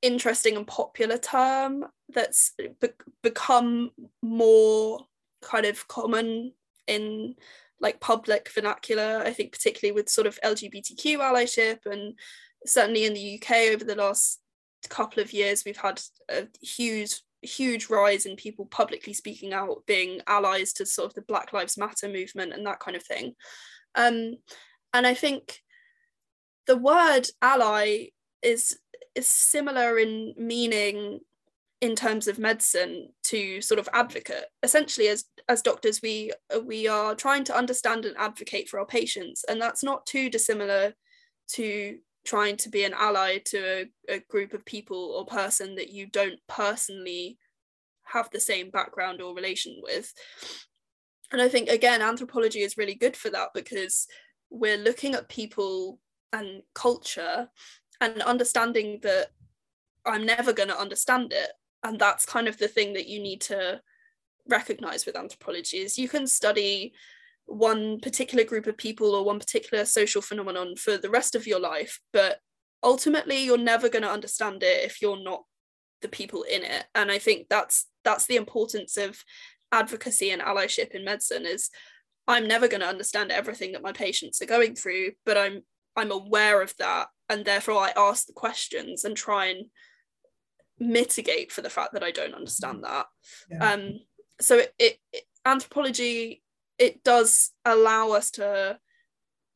interesting 0.00 0.56
and 0.56 0.66
popular 0.66 1.18
term 1.18 1.84
that's 2.10 2.52
be- 2.80 2.88
become 3.22 3.90
more 4.22 5.00
kind 5.42 5.66
of 5.66 5.86
common 5.88 6.52
in 6.86 7.34
like 7.80 8.00
public 8.00 8.48
vernacular 8.50 9.22
i 9.24 9.32
think 9.32 9.52
particularly 9.52 9.92
with 9.92 10.08
sort 10.08 10.26
of 10.26 10.38
lgbtq 10.44 11.18
allyship 11.18 11.84
and 11.86 12.14
certainly 12.64 13.04
in 13.04 13.14
the 13.14 13.40
uk 13.40 13.50
over 13.72 13.84
the 13.84 13.94
last 13.94 14.40
couple 14.88 15.22
of 15.22 15.32
years 15.32 15.64
we've 15.64 15.76
had 15.76 16.00
a 16.30 16.46
huge 16.60 17.20
huge 17.42 17.88
rise 17.88 18.26
in 18.26 18.36
people 18.36 18.66
publicly 18.66 19.12
speaking 19.12 19.52
out 19.52 19.84
being 19.86 20.20
allies 20.26 20.72
to 20.72 20.84
sort 20.86 21.06
of 21.06 21.14
the 21.14 21.22
black 21.22 21.52
lives 21.52 21.78
matter 21.78 22.08
movement 22.08 22.52
and 22.52 22.66
that 22.66 22.80
kind 22.80 22.96
of 22.96 23.02
thing. 23.02 23.34
Um 23.94 24.34
and 24.94 25.06
i 25.06 25.14
think 25.14 25.60
the 26.66 26.76
word 26.76 27.28
ally 27.42 28.06
is 28.42 28.78
is 29.14 29.26
similar 29.26 29.98
in 29.98 30.34
meaning 30.36 31.20
in 31.80 31.94
terms 31.94 32.26
of 32.26 32.38
medicine 32.38 33.08
to 33.22 33.60
sort 33.60 33.78
of 33.78 33.88
advocate. 33.92 34.46
Essentially 34.62 35.08
as 35.08 35.24
as 35.48 35.62
doctors 35.62 36.00
we 36.02 36.32
we 36.64 36.88
are 36.88 37.14
trying 37.14 37.44
to 37.44 37.56
understand 37.56 38.04
and 38.04 38.16
advocate 38.16 38.68
for 38.68 38.80
our 38.80 38.86
patients 38.86 39.44
and 39.48 39.60
that's 39.60 39.82
not 39.82 40.04
too 40.06 40.28
dissimilar 40.28 40.94
to 41.48 41.98
trying 42.28 42.58
to 42.58 42.68
be 42.68 42.84
an 42.84 42.92
ally 42.92 43.38
to 43.38 43.58
a, 44.10 44.16
a 44.16 44.18
group 44.28 44.52
of 44.52 44.62
people 44.66 45.14
or 45.16 45.24
person 45.24 45.76
that 45.76 45.88
you 45.88 46.06
don't 46.06 46.38
personally 46.46 47.38
have 48.04 48.28
the 48.30 48.38
same 48.38 48.68
background 48.68 49.22
or 49.22 49.34
relation 49.34 49.80
with. 49.82 50.12
And 51.32 51.40
i 51.40 51.48
think 51.48 51.70
again 51.70 52.02
anthropology 52.02 52.60
is 52.60 52.76
really 52.76 52.94
good 52.94 53.16
for 53.16 53.30
that 53.30 53.48
because 53.54 54.06
we're 54.50 54.76
looking 54.76 55.14
at 55.14 55.28
people 55.30 55.98
and 56.34 56.62
culture 56.74 57.48
and 58.02 58.20
understanding 58.22 58.98
that 59.02 59.28
i'm 60.04 60.26
never 60.26 60.52
going 60.52 60.68
to 60.68 60.80
understand 60.86 61.32
it. 61.32 61.50
And 61.82 61.98
that's 61.98 62.26
kind 62.26 62.46
of 62.46 62.58
the 62.58 62.68
thing 62.68 62.92
that 62.92 63.08
you 63.08 63.22
need 63.22 63.40
to 63.42 63.80
recognize 64.48 65.06
with 65.06 65.16
anthropology 65.16 65.78
is 65.78 65.98
you 65.98 66.08
can 66.08 66.26
study 66.26 66.92
one 67.48 67.98
particular 68.00 68.44
group 68.44 68.66
of 68.66 68.76
people 68.76 69.14
or 69.14 69.24
one 69.24 69.38
particular 69.38 69.84
social 69.84 70.20
phenomenon 70.20 70.76
for 70.76 70.96
the 70.98 71.10
rest 71.10 71.34
of 71.34 71.46
your 71.46 71.58
life 71.58 71.98
but 72.12 72.40
ultimately 72.82 73.42
you're 73.42 73.58
never 73.58 73.88
going 73.88 74.02
to 74.02 74.10
understand 74.10 74.62
it 74.62 74.84
if 74.84 75.02
you're 75.02 75.22
not 75.22 75.42
the 76.00 76.08
people 76.08 76.42
in 76.42 76.62
it. 76.62 76.84
And 76.94 77.10
i 77.10 77.18
think 77.18 77.48
that's 77.48 77.86
that's 78.04 78.26
the 78.26 78.36
importance 78.36 78.96
of 78.96 79.22
advocacy 79.72 80.30
and 80.30 80.40
allyship 80.42 80.92
in 80.92 81.04
medicine 81.04 81.44
is 81.44 81.70
i'm 82.26 82.46
never 82.46 82.68
going 82.68 82.80
to 82.80 82.86
understand 82.86 83.30
everything 83.30 83.72
that 83.72 83.82
my 83.82 83.92
patients 83.92 84.40
are 84.40 84.46
going 84.46 84.74
through 84.74 85.10
but 85.26 85.36
i'm 85.36 85.62
i'm 85.96 86.12
aware 86.12 86.62
of 86.62 86.74
that. 86.78 87.08
And 87.28 87.44
therefore 87.44 87.82
i 87.82 87.92
ask 87.96 88.26
the 88.26 88.32
questions 88.32 89.04
and 89.04 89.16
try 89.16 89.46
and 89.46 89.66
mitigate 90.78 91.50
for 91.50 91.62
the 91.62 91.70
fact 91.70 91.92
that 91.94 92.04
i 92.04 92.10
don't 92.10 92.34
understand 92.34 92.84
that. 92.84 93.06
Yeah. 93.50 93.72
um 93.72 94.00
so 94.40 94.58
it, 94.58 94.72
it, 94.78 94.98
it 95.12 95.24
anthropology 95.44 96.42
it 96.78 97.02
does 97.02 97.50
allow 97.64 98.10
us 98.10 98.30
to 98.32 98.78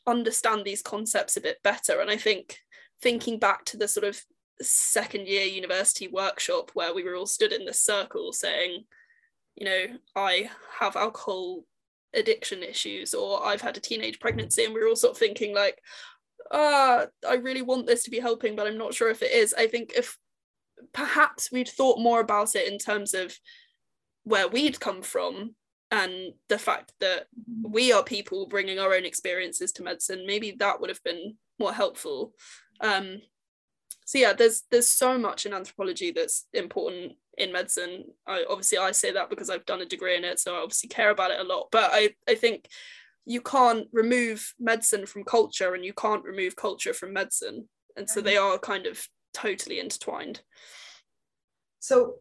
understand 0.06 0.64
these 0.64 0.82
concepts 0.82 1.36
a 1.36 1.40
bit 1.40 1.62
better. 1.62 2.00
And 2.00 2.10
I 2.10 2.16
think 2.16 2.58
thinking 3.00 3.38
back 3.38 3.64
to 3.66 3.76
the 3.76 3.88
sort 3.88 4.04
of 4.04 4.20
second 4.60 5.26
year 5.26 5.44
university 5.44 6.08
workshop 6.08 6.70
where 6.74 6.94
we 6.94 7.02
were 7.02 7.14
all 7.14 7.26
stood 7.26 7.52
in 7.52 7.64
this 7.64 7.80
circle 7.80 8.32
saying, 8.32 8.84
you 9.54 9.64
know, 9.64 9.84
I 10.16 10.50
have 10.80 10.96
alcohol 10.96 11.64
addiction 12.14 12.62
issues 12.62 13.14
or 13.14 13.44
I've 13.44 13.60
had 13.60 13.76
a 13.76 13.80
teenage 13.80 14.20
pregnancy 14.20 14.64
and 14.64 14.74
we 14.74 14.80
are 14.80 14.88
all 14.88 14.96
sort 14.96 15.12
of 15.12 15.18
thinking 15.18 15.54
like, 15.54 15.80
ah, 16.50 17.06
I 17.28 17.34
really 17.34 17.62
want 17.62 17.86
this 17.86 18.04
to 18.04 18.10
be 18.10 18.20
helping, 18.20 18.56
but 18.56 18.66
I'm 18.66 18.78
not 18.78 18.94
sure 18.94 19.10
if 19.10 19.22
it 19.22 19.32
is. 19.32 19.54
I 19.54 19.66
think 19.66 19.92
if 19.96 20.18
perhaps 20.92 21.50
we'd 21.52 21.68
thought 21.68 22.00
more 22.00 22.20
about 22.20 22.54
it 22.56 22.70
in 22.70 22.78
terms 22.78 23.14
of 23.14 23.36
where 24.24 24.48
we'd 24.48 24.80
come 24.80 25.02
from 25.02 25.54
and 25.92 26.32
the 26.48 26.58
fact 26.58 26.94
that 27.00 27.26
we 27.62 27.92
are 27.92 28.02
people 28.02 28.46
bringing 28.46 28.78
our 28.78 28.94
own 28.94 29.04
experiences 29.04 29.72
to 29.72 29.82
medicine, 29.82 30.24
maybe 30.26 30.52
that 30.52 30.80
would 30.80 30.88
have 30.88 31.02
been 31.04 31.36
more 31.58 31.72
helpful. 31.72 32.32
Um, 32.80 33.20
so 34.06 34.18
yeah, 34.18 34.32
there's 34.32 34.62
there's 34.70 34.88
so 34.88 35.18
much 35.18 35.44
in 35.44 35.52
anthropology 35.52 36.10
that's 36.10 36.46
important 36.54 37.12
in 37.36 37.52
medicine. 37.52 38.04
I 38.26 38.44
obviously 38.48 38.78
I 38.78 38.92
say 38.92 39.12
that 39.12 39.28
because 39.28 39.50
I've 39.50 39.66
done 39.66 39.82
a 39.82 39.86
degree 39.86 40.16
in 40.16 40.24
it, 40.24 40.40
so 40.40 40.54
I 40.54 40.60
obviously 40.60 40.88
care 40.88 41.10
about 41.10 41.30
it 41.30 41.40
a 41.40 41.44
lot. 41.44 41.68
But 41.70 41.90
I 41.92 42.14
I 42.26 42.36
think 42.36 42.68
you 43.26 43.42
can't 43.42 43.86
remove 43.92 44.54
medicine 44.58 45.04
from 45.04 45.24
culture, 45.24 45.74
and 45.74 45.84
you 45.84 45.92
can't 45.92 46.24
remove 46.24 46.56
culture 46.56 46.94
from 46.94 47.12
medicine, 47.12 47.68
and 47.98 48.08
so 48.08 48.22
they 48.22 48.38
are 48.38 48.58
kind 48.58 48.86
of 48.86 49.06
totally 49.34 49.78
intertwined. 49.78 50.40
So 51.82 52.18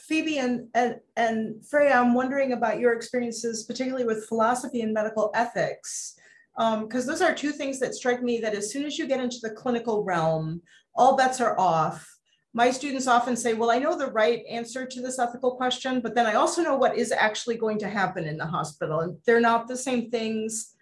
Phoebe 0.00 0.38
and, 0.38 0.66
and, 0.74 0.96
and 1.16 1.64
Freya, 1.64 1.92
I'm 1.92 2.14
wondering 2.14 2.52
about 2.52 2.80
your 2.80 2.94
experiences, 2.94 3.62
particularly 3.62 4.04
with 4.04 4.26
philosophy 4.26 4.80
and 4.80 4.92
medical 4.92 5.30
ethics, 5.36 6.16
because 6.56 7.04
um, 7.04 7.06
those 7.06 7.22
are 7.22 7.32
two 7.32 7.52
things 7.52 7.78
that 7.78 7.94
strike 7.94 8.24
me 8.24 8.40
that 8.40 8.56
as 8.56 8.72
soon 8.72 8.84
as 8.84 8.98
you 8.98 9.06
get 9.06 9.20
into 9.20 9.36
the 9.40 9.50
clinical 9.50 10.02
realm, 10.02 10.62
all 10.96 11.16
bets 11.16 11.40
are 11.40 11.56
off. 11.60 12.12
My 12.54 12.72
students 12.72 13.06
often 13.06 13.36
say, 13.36 13.54
well, 13.54 13.70
I 13.70 13.78
know 13.78 13.96
the 13.96 14.10
right 14.10 14.42
answer 14.50 14.84
to 14.84 15.00
this 15.00 15.20
ethical 15.20 15.54
question, 15.54 16.00
but 16.00 16.16
then 16.16 16.26
I 16.26 16.34
also 16.34 16.62
know 16.62 16.74
what 16.74 16.98
is 16.98 17.12
actually 17.12 17.56
going 17.56 17.78
to 17.78 17.88
happen 17.88 18.24
in 18.24 18.36
the 18.36 18.46
hospital. 18.46 18.98
And 18.98 19.16
they're 19.24 19.38
not 19.38 19.68
the 19.68 19.76
same 19.76 20.10
things. 20.10 20.74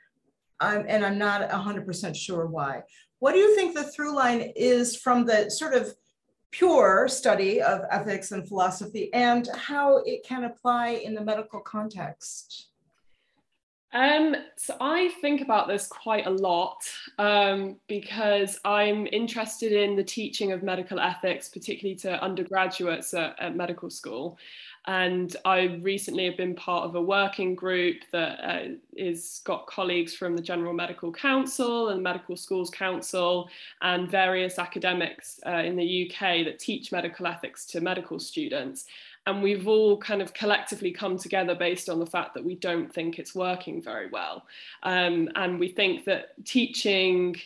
I'm, 0.59 0.87
and 0.89 1.05
I'm 1.05 1.19
not 1.19 1.51
100% 1.51 2.17
sure 2.17 2.47
why. 2.47 2.81
What 3.19 3.33
do 3.33 3.39
you 3.41 3.55
think 3.55 3.75
the 3.75 3.85
through 3.85 4.17
line 4.17 4.53
is 4.57 4.97
from 4.97 5.27
the 5.27 5.51
sort 5.51 5.75
of 5.75 5.95
pure 6.53 7.09
study 7.09 7.61
of 7.61 7.81
ethics 7.91 8.31
and 8.31 8.47
philosophy 8.47 9.13
and 9.13 9.49
how 9.57 9.97
it 10.07 10.23
can 10.25 10.45
apply 10.45 10.91
in 10.91 11.15
the 11.15 11.21
medical 11.21 11.61
context? 11.61 12.69
Um, 13.95 14.35
so 14.57 14.75
I 14.81 15.11
think 15.21 15.43
about 15.43 15.69
this 15.69 15.87
quite 15.87 16.27
a 16.27 16.31
lot 16.31 16.83
um, 17.19 17.77
because 17.89 18.59
I'm 18.65 19.07
interested 19.09 19.73
in 19.73 19.97
the 19.97 20.05
teaching 20.05 20.53
of 20.53 20.63
medical 20.63 20.99
ethics, 20.99 21.51
particularly 21.51 21.97
to 21.97 22.23
undergraduates 22.23 23.13
at, 23.13 23.39
at 23.39 23.55
medical 23.55 23.91
school. 23.91 24.39
And 24.87 25.37
I 25.45 25.79
recently 25.83 26.25
have 26.25 26.37
been 26.37 26.57
part 26.57 26.85
of 26.85 26.97
a 26.97 27.01
working 27.01 27.55
group 27.55 27.99
that 28.11 28.41
uh, 28.43 28.69
is 28.97 29.41
got 29.45 29.67
colleagues 29.67 30.15
from 30.15 30.35
the 30.35 30.43
General 30.43 30.73
Medical 30.73 31.13
Council 31.13 31.91
and 31.91 32.03
Medical 32.03 32.37
Schools 32.37 32.69
Council 32.69 33.49
and 33.81 34.11
various 34.11 34.59
academics 34.59 35.39
uh, 35.47 35.51
in 35.51 35.77
the 35.77 36.11
UK 36.11 36.45
that 36.45 36.59
teach 36.59 36.91
medical 36.91 37.29
ethics 37.29 37.65
to 37.67 37.81
medical 37.81 38.19
students. 38.19 38.87
And 39.27 39.41
we've 39.41 39.69
all 39.69 39.99
kind 39.99 40.21
of 40.21 40.35
collectively 40.35 40.91
come 40.91 41.17
together 41.17 41.55
based 41.55 41.89
on 41.89 42.01
the 42.01 42.07
fact 42.07 42.35
that 42.35 42.45
we 42.45 42.57
don't 42.57 42.93
think 42.93 43.21
it's 43.21 43.37
working 43.37 43.81
very 43.81 44.09
well. 44.11 44.47
Um, 44.83 45.29
and 45.37 45.61
we 45.61 45.69
think 45.69 46.05
that 46.07 46.45
teaching 46.45 47.37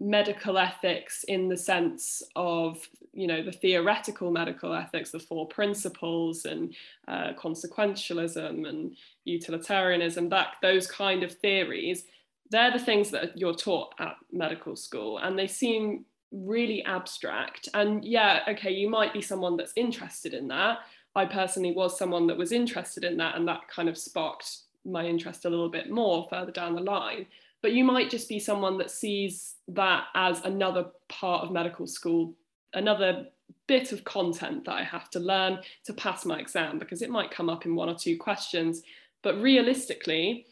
medical 0.00 0.58
ethics 0.58 1.24
in 1.24 1.48
the 1.48 1.56
sense 1.56 2.22
of 2.36 2.88
you 3.12 3.26
know 3.26 3.42
the 3.42 3.52
theoretical 3.52 4.30
medical 4.30 4.72
ethics 4.72 5.10
the 5.10 5.18
four 5.18 5.46
principles 5.48 6.44
and 6.44 6.74
uh, 7.08 7.32
consequentialism 7.36 8.68
and 8.68 8.96
utilitarianism 9.24 10.28
that 10.28 10.48
those 10.62 10.86
kind 10.86 11.22
of 11.22 11.32
theories 11.32 12.04
they're 12.50 12.70
the 12.70 12.78
things 12.78 13.10
that 13.10 13.36
you're 13.36 13.54
taught 13.54 13.92
at 13.98 14.14
medical 14.32 14.76
school 14.76 15.18
and 15.18 15.36
they 15.36 15.48
seem 15.48 16.04
really 16.30 16.84
abstract 16.84 17.68
and 17.74 18.04
yeah 18.04 18.40
okay 18.48 18.70
you 18.70 18.88
might 18.88 19.12
be 19.12 19.20
someone 19.20 19.56
that's 19.56 19.72
interested 19.74 20.32
in 20.32 20.46
that 20.46 20.78
I 21.18 21.26
personally 21.26 21.72
was 21.72 21.98
someone 21.98 22.28
that 22.28 22.38
was 22.38 22.52
interested 22.52 23.02
in 23.02 23.16
that, 23.16 23.34
and 23.34 23.46
that 23.48 23.68
kind 23.68 23.88
of 23.88 23.98
sparked 23.98 24.58
my 24.84 25.04
interest 25.04 25.44
a 25.44 25.50
little 25.50 25.68
bit 25.68 25.90
more 25.90 26.26
further 26.30 26.52
down 26.52 26.76
the 26.76 26.80
line. 26.80 27.26
But 27.62 27.72
you 27.72 27.84
might 27.84 28.10
just 28.10 28.28
be 28.28 28.38
someone 28.38 28.78
that 28.78 28.90
sees 28.90 29.56
that 29.68 30.04
as 30.14 30.44
another 30.44 30.86
part 31.08 31.44
of 31.44 31.52
medical 31.52 31.86
school, 31.86 32.34
another 32.74 33.26
bit 33.66 33.92
of 33.92 34.04
content 34.04 34.64
that 34.64 34.74
I 34.74 34.84
have 34.84 35.10
to 35.10 35.20
learn 35.20 35.58
to 35.84 35.92
pass 35.92 36.24
my 36.24 36.38
exam 36.38 36.78
because 36.78 37.02
it 37.02 37.10
might 37.10 37.30
come 37.30 37.50
up 37.50 37.66
in 37.66 37.74
one 37.74 37.88
or 37.88 37.94
two 37.94 38.16
questions. 38.16 38.82
But 39.22 39.40
realistically, 39.40 40.46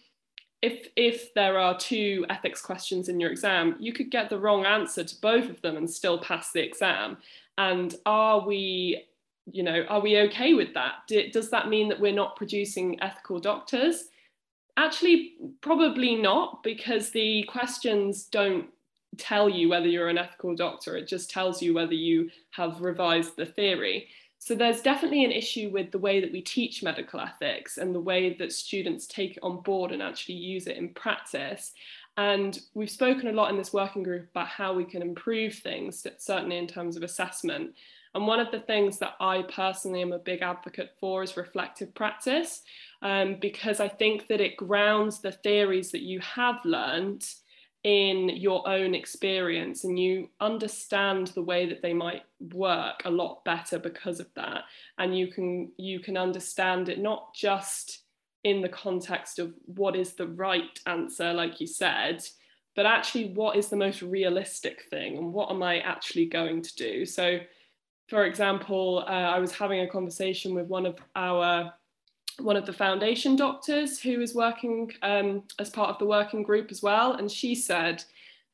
if 0.62 0.88
if 0.96 1.32
there 1.34 1.58
are 1.58 1.78
two 1.78 2.26
ethics 2.30 2.60
questions 2.60 3.08
in 3.08 3.20
your 3.20 3.30
exam, 3.30 3.76
you 3.78 3.92
could 3.92 4.10
get 4.10 4.28
the 4.28 4.38
wrong 4.38 4.64
answer 4.64 5.04
to 5.04 5.20
both 5.20 5.48
of 5.48 5.60
them 5.62 5.76
and 5.76 5.88
still 5.88 6.18
pass 6.18 6.52
the 6.52 6.62
exam. 6.62 7.18
And 7.58 7.94
are 8.04 8.46
we 8.46 9.04
you 9.52 9.62
know, 9.62 9.84
are 9.88 10.00
we 10.00 10.18
okay 10.18 10.54
with 10.54 10.74
that? 10.74 11.06
does 11.32 11.50
that 11.50 11.68
mean 11.68 11.88
that 11.88 12.00
we're 12.00 12.12
not 12.12 12.34
producing 12.34 13.00
ethical 13.00 13.38
doctors? 13.38 14.08
Actually, 14.76 15.34
probably 15.62 16.16
not, 16.16 16.62
because 16.62 17.10
the 17.10 17.44
questions 17.44 18.24
don't 18.24 18.66
tell 19.16 19.48
you 19.48 19.68
whether 19.68 19.86
you're 19.86 20.08
an 20.08 20.18
ethical 20.18 20.54
doctor. 20.54 20.96
It 20.96 21.08
just 21.08 21.30
tells 21.30 21.62
you 21.62 21.72
whether 21.72 21.94
you 21.94 22.30
have 22.50 22.80
revised 22.80 23.36
the 23.36 23.46
theory. 23.46 24.08
So 24.38 24.54
there's 24.54 24.82
definitely 24.82 25.24
an 25.24 25.32
issue 25.32 25.70
with 25.70 25.90
the 25.90 25.98
way 25.98 26.20
that 26.20 26.30
we 26.30 26.42
teach 26.42 26.82
medical 26.82 27.20
ethics 27.20 27.78
and 27.78 27.94
the 27.94 28.00
way 28.00 28.34
that 28.34 28.52
students 28.52 29.06
take 29.06 29.38
it 29.38 29.42
on 29.42 29.62
board 29.62 29.92
and 29.92 30.02
actually 30.02 30.34
use 30.34 30.66
it 30.66 30.76
in 30.76 30.90
practice. 30.90 31.72
And 32.18 32.58
we've 32.74 32.90
spoken 32.90 33.28
a 33.28 33.32
lot 33.32 33.50
in 33.50 33.56
this 33.56 33.72
working 33.72 34.02
group 34.02 34.28
about 34.30 34.48
how 34.48 34.74
we 34.74 34.84
can 34.84 35.02
improve 35.02 35.54
things, 35.54 36.06
certainly 36.18 36.58
in 36.58 36.66
terms 36.66 36.96
of 36.96 37.02
assessment. 37.02 37.74
And 38.14 38.26
one 38.26 38.40
of 38.40 38.50
the 38.50 38.60
things 38.60 38.98
that 38.98 39.14
I 39.20 39.42
personally 39.42 40.00
am 40.00 40.12
a 40.12 40.18
big 40.18 40.40
advocate 40.40 40.92
for 40.98 41.22
is 41.22 41.36
reflective 41.36 41.94
practice, 41.94 42.62
um, 43.06 43.36
because 43.40 43.78
I 43.78 43.86
think 43.86 44.26
that 44.26 44.40
it 44.40 44.56
grounds 44.56 45.20
the 45.20 45.30
theories 45.30 45.92
that 45.92 46.02
you 46.02 46.18
have 46.18 46.56
learned 46.64 47.24
in 47.84 48.30
your 48.30 48.68
own 48.68 48.96
experience 48.96 49.84
and 49.84 49.96
you 49.96 50.28
understand 50.40 51.28
the 51.28 51.42
way 51.42 51.66
that 51.66 51.82
they 51.82 51.94
might 51.94 52.22
work 52.52 53.02
a 53.04 53.10
lot 53.10 53.44
better 53.44 53.78
because 53.78 54.18
of 54.18 54.26
that. 54.34 54.64
And 54.98 55.16
you 55.16 55.28
can 55.28 55.70
you 55.76 56.00
can 56.00 56.16
understand 56.16 56.88
it 56.88 56.98
not 56.98 57.32
just 57.32 58.00
in 58.42 58.60
the 58.60 58.68
context 58.68 59.38
of 59.38 59.54
what 59.66 59.94
is 59.94 60.14
the 60.14 60.26
right 60.26 60.80
answer 60.86 61.32
like 61.32 61.60
you 61.60 61.66
said 61.66 62.24
but 62.76 62.86
actually 62.86 63.30
what 63.30 63.56
is 63.56 63.68
the 63.68 63.76
most 63.76 64.02
realistic 64.02 64.84
thing 64.88 65.16
and 65.16 65.32
what 65.32 65.50
am 65.50 65.64
i 65.64 65.78
actually 65.80 66.26
going 66.26 66.62
to 66.62 66.76
do? 66.76 67.04
So 67.04 67.40
for 68.08 68.24
example, 68.24 69.04
uh, 69.08 69.10
I 69.10 69.38
was 69.40 69.52
having 69.52 69.80
a 69.80 69.88
conversation 69.88 70.54
with 70.54 70.66
one 70.66 70.86
of 70.86 70.96
our 71.16 71.72
one 72.38 72.56
of 72.56 72.66
the 72.66 72.72
foundation 72.72 73.36
doctors 73.36 73.98
who 73.98 74.20
is 74.20 74.34
working 74.34 74.92
um, 75.02 75.42
as 75.58 75.70
part 75.70 75.90
of 75.90 75.98
the 75.98 76.06
working 76.06 76.42
group 76.42 76.70
as 76.70 76.82
well, 76.82 77.14
and 77.14 77.30
she 77.30 77.54
said 77.54 78.04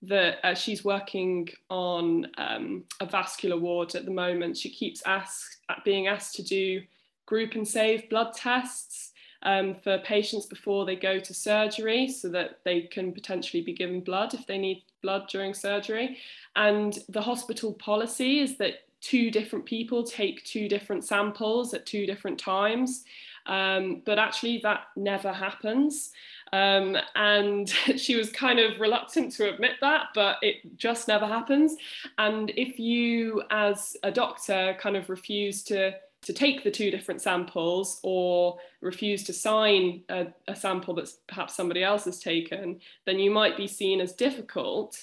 that 0.02 0.38
uh, 0.44 0.54
she's 0.54 0.84
working 0.84 1.48
on 1.70 2.26
um, 2.36 2.84
a 3.00 3.06
vascular 3.06 3.56
ward 3.56 3.94
at 3.94 4.04
the 4.04 4.10
moment. 4.10 4.56
She 4.56 4.68
keeps 4.68 5.02
asked, 5.06 5.58
being 5.84 6.08
asked 6.08 6.34
to 6.36 6.42
do 6.42 6.82
group 7.26 7.54
and 7.54 7.66
save 7.66 8.10
blood 8.10 8.34
tests 8.34 9.12
um, 9.44 9.76
for 9.82 9.98
patients 9.98 10.46
before 10.46 10.84
they 10.84 10.96
go 10.96 11.18
to 11.18 11.34
surgery 11.34 12.08
so 12.08 12.28
that 12.30 12.58
they 12.64 12.82
can 12.82 13.12
potentially 13.12 13.62
be 13.62 13.72
given 13.72 14.00
blood 14.00 14.34
if 14.34 14.46
they 14.46 14.58
need 14.58 14.82
blood 15.02 15.28
during 15.28 15.54
surgery. 15.54 16.18
And 16.56 16.98
the 17.08 17.22
hospital 17.22 17.72
policy 17.72 18.40
is 18.40 18.58
that 18.58 18.82
two 19.00 19.30
different 19.30 19.66
people 19.66 20.04
take 20.04 20.44
two 20.44 20.68
different 20.68 21.04
samples 21.04 21.74
at 21.74 21.86
two 21.86 22.06
different 22.06 22.38
times. 22.38 23.04
Um, 23.46 24.02
but 24.04 24.18
actually, 24.18 24.58
that 24.58 24.86
never 24.96 25.32
happens. 25.32 26.10
Um, 26.52 26.96
and 27.14 27.68
she 27.96 28.16
was 28.16 28.30
kind 28.30 28.58
of 28.58 28.80
reluctant 28.80 29.32
to 29.32 29.52
admit 29.52 29.72
that, 29.80 30.08
but 30.14 30.36
it 30.42 30.76
just 30.76 31.08
never 31.08 31.26
happens. 31.26 31.76
And 32.18 32.50
if 32.56 32.78
you, 32.78 33.42
as 33.50 33.96
a 34.02 34.10
doctor, 34.10 34.76
kind 34.80 34.96
of 34.96 35.10
refuse 35.10 35.62
to 35.64 35.94
to 36.22 36.32
take 36.32 36.62
the 36.62 36.70
two 36.70 36.88
different 36.88 37.20
samples 37.20 37.98
or 38.04 38.56
refuse 38.80 39.24
to 39.24 39.32
sign 39.32 40.04
a, 40.08 40.28
a 40.46 40.54
sample 40.54 40.94
that's 40.94 41.18
perhaps 41.26 41.56
somebody 41.56 41.82
else 41.82 42.04
has 42.04 42.20
taken, 42.20 42.78
then 43.06 43.18
you 43.18 43.28
might 43.28 43.56
be 43.56 43.66
seen 43.66 44.00
as 44.00 44.12
difficult 44.12 45.02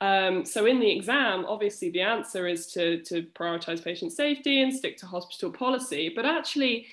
um, 0.00 0.46
so 0.46 0.64
in 0.64 0.80
the 0.80 0.90
exam, 0.90 1.44
obviously 1.46 1.90
the 1.90 2.00
answer 2.00 2.46
is 2.46 2.66
to, 2.68 3.02
to 3.02 3.22
prioritize 3.34 3.84
patient 3.84 4.12
safety 4.12 4.62
and 4.62 4.72
stick 4.72 4.96
to 4.98 5.06
hospital 5.06 5.52
policy. 5.52 6.10
But 6.14 6.24
actually, 6.24 6.86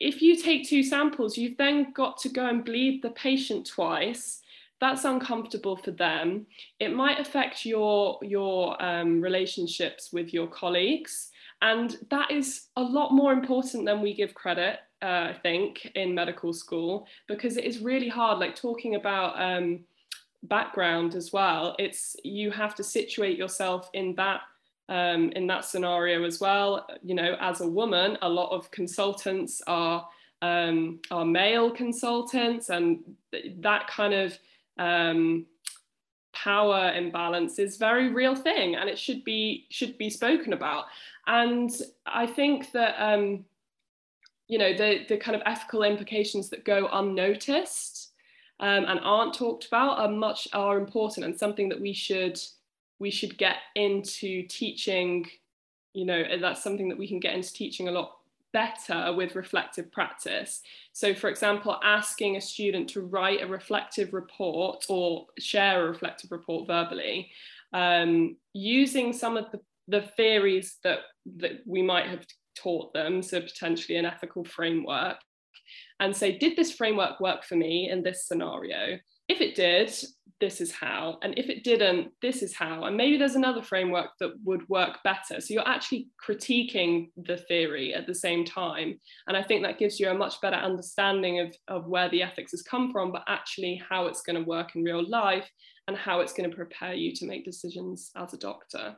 if 0.00 0.22
you 0.22 0.36
take 0.36 0.68
two 0.68 0.82
samples, 0.82 1.38
you've 1.38 1.56
then 1.56 1.92
got 1.92 2.18
to 2.18 2.28
go 2.28 2.46
and 2.46 2.64
bleed 2.64 3.02
the 3.02 3.10
patient 3.10 3.66
twice 3.66 4.42
that's 4.84 5.04
uncomfortable 5.04 5.76
for 5.76 5.92
them. 5.92 6.46
It 6.78 6.94
might 6.94 7.18
affect 7.18 7.64
your 7.64 8.18
your 8.22 8.82
um, 8.82 9.20
relationships 9.20 10.12
with 10.12 10.34
your 10.34 10.46
colleagues, 10.46 11.30
and 11.62 11.96
that 12.10 12.30
is 12.30 12.66
a 12.76 12.82
lot 12.82 13.12
more 13.12 13.32
important 13.32 13.86
than 13.86 14.02
we 14.02 14.14
give 14.14 14.34
credit. 14.34 14.80
Uh, 15.00 15.30
I 15.30 15.36
think 15.42 15.90
in 15.94 16.14
medical 16.14 16.52
school 16.52 17.06
because 17.28 17.56
it 17.56 17.64
is 17.64 17.80
really 17.80 18.08
hard. 18.08 18.38
Like 18.38 18.56
talking 18.56 18.94
about 18.94 19.40
um, 19.40 19.80
background 20.44 21.14
as 21.14 21.32
well. 21.32 21.76
It's 21.78 22.16
you 22.22 22.50
have 22.50 22.74
to 22.76 22.84
situate 22.84 23.38
yourself 23.38 23.88
in 23.94 24.14
that 24.16 24.42
um, 24.88 25.30
in 25.32 25.46
that 25.46 25.64
scenario 25.64 26.24
as 26.24 26.40
well. 26.40 26.86
You 27.02 27.14
know, 27.14 27.36
as 27.40 27.60
a 27.60 27.68
woman, 27.68 28.18
a 28.22 28.28
lot 28.28 28.50
of 28.50 28.70
consultants 28.70 29.62
are 29.66 30.08
um, 30.42 31.00
are 31.10 31.24
male 31.24 31.70
consultants, 31.70 32.68
and 32.68 33.00
th- 33.32 33.54
that 33.60 33.86
kind 33.86 34.12
of 34.12 34.38
um, 34.78 35.46
power 36.32 36.92
imbalance 36.94 37.58
is 37.58 37.76
very 37.76 38.10
real 38.10 38.34
thing, 38.34 38.74
and 38.74 38.88
it 38.88 38.98
should 38.98 39.24
be 39.24 39.66
should 39.70 39.96
be 39.96 40.10
spoken 40.10 40.52
about. 40.52 40.86
And 41.26 41.70
I 42.06 42.26
think 42.26 42.72
that 42.72 42.96
um, 42.98 43.44
you 44.48 44.58
know 44.58 44.76
the 44.76 45.04
the 45.08 45.16
kind 45.16 45.34
of 45.34 45.42
ethical 45.46 45.82
implications 45.82 46.50
that 46.50 46.64
go 46.64 46.88
unnoticed 46.92 48.12
um, 48.60 48.84
and 48.84 49.00
aren't 49.02 49.34
talked 49.34 49.66
about 49.66 49.98
are 49.98 50.08
much 50.08 50.48
are 50.52 50.78
important 50.78 51.24
and 51.24 51.38
something 51.38 51.68
that 51.68 51.80
we 51.80 51.92
should 51.92 52.38
we 52.98 53.10
should 53.10 53.36
get 53.38 53.56
into 53.74 54.46
teaching 54.48 55.26
you 55.92 56.04
know 56.04 56.22
that's 56.40 56.62
something 56.62 56.88
that 56.88 56.98
we 56.98 57.08
can 57.08 57.20
get 57.20 57.34
into 57.34 57.52
teaching 57.52 57.88
a 57.88 57.92
lot 57.92 58.16
better 58.52 59.12
with 59.12 59.34
reflective 59.34 59.90
practice. 59.90 60.62
So 60.92 61.12
for 61.12 61.28
example 61.28 61.78
asking 61.82 62.36
a 62.36 62.40
student 62.40 62.88
to 62.90 63.00
write 63.00 63.42
a 63.42 63.46
reflective 63.46 64.14
report 64.14 64.86
or 64.88 65.26
share 65.38 65.84
a 65.84 65.88
reflective 65.88 66.30
report 66.30 66.68
verbally 66.68 67.30
um, 67.72 68.36
using 68.52 69.12
some 69.12 69.36
of 69.36 69.50
the, 69.50 69.60
the 69.88 70.02
theories 70.16 70.78
that 70.84 71.00
that 71.38 71.62
we 71.66 71.82
might 71.82 72.06
have 72.06 72.24
taught 72.54 72.94
them 72.94 73.22
so 73.22 73.40
potentially 73.40 73.98
an 73.98 74.06
ethical 74.06 74.44
framework 74.44 75.16
and 76.00 76.16
say 76.16 76.38
did 76.38 76.56
this 76.56 76.72
framework 76.72 77.20
work 77.20 77.44
for 77.44 77.56
me 77.56 77.90
in 77.90 78.02
this 78.02 78.26
scenario? 78.26 78.98
If 79.28 79.40
it 79.40 79.54
did 79.54 79.92
this 80.40 80.60
is 80.60 80.72
how 80.72 81.18
and 81.22 81.38
if 81.38 81.48
it 81.48 81.64
didn't 81.64 82.10
this 82.20 82.42
is 82.42 82.54
how. 82.54 82.84
And 82.84 82.96
maybe 82.96 83.16
there's 83.16 83.36
another 83.36 83.62
framework 83.62 84.10
that 84.20 84.32
would 84.44 84.68
work 84.68 84.98
better. 85.04 85.40
So 85.40 85.54
you're 85.54 85.68
actually 85.68 86.08
critiquing 86.24 87.10
the 87.16 87.36
theory 87.36 87.94
at 87.94 88.06
the 88.06 88.14
same 88.14 88.44
time. 88.44 88.98
And 89.26 89.36
i 89.36 89.42
think 89.42 89.62
that 89.62 89.78
gives 89.78 89.98
you 90.00 90.10
a 90.10 90.14
much 90.14 90.40
better 90.40 90.56
understanding 90.56 91.40
of, 91.40 91.54
of 91.68 91.86
where 91.86 92.08
the 92.10 92.22
ethics 92.22 92.52
has 92.52 92.62
come 92.62 92.92
from 92.92 93.12
but 93.12 93.24
actually 93.28 93.82
how 93.88 94.06
it's 94.06 94.22
going 94.22 94.36
to 94.36 94.48
work 94.48 94.74
in 94.74 94.82
real 94.82 95.08
life 95.08 95.48
and 95.88 95.96
how 95.96 96.20
it's 96.20 96.32
going 96.32 96.48
to 96.48 96.56
prepare 96.56 96.94
you 96.94 97.14
to 97.14 97.26
make 97.26 97.44
decisions 97.44 98.10
as 98.16 98.32
a 98.32 98.38
doctor. 98.38 98.96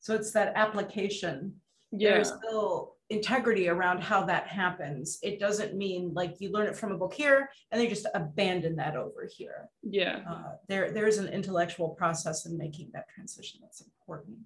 So 0.00 0.14
it's 0.14 0.32
that 0.32 0.52
application. 0.56 1.54
Yeah. 1.92 2.14
there's 2.14 2.32
still 2.32 2.96
integrity 3.10 3.68
around 3.68 4.00
how 4.02 4.24
that 4.24 4.46
happens. 4.46 5.18
It 5.22 5.40
doesn't 5.40 5.74
mean 5.74 6.12
like 6.14 6.36
you 6.40 6.50
learn 6.52 6.68
it 6.68 6.76
from 6.76 6.92
a 6.92 6.96
book 6.98 7.12
here 7.12 7.50
and 7.70 7.80
they 7.80 7.88
just 7.88 8.06
abandon 8.14 8.76
that 8.76 8.96
over 8.96 9.28
here. 9.36 9.68
yeah 9.82 10.20
Uh, 10.30 10.52
there, 10.68 10.92
there's 10.92 11.18
an 11.18 11.28
intellectual 11.28 11.90
process 11.90 12.46
in 12.46 12.56
making 12.56 12.88
that 12.94 13.06
transition 13.14 13.58
that's 13.62 13.80
important. 13.88 14.38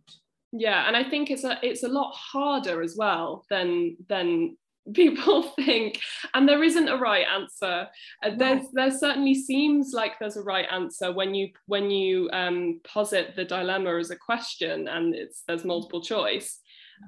yeah 0.52 0.86
and 0.86 0.96
i 0.96 1.04
think 1.10 1.24
it's 1.30 1.44
a 1.44 1.54
it's 1.68 1.82
a 1.82 1.88
lot 2.00 2.12
harder 2.32 2.76
as 2.86 2.94
well 2.96 3.44
than 3.52 3.96
than 4.12 4.56
people 5.02 5.42
think 5.42 5.98
and 6.34 6.46
there 6.48 6.62
isn't 6.62 6.88
a 6.94 6.96
right 7.10 7.26
answer 7.38 7.76
Uh, 8.22 8.30
there's 8.40 8.66
there 8.78 8.90
certainly 9.04 9.34
seems 9.50 9.84
like 10.00 10.12
there's 10.18 10.36
a 10.42 10.42
right 10.54 10.68
answer 10.78 11.08
when 11.18 11.30
you 11.38 11.46
when 11.72 11.86
you 11.90 12.28
um, 12.40 12.58
posit 12.94 13.26
the 13.34 13.44
dilemma 13.56 13.92
as 13.98 14.10
a 14.10 14.16
question 14.30 14.76
and 14.94 15.14
it's 15.22 15.38
there's 15.46 15.64
multiple 15.64 16.02
choice 16.02 16.48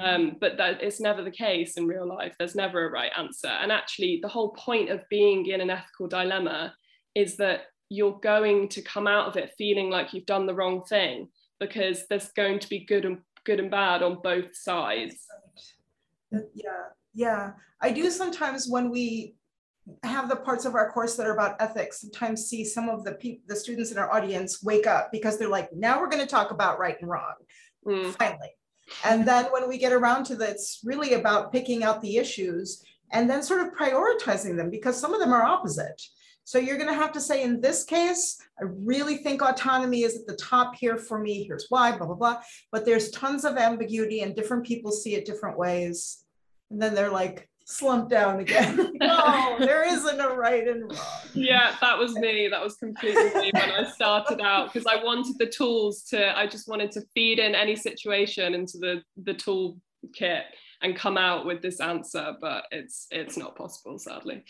um, 0.00 0.36
but 0.40 0.56
that 0.56 0.82
it's 0.82 1.00
never 1.00 1.22
the 1.22 1.30
case 1.30 1.76
in 1.76 1.86
real 1.86 2.06
life. 2.08 2.34
There's 2.38 2.54
never 2.54 2.86
a 2.86 2.90
right 2.90 3.12
answer. 3.16 3.48
And 3.48 3.72
actually 3.72 4.20
the 4.22 4.28
whole 4.28 4.50
point 4.50 4.90
of 4.90 5.08
being 5.08 5.46
in 5.46 5.60
an 5.60 5.70
ethical 5.70 6.08
dilemma 6.08 6.74
is 7.14 7.36
that 7.36 7.66
you're 7.88 8.18
going 8.20 8.68
to 8.70 8.82
come 8.82 9.06
out 9.06 9.28
of 9.28 9.36
it 9.36 9.54
feeling 9.56 9.90
like 9.90 10.12
you've 10.12 10.26
done 10.26 10.46
the 10.46 10.54
wrong 10.54 10.82
thing 10.84 11.28
because 11.60 12.06
there's 12.08 12.32
going 12.32 12.58
to 12.58 12.68
be 12.68 12.80
good 12.80 13.04
and 13.04 13.18
good 13.44 13.60
and 13.60 13.70
bad 13.70 14.02
on 14.02 14.20
both 14.22 14.54
sides. 14.56 15.26
Yeah, 16.30 16.88
yeah. 17.14 17.52
I 17.80 17.92
do 17.92 18.10
sometimes 18.10 18.66
when 18.68 18.90
we 18.90 19.36
have 20.02 20.28
the 20.28 20.36
parts 20.36 20.64
of 20.64 20.74
our 20.74 20.90
course 20.90 21.16
that 21.16 21.26
are 21.26 21.34
about 21.34 21.56
ethics, 21.60 22.00
sometimes 22.00 22.46
see 22.46 22.64
some 22.64 22.88
of 22.88 23.04
the 23.04 23.12
people, 23.12 23.42
the 23.46 23.54
students 23.54 23.92
in 23.92 23.98
our 23.98 24.12
audience 24.12 24.62
wake 24.62 24.86
up 24.86 25.10
because 25.12 25.38
they're 25.38 25.48
like, 25.48 25.70
now 25.72 26.00
we're 26.00 26.08
going 26.08 26.22
to 26.22 26.28
talk 26.28 26.50
about 26.50 26.78
right 26.78 26.96
and 27.00 27.08
wrong, 27.08 27.34
Mm, 27.86 28.12
finally. 28.16 28.50
And 29.04 29.26
then 29.26 29.46
when 29.46 29.68
we 29.68 29.78
get 29.78 29.92
around 29.92 30.24
to 30.24 30.36
that, 30.36 30.50
it's 30.50 30.80
really 30.84 31.14
about 31.14 31.52
picking 31.52 31.82
out 31.82 32.00
the 32.00 32.16
issues 32.16 32.82
and 33.12 33.28
then 33.28 33.42
sort 33.42 33.60
of 33.60 33.74
prioritizing 33.74 34.56
them 34.56 34.70
because 34.70 34.98
some 34.98 35.14
of 35.14 35.20
them 35.20 35.32
are 35.32 35.42
opposite. 35.42 36.00
So 36.44 36.58
you're 36.58 36.76
going 36.76 36.88
to 36.88 36.94
have 36.94 37.12
to 37.12 37.20
say, 37.20 37.42
in 37.42 37.60
this 37.60 37.82
case, 37.82 38.38
I 38.60 38.64
really 38.64 39.16
think 39.16 39.42
autonomy 39.42 40.02
is 40.02 40.16
at 40.16 40.26
the 40.28 40.36
top 40.36 40.76
here 40.76 40.96
for 40.96 41.18
me. 41.18 41.42
Here's 41.42 41.66
why, 41.70 41.96
blah, 41.96 42.06
blah, 42.06 42.14
blah. 42.14 42.40
But 42.70 42.84
there's 42.84 43.10
tons 43.10 43.44
of 43.44 43.56
ambiguity 43.56 44.20
and 44.20 44.34
different 44.34 44.64
people 44.64 44.92
see 44.92 45.16
it 45.16 45.26
different 45.26 45.58
ways. 45.58 46.24
And 46.70 46.80
then 46.80 46.94
they're 46.94 47.10
like 47.10 47.48
slumped 47.66 48.10
down 48.10 48.40
again. 48.40 48.92
no, 49.00 49.56
there 49.58 49.84
isn't 49.84 50.20
a 50.20 50.28
right 50.28 50.66
and 50.66 50.82
wrong. 50.82 51.00
yeah 51.34 51.74
that 51.80 51.98
was 51.98 52.14
me 52.14 52.48
that 52.48 52.62
was 52.62 52.76
completely 52.76 53.24
me 53.40 53.50
when 53.52 53.70
i 53.70 53.90
started 53.90 54.40
out 54.40 54.72
because 54.72 54.86
i 54.86 55.02
wanted 55.02 55.36
the 55.38 55.46
tools 55.46 56.04
to 56.04 56.36
i 56.38 56.46
just 56.46 56.68
wanted 56.68 56.92
to 56.92 57.02
feed 57.12 57.38
in 57.40 57.54
any 57.54 57.74
situation 57.74 58.54
into 58.54 58.78
the 58.78 59.02
the 59.24 59.34
tool 59.34 59.78
kit 60.14 60.44
and 60.82 60.94
come 60.96 61.18
out 61.18 61.44
with 61.44 61.60
this 61.60 61.80
answer 61.80 62.34
but 62.40 62.64
it's 62.70 63.08
it's 63.10 63.36
not 63.36 63.56
possible 63.56 63.98
sadly 63.98 64.44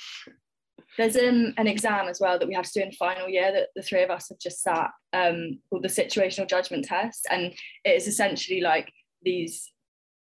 There's 0.99 1.17
um, 1.17 1.55
an 1.57 1.67
exam 1.67 2.09
as 2.09 2.21
well 2.21 2.39
that 2.39 2.49
we 2.49 2.55
have 2.55 2.67
to 2.67 2.81
do 2.81 2.85
in 2.85 2.93
final 2.93 3.29
year 3.29 3.51
that 3.53 3.69
the 3.75 3.83
three 3.83 4.03
of 4.03 4.11
us 4.11 4.29
have 4.29 4.39
just 4.39 4.63
sat 4.63 4.91
um, 5.13 5.59
called 5.69 5.85
the 5.85 5.89
situational 5.89 6.49
judgment 6.49 6.85
test. 6.85 7.27
And 7.31 7.53
it 7.85 7.91
is 7.91 8.07
essentially 8.07 8.61
like 8.61 8.91
these 9.23 9.73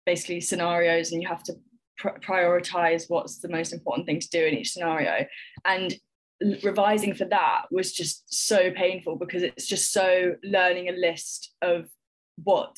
basically 0.06 0.40
scenarios, 0.40 1.12
and 1.12 1.22
you 1.22 1.28
have 1.28 1.42
to 1.44 1.54
pr- 1.98 2.18
prioritize 2.24 3.04
what's 3.08 3.38
the 3.38 3.48
most 3.48 3.72
important 3.72 4.06
thing 4.06 4.20
to 4.20 4.28
do 4.30 4.44
in 4.44 4.54
each 4.54 4.72
scenario. 4.72 5.26
And 5.64 5.94
revising 6.62 7.14
for 7.14 7.24
that 7.26 7.62
was 7.70 7.92
just 7.92 8.24
so 8.46 8.70
painful 8.72 9.16
because 9.16 9.42
it's 9.42 9.66
just 9.66 9.92
so 9.92 10.34
learning 10.44 10.88
a 10.88 10.92
list 10.92 11.54
of 11.62 11.86
what 12.42 12.74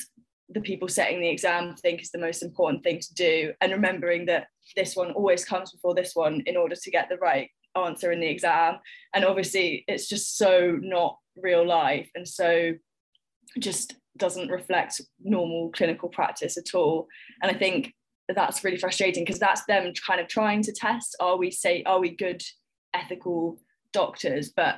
the 0.51 0.61
people 0.61 0.89
setting 0.89 1.21
the 1.21 1.29
exam 1.29 1.75
think 1.77 2.01
is 2.01 2.11
the 2.11 2.19
most 2.19 2.43
important 2.43 2.83
thing 2.83 3.01
to 3.01 3.15
do 3.15 3.53
and 3.61 3.73
remembering 3.73 4.27
that 4.27 4.47
this 4.77 4.97
one 4.97 5.11
always 5.11 5.45
comes 5.45 5.73
before 5.73 5.95
this 5.95 6.13
one 6.15 6.43
in 6.47 6.57
order 6.57 6.77
to 6.77 6.91
get 6.91 7.09
the 7.09 7.17
right 7.17 7.51
answer 7.77 8.13
in 8.13 8.21
the 8.21 8.27
exam 8.27 8.79
and 9.15 9.25
obviously 9.25 9.85
it's 9.89 10.09
just 10.09 10.39
so 10.39 10.79
not 10.81 11.19
real 11.43 11.67
life 11.67 12.09
and 12.15 12.27
so 12.27 12.73
just 13.59 13.97
doesn't 14.17 14.51
reflect 14.51 15.01
normal 15.21 15.71
clinical 15.73 16.09
practice 16.09 16.57
at 16.57 16.75
all 16.75 17.07
and 17.43 17.51
i 17.51 17.55
think 17.55 17.93
that's 18.35 18.63
really 18.65 18.77
frustrating 18.77 19.25
because 19.25 19.41
that's 19.41 19.65
them 19.65 19.93
kind 20.07 20.21
of 20.21 20.29
trying 20.29 20.63
to 20.63 20.73
test 20.73 21.17
are 21.21 21.37
we 21.37 21.51
say 21.51 21.83
are 21.85 22.01
we 22.01 22.15
good 22.15 22.43
ethical 22.95 23.59
doctors? 23.93 24.51
But 24.55 24.77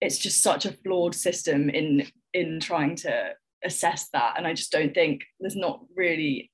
it's 0.00 0.18
just 0.18 0.42
such 0.42 0.64
a 0.64 0.72
flawed 0.72 1.14
system 1.14 1.68
in 1.70 2.06
in 2.32 2.60
trying 2.60 2.94
to 2.94 3.30
assess 3.64 4.08
that 4.12 4.34
and 4.36 4.46
i 4.46 4.54
just 4.54 4.70
don't 4.70 4.94
think 4.94 5.22
there's 5.40 5.56
not 5.56 5.80
really 5.96 6.50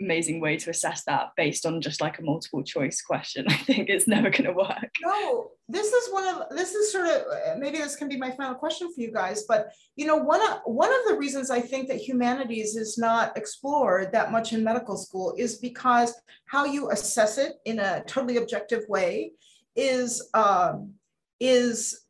amazing 0.00 0.40
way 0.40 0.56
to 0.56 0.70
assess 0.70 1.04
that 1.04 1.30
based 1.36 1.64
on 1.66 1.80
just 1.80 2.00
like 2.00 2.18
a 2.18 2.22
multiple 2.22 2.62
choice 2.62 3.00
question 3.00 3.44
i 3.48 3.54
think 3.54 3.88
it's 3.88 4.08
never 4.08 4.28
going 4.28 4.44
to 4.44 4.52
work 4.52 4.90
No, 5.04 5.50
this 5.68 5.92
is 5.92 6.12
one 6.12 6.28
of 6.28 6.48
this 6.50 6.74
is 6.74 6.92
sort 6.92 7.06
of 7.06 7.22
uh, 7.22 7.56
maybe 7.58 7.78
this 7.78 7.96
can 7.96 8.08
be 8.08 8.16
my 8.16 8.30
final 8.30 8.54
question 8.54 8.92
for 8.92 9.00
you 9.00 9.10
guys. 9.10 9.44
But 9.48 9.72
you 9.96 10.06
know, 10.06 10.16
one 10.16 10.42
of 10.42 10.60
one 10.64 10.92
of 10.92 11.00
the 11.08 11.16
reasons 11.16 11.50
I 11.50 11.60
think 11.60 11.88
that 11.88 11.96
humanities 11.96 12.76
is 12.76 12.98
not 12.98 13.36
explored 13.36 14.12
that 14.12 14.32
much 14.32 14.52
in 14.52 14.62
medical 14.62 14.96
school 14.96 15.34
is 15.38 15.56
because 15.56 16.12
how 16.46 16.64
you 16.66 16.90
assess 16.90 17.38
it 17.38 17.54
in 17.64 17.78
a 17.78 18.04
totally 18.06 18.36
objective 18.36 18.84
way 18.88 19.32
is 19.76 20.28
um, 20.34 20.92
is 21.40 22.04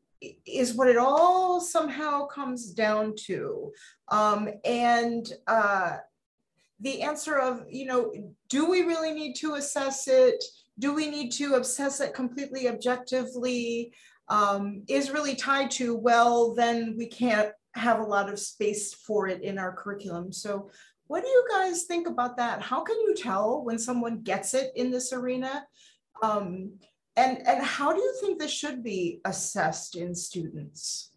is 0.47 0.75
what 0.75 0.89
it 0.89 0.97
all 0.97 1.61
somehow 1.61 2.27
comes 2.27 2.73
down 2.73 3.15
to. 3.27 3.73
Um, 4.09 4.49
and 4.65 5.33
uh, 5.47 5.99
the 6.83 7.03
answer 7.03 7.39
of 7.39 7.64
you 7.70 7.87
know, 7.87 8.12
do 8.49 8.68
we 8.68 8.83
really 8.83 9.12
need 9.12 9.35
to 9.37 9.55
assess 9.55 10.07
it? 10.09 10.43
do 10.78 10.95
we 10.95 11.09
need 11.09 11.30
to 11.30 11.55
assess 11.55 12.01
it 12.01 12.14
completely 12.14 12.68
objectively 12.68 13.93
um, 14.28 14.83
is 14.89 15.11
really 15.11 15.35
tied 15.35 15.70
to, 15.70 15.95
well, 15.95 16.55
then 16.55 16.95
we 16.97 17.07
can't 17.07 17.51
have 17.74 18.01
a 18.01 18.05
lot 18.05 18.28
of 18.28 18.39
space 18.39 18.95
for 18.95 19.28
it 19.28 19.43
in 19.43 19.59
our 19.59 19.72
curriculum. 19.72 20.33
So 20.33 20.70
what 21.07 21.22
do 21.22 21.28
you 21.28 21.45
guys 21.51 21.85
think 21.85 22.09
about 22.09 22.37
that? 22.39 22.62
How 22.62 22.83
can 22.83 22.97
you 23.01 23.14
tell 23.14 23.62
when 23.62 23.78
someone 23.78 24.22
gets 24.22 24.55
it 24.55 24.72
in 24.74 24.91
this 24.91 25.12
arena? 25.12 25.64
Um, 26.22 26.72
and, 27.16 27.47
and 27.47 27.62
how 27.62 27.93
do 27.93 28.01
you 28.01 28.14
think 28.20 28.39
this 28.39 28.53
should 28.53 28.83
be 28.83 29.20
assessed 29.24 29.97
in 29.97 30.14
students? 30.14 31.12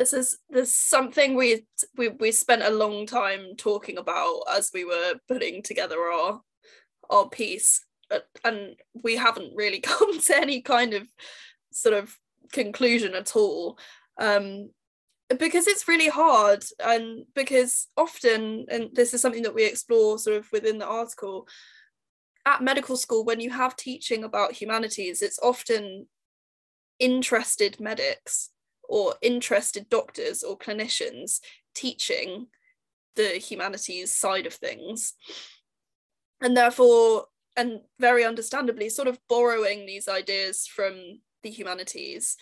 This 0.00 0.14
is 0.14 0.38
there's 0.48 0.72
something 0.72 1.34
we 1.34 1.66
we 1.94 2.08
we 2.08 2.32
spent 2.32 2.62
a 2.62 2.70
long 2.70 3.04
time 3.04 3.54
talking 3.58 3.98
about 3.98 4.40
as 4.50 4.70
we 4.72 4.82
were 4.82 5.12
putting 5.28 5.62
together 5.62 5.98
our 6.00 6.40
our 7.10 7.28
piece 7.28 7.84
and 8.42 8.76
we 9.04 9.14
haven't 9.16 9.54
really 9.54 9.78
come 9.92 10.18
to 10.18 10.36
any 10.36 10.62
kind 10.62 10.94
of 10.94 11.06
sort 11.70 11.94
of 11.94 12.16
conclusion 12.50 13.14
at 13.14 13.36
all. 13.36 13.78
Um, 14.18 14.70
because 15.38 15.68
it's 15.68 15.86
really 15.86 16.08
hard 16.08 16.64
and 16.82 17.24
because 17.34 17.86
often 17.96 18.66
and 18.68 18.88
this 18.94 19.14
is 19.14 19.20
something 19.20 19.44
that 19.44 19.54
we 19.54 19.64
explore 19.64 20.18
sort 20.18 20.36
of 20.36 20.48
within 20.50 20.78
the 20.78 20.86
article 20.86 21.46
at 22.46 22.62
medical 22.62 22.96
school 22.96 23.24
when 23.24 23.38
you 23.38 23.50
have 23.50 23.76
teaching 23.76 24.24
about 24.24 24.50
humanities 24.50 25.22
it's 25.22 25.38
often 25.40 26.08
interested 26.98 27.78
medics 27.78 28.50
or 28.90 29.14
interested 29.22 29.88
doctors 29.88 30.42
or 30.42 30.58
clinicians 30.58 31.40
teaching 31.74 32.48
the 33.16 33.38
humanities 33.38 34.12
side 34.12 34.46
of 34.46 34.54
things. 34.54 35.14
And 36.42 36.56
therefore 36.56 37.26
and 37.56 37.80
very 37.98 38.24
understandably 38.24 38.88
sort 38.88 39.08
of 39.08 39.18
borrowing 39.28 39.86
these 39.86 40.08
ideas 40.08 40.66
from 40.66 41.20
the 41.42 41.50
humanities 41.50 42.36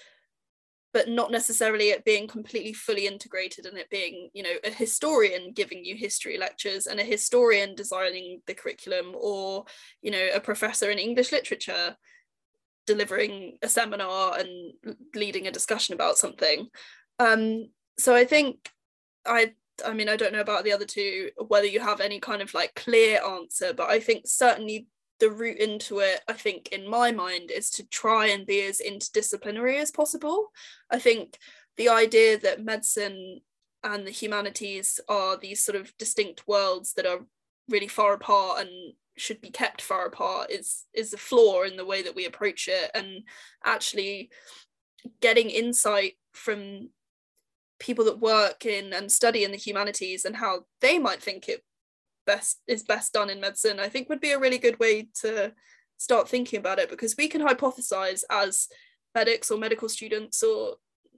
but 0.92 1.08
not 1.08 1.30
necessarily 1.30 1.90
it 1.90 2.04
being 2.04 2.26
completely 2.26 2.72
fully 2.72 3.06
integrated 3.06 3.66
and 3.66 3.76
it 3.76 3.90
being 3.90 4.30
you 4.32 4.42
know 4.42 4.54
a 4.64 4.70
historian 4.70 5.52
giving 5.52 5.84
you 5.84 5.96
history 5.96 6.38
lectures 6.38 6.86
and 6.86 6.98
a 7.00 7.04
historian 7.04 7.74
designing 7.74 8.40
the 8.46 8.54
curriculum 8.54 9.14
or 9.18 9.64
you 10.02 10.10
know 10.10 10.28
a 10.34 10.40
professor 10.40 10.90
in 10.90 10.98
english 10.98 11.32
literature 11.32 11.96
delivering 12.88 13.58
a 13.62 13.68
seminar 13.68 14.36
and 14.38 14.72
leading 15.14 15.46
a 15.46 15.52
discussion 15.52 15.94
about 15.94 16.18
something 16.18 16.66
um, 17.18 17.68
so 17.98 18.14
i 18.14 18.24
think 18.24 18.70
i 19.26 19.52
i 19.86 19.92
mean 19.92 20.08
i 20.08 20.16
don't 20.16 20.32
know 20.32 20.40
about 20.40 20.64
the 20.64 20.72
other 20.72 20.86
two 20.86 21.30
whether 21.46 21.66
you 21.66 21.80
have 21.80 22.00
any 22.00 22.18
kind 22.18 22.42
of 22.42 22.54
like 22.54 22.74
clear 22.74 23.20
answer 23.24 23.72
but 23.72 23.90
i 23.90 24.00
think 24.00 24.22
certainly 24.26 24.86
the 25.20 25.30
route 25.30 25.58
into 25.58 25.98
it, 25.98 26.20
I 26.28 26.32
think, 26.32 26.68
in 26.68 26.88
my 26.88 27.10
mind, 27.12 27.50
is 27.50 27.70
to 27.70 27.88
try 27.88 28.26
and 28.26 28.46
be 28.46 28.62
as 28.62 28.80
interdisciplinary 28.80 29.80
as 29.80 29.90
possible. 29.90 30.48
I 30.90 30.98
think 30.98 31.38
the 31.76 31.88
idea 31.88 32.38
that 32.38 32.64
medicine 32.64 33.40
and 33.82 34.06
the 34.06 34.10
humanities 34.10 35.00
are 35.08 35.36
these 35.36 35.64
sort 35.64 35.76
of 35.76 35.96
distinct 35.98 36.46
worlds 36.46 36.94
that 36.94 37.06
are 37.06 37.26
really 37.68 37.88
far 37.88 38.14
apart 38.14 38.60
and 38.60 38.94
should 39.20 39.40
be 39.40 39.50
kept 39.50 39.82
far 39.82 40.06
apart 40.06 40.50
is 40.50 40.84
is 40.94 41.12
a 41.12 41.18
flaw 41.18 41.62
in 41.62 41.76
the 41.76 41.86
way 41.86 42.02
that 42.02 42.14
we 42.14 42.26
approach 42.26 42.68
it. 42.68 42.90
And 42.94 43.22
actually 43.64 44.30
getting 45.20 45.50
insight 45.50 46.14
from 46.32 46.90
people 47.78 48.04
that 48.06 48.20
work 48.20 48.66
in 48.66 48.92
and 48.92 49.10
study 49.10 49.44
in 49.44 49.50
the 49.50 49.56
humanities 49.56 50.24
and 50.24 50.36
how 50.36 50.64
they 50.80 50.98
might 50.98 51.22
think 51.22 51.48
it 51.48 51.64
best 52.26 52.60
is 52.66 52.82
best 52.82 53.12
done 53.12 53.30
in 53.30 53.40
medicine 53.40 53.80
i 53.80 53.88
think 53.88 54.08
would 54.08 54.20
be 54.20 54.32
a 54.32 54.38
really 54.38 54.58
good 54.58 54.78
way 54.78 55.08
to 55.14 55.52
start 55.96 56.28
thinking 56.28 56.58
about 56.58 56.78
it 56.78 56.90
because 56.90 57.16
we 57.16 57.28
can 57.28 57.40
hypothesize 57.40 58.22
as 58.30 58.68
medics 59.14 59.50
or 59.50 59.58
medical 59.58 59.88
students 59.88 60.42
or 60.42 60.76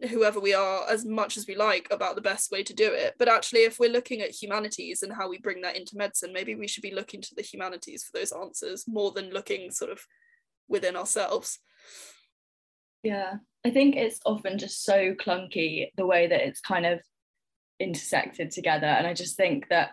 whoever 0.09 0.41
we 0.41 0.55
are 0.55 0.89
as 0.89 1.05
much 1.05 1.37
as 1.37 1.47
we 1.47 1.55
like 1.55 1.89
about 1.91 2.15
the 2.15 2.21
best 2.21 2.51
way 2.51 2.63
to 2.63 2.75
do 2.75 2.91
it. 2.93 3.15
But 3.19 3.29
actually 3.29 3.61
if 3.61 3.79
we're 3.79 3.91
looking 3.91 4.21
at 4.21 4.31
humanities 4.31 5.03
and 5.03 5.13
how 5.13 5.29
we 5.29 5.39
bring 5.39 5.61
that 5.63 5.77
into 5.77 5.97
medicine 5.97 6.33
maybe 6.33 6.55
we 6.55 6.69
should 6.69 6.83
be 6.83 6.95
looking 6.95 7.21
to 7.23 7.35
the 7.35 7.43
humanities 7.43 8.05
for 8.05 8.19
those 8.19 8.33
answers 8.33 8.87
more 8.89 9.13
than 9.13 9.31
looking 9.31 9.71
sort 9.71 9.91
of 9.91 10.01
within 10.69 10.97
ourselves. 10.97 11.59
Yeah 13.03 13.35
i 13.65 13.71
think 13.71 13.95
it's 13.95 14.21
often 14.25 14.57
just 14.57 14.85
so 14.85 15.15
clunky 15.15 15.89
the 15.99 16.07
way 16.07 16.27
that 16.27 16.41
it's 16.41 16.63
kind 16.63 16.87
of 16.87 17.01
intersected 17.79 18.51
together. 18.51 18.87
And 18.87 19.07
i 19.07 19.15
just 19.15 19.37
think 19.37 19.69
that 19.69 19.91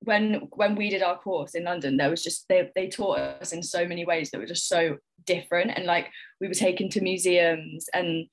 when 0.00 0.48
when 0.52 0.76
we 0.76 0.88
did 0.88 1.02
our 1.02 1.18
course 1.18 1.54
in 1.54 1.64
London, 1.64 1.96
there 1.96 2.10
was 2.10 2.22
just 2.22 2.46
they 2.48 2.70
they 2.74 2.88
taught 2.88 3.18
us 3.18 3.52
in 3.52 3.62
so 3.62 3.86
many 3.86 4.04
ways 4.04 4.30
that 4.30 4.38
were 4.38 4.46
just 4.46 4.68
so 4.68 4.96
different. 5.26 5.72
And 5.76 5.84
like 5.84 6.08
we 6.40 6.48
were 6.48 6.54
taken 6.54 6.88
to 6.90 7.02
museums 7.02 7.86
and 7.92 8.26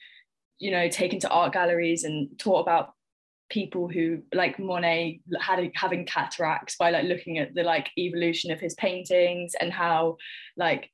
you 0.59 0.71
know 0.71 0.89
taken 0.89 1.19
to 1.19 1.29
art 1.29 1.53
galleries 1.53 2.03
and 2.03 2.37
taught 2.39 2.61
about 2.61 2.93
people 3.49 3.87
who 3.87 4.21
like 4.33 4.59
Monet 4.59 5.21
had 5.39 5.71
having 5.75 6.05
cataracts 6.05 6.75
by 6.75 6.89
like 6.89 7.05
looking 7.05 7.37
at 7.37 7.53
the 7.53 7.63
like 7.63 7.89
evolution 7.97 8.51
of 8.51 8.59
his 8.59 8.73
paintings 8.75 9.53
and 9.59 9.71
how 9.71 10.17
like 10.57 10.89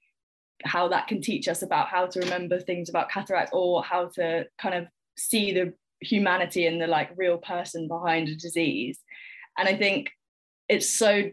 how 0.64 0.88
that 0.88 1.08
can 1.08 1.22
teach 1.22 1.48
us 1.48 1.62
about 1.62 1.88
how 1.88 2.06
to 2.06 2.20
remember 2.20 2.60
things 2.60 2.90
about 2.90 3.10
cataracts 3.10 3.52
or 3.54 3.84
how 3.84 4.08
to 4.16 4.46
kind 4.62 4.76
of 4.76 4.88
see 5.18 5.52
the 5.52 5.74
humanity 6.00 6.68
and 6.68 6.82
the 6.82 6.88
like 6.88 7.10
real 7.16 7.38
person 7.38 7.88
behind 7.88 8.28
a 8.28 8.36
disease. 8.36 9.00
And 9.58 9.68
i 9.68 9.76
think 9.76 10.12
it's 10.70 10.90
so 10.90 11.30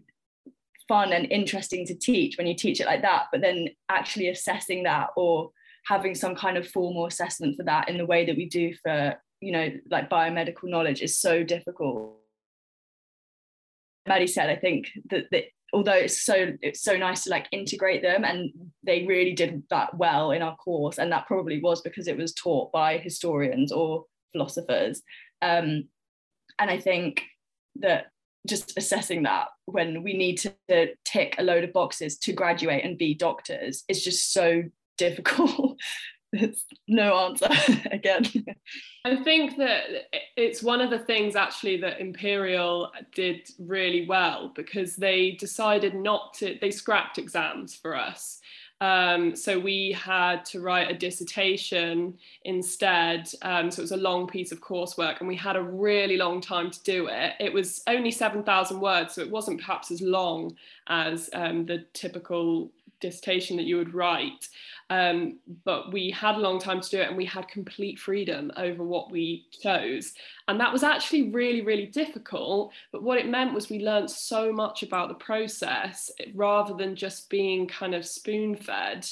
fun 0.89 1.13
and 1.13 1.31
interesting 1.31 1.87
to 1.87 1.95
teach 1.95 2.37
when 2.37 2.47
you 2.47 2.55
teach 2.55 2.81
it 2.81 2.87
like 2.87 3.03
that 3.03 3.27
but 3.31 3.41
then 3.41 3.69
actually 3.89 4.29
assessing 4.29 4.83
that 4.83 5.09
or 5.17 5.51
having 5.87 6.15
some 6.15 6.35
kind 6.35 6.57
of 6.57 6.69
formal 6.69 7.07
assessment 7.07 7.57
for 7.57 7.65
that 7.65 7.89
in 7.89 7.97
the 7.97 8.07
way 8.07 8.27
that 8.27 8.37
we 8.37 8.49
do 8.49 8.73
for 8.83 9.15
you 9.41 9.53
know 9.53 9.69
like 9.91 10.11
biomedical 10.11 10.65
knowledge 10.65 11.03
is 11.03 11.21
so 11.21 11.43
difficult. 11.43 12.17
Maddie 14.09 14.27
said 14.27 14.51
i 14.51 14.57
think 14.57 14.89
that, 15.11 15.27
that 15.31 15.45
although 15.73 15.93
it's 15.93 16.23
so 16.23 16.53
it's 16.63 16.83
so 16.83 16.97
nice 16.97 17.25
to 17.25 17.31
like 17.31 17.47
integrate 17.53 18.03
them 18.03 18.25
and 18.25 18.51
they 18.83 19.07
really 19.07 19.33
did 19.33 19.63
that 19.71 19.97
well 19.97 20.33
in 20.33 20.43
our 20.43 20.57
course 20.57 20.99
and 20.99 21.13
that 21.13 21.27
probably 21.27 21.61
was 21.61 21.81
because 21.83 22.09
it 22.09 22.17
was 22.17 22.35
taught 22.35 22.73
by 22.73 22.99
historians 22.99 23.71
or 23.71 24.05
philosophers 24.33 25.03
um, 25.43 25.85
and 26.59 26.71
i 26.71 26.79
think 26.79 27.23
that 27.77 28.07
just 28.49 28.77
assessing 28.77 29.23
that 29.25 29.49
when 29.67 30.03
we 30.03 30.17
need 30.17 30.37
to 30.37 30.89
tick 31.05 31.37
a 31.39 31.43
load 31.43 31.63
of 31.63 31.73
boxes 31.73 32.19
to 32.19 32.33
graduate 32.33 32.85
and 32.85 32.99
be 32.99 33.15
doctors 33.15 33.85
is 33.89 34.03
just 34.03 34.33
so 34.33 34.63
difficult. 35.01 35.79
There's 36.33 36.65
no 36.87 37.17
answer 37.27 37.49
again. 37.91 38.25
I 39.05 39.17
think 39.25 39.57
that 39.57 39.83
it's 40.37 40.63
one 40.63 40.81
of 40.81 40.91
the 40.91 41.01
things 41.01 41.35
actually 41.35 41.79
that 41.79 42.01
Imperial 42.01 42.93
did 43.13 43.49
really 43.59 44.07
well 44.07 44.53
because 44.55 44.95
they 44.95 45.33
decided 45.33 45.95
not 45.97 46.35
to, 46.35 46.57
they 46.61 46.71
scrapped 46.71 47.19
exams 47.19 47.75
for 47.75 47.97
us. 47.97 48.41
Um, 48.81 49.35
so 49.37 49.59
we 49.59 49.93
had 49.93 50.45
to 50.47 50.61
write 50.61 50.91
a 50.91 50.97
dissertation 50.97 52.17
instead. 52.45 53.29
Um, 53.43 53.71
so 53.71 53.81
it 53.81 53.83
was 53.83 53.93
a 53.93 53.97
long 53.97 54.27
piece 54.27 54.53
of 54.53 54.61
coursework, 54.61 55.19
and 55.19 55.29
we 55.29 55.37
had 55.37 55.57
a 55.57 55.63
really 55.63 56.17
long 56.17 56.41
time 56.41 56.71
to 56.71 56.83
do 56.83 57.09
it. 57.09 57.35
It 57.41 57.53
was 57.53 57.83
only 57.89 58.11
7,000 58.11 58.81
words, 58.81 59.15
so 59.15 59.21
it 59.21 59.31
wasn't 59.31 59.61
perhaps 59.61 59.91
as 59.91 60.01
long 60.01 60.57
as 60.87 61.29
um, 61.35 61.67
the 61.67 61.85
typical 61.93 62.71
dissertation 63.01 63.57
that 63.57 63.65
you 63.65 63.77
would 63.77 63.95
write. 63.95 64.49
Um, 64.91 65.39
but 65.65 65.93
we 65.93 66.11
had 66.11 66.35
a 66.35 66.41
long 66.41 66.59
time 66.59 66.81
to 66.81 66.91
do 66.91 67.01
it 67.01 67.09
and 67.09 67.17
we 67.17 67.25
had 67.25 67.47
complete 67.47 67.99
freedom 67.99 68.51
over 68.57 68.83
what 68.83 69.11
we 69.11 69.47
chose. 69.63 70.15
And 70.49 70.59
that 70.59 70.73
was 70.73 70.83
actually 70.83 71.31
really, 71.31 71.63
really 71.63 71.87
difficult. 71.87 72.73
But 72.91 73.05
what 73.05 73.19
it 73.19 73.29
meant 73.29 73.55
was 73.55 73.71
we 73.71 73.79
learned 73.79 74.11
so 74.11 74.53
much 74.53 74.83
about 74.83 75.09
the 75.09 75.15
process 75.15 76.11
rather 76.35 76.75
than 76.75 76.97
just 76.97 77.31
being 77.31 77.69
kind 77.69 77.95
of 77.95 78.05
spoon 78.05 78.57
fed. 78.57 79.07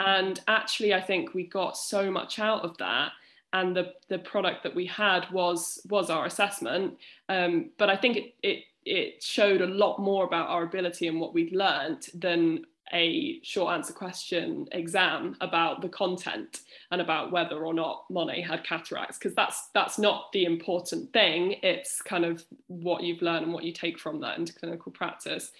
And 0.00 0.40
actually, 0.48 0.92
I 0.94 1.00
think 1.00 1.32
we 1.32 1.46
got 1.46 1.76
so 1.76 2.10
much 2.10 2.40
out 2.40 2.64
of 2.64 2.76
that 2.78 3.12
and 3.52 3.76
the 3.76 3.92
the 4.08 4.18
product 4.18 4.62
that 4.62 4.74
we 4.74 4.86
had 4.86 5.28
was 5.32 5.84
was 5.88 6.08
our 6.08 6.24
assessment 6.24 6.96
um, 7.28 7.70
but 7.78 7.90
I 7.90 7.96
think 7.96 8.16
it, 8.16 8.34
it 8.44 8.64
it 8.84 9.22
showed 9.22 9.60
a 9.60 9.66
lot 9.66 9.98
more 9.98 10.24
about 10.24 10.48
our 10.48 10.62
ability 10.62 11.08
and 11.08 11.20
what 11.20 11.34
we'd 11.34 11.52
learned 11.52 12.06
than 12.14 12.64
a 12.92 13.40
short 13.42 13.74
answer 13.74 13.92
question 13.92 14.66
exam 14.72 15.36
about 15.40 15.80
the 15.80 15.88
content 15.88 16.60
and 16.90 17.00
about 17.00 17.32
whether 17.32 17.64
or 17.64 17.74
not 17.74 18.04
Monet 18.10 18.42
had 18.42 18.64
cataracts 18.64 19.18
because 19.18 19.34
that's 19.34 19.68
that's 19.74 19.98
not 19.98 20.32
the 20.32 20.44
important 20.44 21.12
thing. 21.12 21.56
It's 21.62 22.02
kind 22.02 22.24
of 22.24 22.44
what 22.66 23.02
you've 23.02 23.22
learned 23.22 23.44
and 23.44 23.54
what 23.54 23.64
you 23.64 23.72
take 23.72 23.98
from 23.98 24.20
that 24.20 24.38
into 24.38 24.52
clinical 24.52 24.92
practice. 24.92 25.52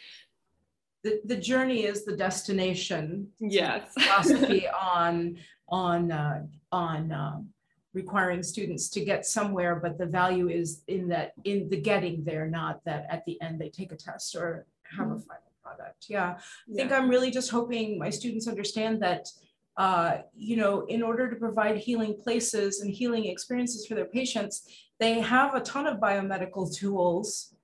The, 1.03 1.21
the 1.25 1.37
journey 1.37 1.85
is 1.85 2.05
the 2.05 2.17
destination 2.17 3.29
yes. 3.39 3.93
philosophy 3.99 4.67
on 4.69 5.39
on 5.69 6.13
uh, 6.13 6.47
on 6.73 7.13
uh, 7.13 7.41
requiring 7.93 8.43
students 8.43 8.89
to 8.89 9.05
get 9.05 9.27
somewhere 9.27 9.75
but 9.77 9.99
the 9.99 10.07
value 10.07 10.49
is 10.49 10.83
in 10.87 11.09
that 11.09 11.33
in 11.45 11.69
the 11.69 11.77
getting 11.77 12.23
there 12.23 12.47
not 12.47 12.85
that 12.85 13.07
at 13.11 13.25
the 13.25 13.41
end 13.41 13.61
they 13.61 13.69
take 13.69 13.91
a 13.91 13.97
test 13.97 14.37
or 14.37 14.65
have 14.97 15.09
mm-hmm. 15.09 15.17
a 15.17 15.21
final 15.21 15.50
product. 15.81 16.07
Yeah, 16.09 16.37
I 16.71 16.75
think 16.75 16.93
I'm 16.93 17.09
really 17.09 17.31
just 17.31 17.51
hoping 17.51 17.99
my 17.99 18.11
students 18.11 18.49
understand 18.49 19.03
that, 19.03 19.29
uh, 19.77 20.19
you 20.37 20.57
know, 20.57 20.85
in 20.87 21.03
order 21.03 21.31
to 21.31 21.37
provide 21.37 21.79
healing 21.79 22.15
places 22.23 22.81
and 22.81 22.91
healing 22.91 23.27
experiences 23.27 23.87
for 23.87 23.95
their 23.95 24.07
patients, 24.07 24.69
they 24.99 25.21
have 25.21 25.55
a 25.55 25.61
ton 25.61 25.87
of 25.87 25.99
biomedical 25.99 26.75
tools 26.75 27.55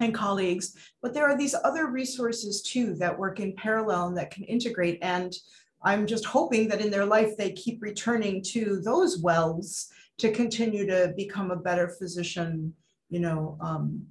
and 0.00 0.14
colleagues, 0.14 0.76
but 1.02 1.12
there 1.12 1.28
are 1.28 1.36
these 1.36 1.56
other 1.64 1.86
resources 1.86 2.62
too 2.62 2.94
that 2.96 3.18
work 3.18 3.40
in 3.40 3.54
parallel 3.54 4.08
and 4.08 4.16
that 4.16 4.30
can 4.30 4.44
integrate. 4.44 4.98
And 5.02 5.34
I'm 5.82 6.06
just 6.06 6.24
hoping 6.24 6.68
that 6.68 6.80
in 6.80 6.90
their 6.90 7.06
life 7.06 7.36
they 7.36 7.52
keep 7.52 7.82
returning 7.82 8.42
to 8.54 8.80
those 8.84 9.18
wells 9.18 9.88
to 10.18 10.30
continue 10.30 10.86
to 10.86 11.12
become 11.16 11.50
a 11.50 11.56
better 11.56 11.88
physician, 11.88 12.74
you 13.08 13.20
know, 13.20 13.56
um, 13.60 14.06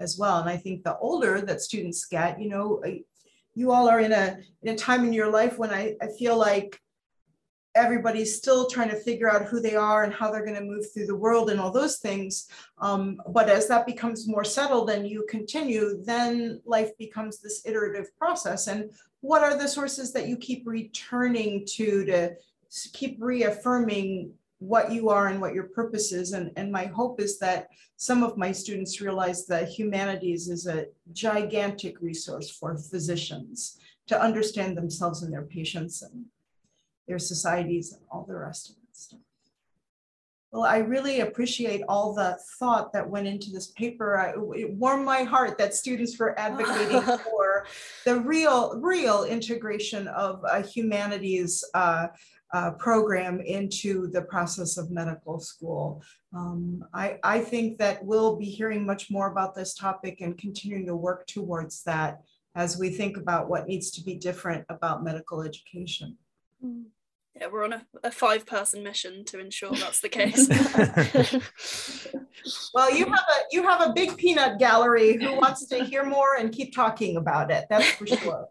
as 0.00 0.18
well. 0.18 0.38
And 0.40 0.48
I 0.48 0.56
think 0.56 0.82
the 0.82 0.98
older 0.98 1.40
that 1.40 1.60
students 1.60 2.04
get, 2.06 2.40
you 2.40 2.48
know, 2.48 2.82
you 3.54 3.70
all 3.70 3.88
are 3.88 4.00
in 4.00 4.12
a, 4.12 4.38
in 4.62 4.74
a 4.74 4.76
time 4.76 5.04
in 5.04 5.12
your 5.12 5.30
life 5.30 5.58
when 5.58 5.70
I, 5.70 5.96
I 6.02 6.08
feel 6.18 6.36
like 6.36 6.80
everybody's 7.76 8.36
still 8.36 8.68
trying 8.68 8.88
to 8.88 8.96
figure 8.96 9.30
out 9.30 9.46
who 9.46 9.60
they 9.60 9.74
are 9.74 10.04
and 10.04 10.12
how 10.12 10.30
they're 10.30 10.44
going 10.44 10.58
to 10.58 10.64
move 10.64 10.84
through 10.92 11.06
the 11.06 11.16
world 11.16 11.50
and 11.50 11.60
all 11.60 11.72
those 11.72 11.98
things. 11.98 12.48
Um, 12.78 13.20
but 13.28 13.48
as 13.48 13.66
that 13.68 13.86
becomes 13.86 14.28
more 14.28 14.44
settled 14.44 14.90
and 14.90 15.08
you 15.08 15.26
continue, 15.28 16.02
then 16.04 16.60
life 16.64 16.96
becomes 16.98 17.40
this 17.40 17.62
iterative 17.64 18.16
process. 18.16 18.68
And 18.68 18.90
what 19.20 19.42
are 19.42 19.56
the 19.56 19.68
sources 19.68 20.12
that 20.12 20.28
you 20.28 20.36
keep 20.36 20.62
returning 20.66 21.64
to 21.72 22.04
to 22.04 22.36
keep 22.92 23.16
reaffirming 23.20 24.32
what 24.64 24.90
you 24.90 25.10
are 25.10 25.28
and 25.28 25.40
what 25.40 25.54
your 25.54 25.64
purpose 25.64 26.12
is. 26.12 26.32
And, 26.32 26.50
and 26.56 26.72
my 26.72 26.86
hope 26.86 27.20
is 27.20 27.38
that 27.38 27.68
some 27.96 28.22
of 28.22 28.38
my 28.38 28.50
students 28.50 29.00
realize 29.00 29.46
that 29.46 29.68
humanities 29.68 30.48
is 30.48 30.66
a 30.66 30.86
gigantic 31.12 32.00
resource 32.00 32.50
for 32.50 32.76
physicians 32.76 33.78
to 34.06 34.20
understand 34.20 34.76
themselves 34.76 35.22
and 35.22 35.32
their 35.32 35.42
patients 35.42 36.02
and 36.02 36.24
their 37.06 37.18
societies 37.18 37.92
and 37.92 38.02
all 38.10 38.24
the 38.26 38.34
rest 38.34 38.70
of 38.70 38.76
that 38.76 38.96
stuff. 38.96 39.20
Well, 40.50 40.62
I 40.62 40.78
really 40.78 41.18
appreciate 41.20 41.82
all 41.88 42.14
the 42.14 42.38
thought 42.60 42.92
that 42.92 43.10
went 43.10 43.26
into 43.26 43.50
this 43.50 43.72
paper. 43.72 44.16
I, 44.16 44.34
it 44.56 44.72
warmed 44.72 45.04
my 45.04 45.24
heart 45.24 45.58
that 45.58 45.74
students 45.74 46.16
were 46.16 46.38
advocating 46.38 47.00
for 47.24 47.66
the 48.04 48.20
real, 48.20 48.78
real 48.80 49.24
integration 49.24 50.06
of 50.06 50.44
uh, 50.48 50.62
humanities 50.62 51.64
uh, 51.74 52.06
uh, 52.54 52.70
program 52.70 53.40
into 53.40 54.06
the 54.12 54.22
process 54.22 54.76
of 54.76 54.88
medical 54.88 55.40
school. 55.40 56.00
Um, 56.32 56.84
I, 56.94 57.18
I 57.24 57.40
think 57.40 57.78
that 57.78 58.04
we'll 58.04 58.36
be 58.36 58.44
hearing 58.44 58.86
much 58.86 59.10
more 59.10 59.28
about 59.28 59.56
this 59.56 59.74
topic 59.74 60.20
and 60.20 60.38
continuing 60.38 60.86
to 60.86 60.94
work 60.94 61.26
towards 61.26 61.82
that 61.82 62.20
as 62.54 62.78
we 62.78 62.90
think 62.90 63.16
about 63.16 63.48
what 63.48 63.66
needs 63.66 63.90
to 63.90 64.04
be 64.04 64.14
different 64.14 64.64
about 64.68 65.02
medical 65.02 65.42
education. 65.42 66.16
Mm. 66.64 66.84
Yeah, 67.40 67.48
we're 67.48 67.64
on 67.64 67.72
a, 67.72 67.84
a 68.04 68.12
five 68.12 68.46
person 68.46 68.84
mission 68.84 69.24
to 69.24 69.40
ensure 69.40 69.72
that's 69.72 70.00
the 70.00 70.08
case. 70.08 70.48
well, 72.74 72.96
you 72.96 73.06
have 73.06 73.24
a 73.28 73.40
you 73.50 73.68
have 73.68 73.80
a 73.80 73.92
big 73.92 74.16
peanut 74.16 74.60
gallery 74.60 75.16
who 75.16 75.34
wants 75.34 75.66
to 75.66 75.82
hear 75.82 76.04
more 76.04 76.36
and 76.38 76.52
keep 76.52 76.72
talking 76.72 77.16
about 77.16 77.50
it. 77.50 77.64
That's 77.68 77.90
for 77.90 78.06
sure. 78.06 78.46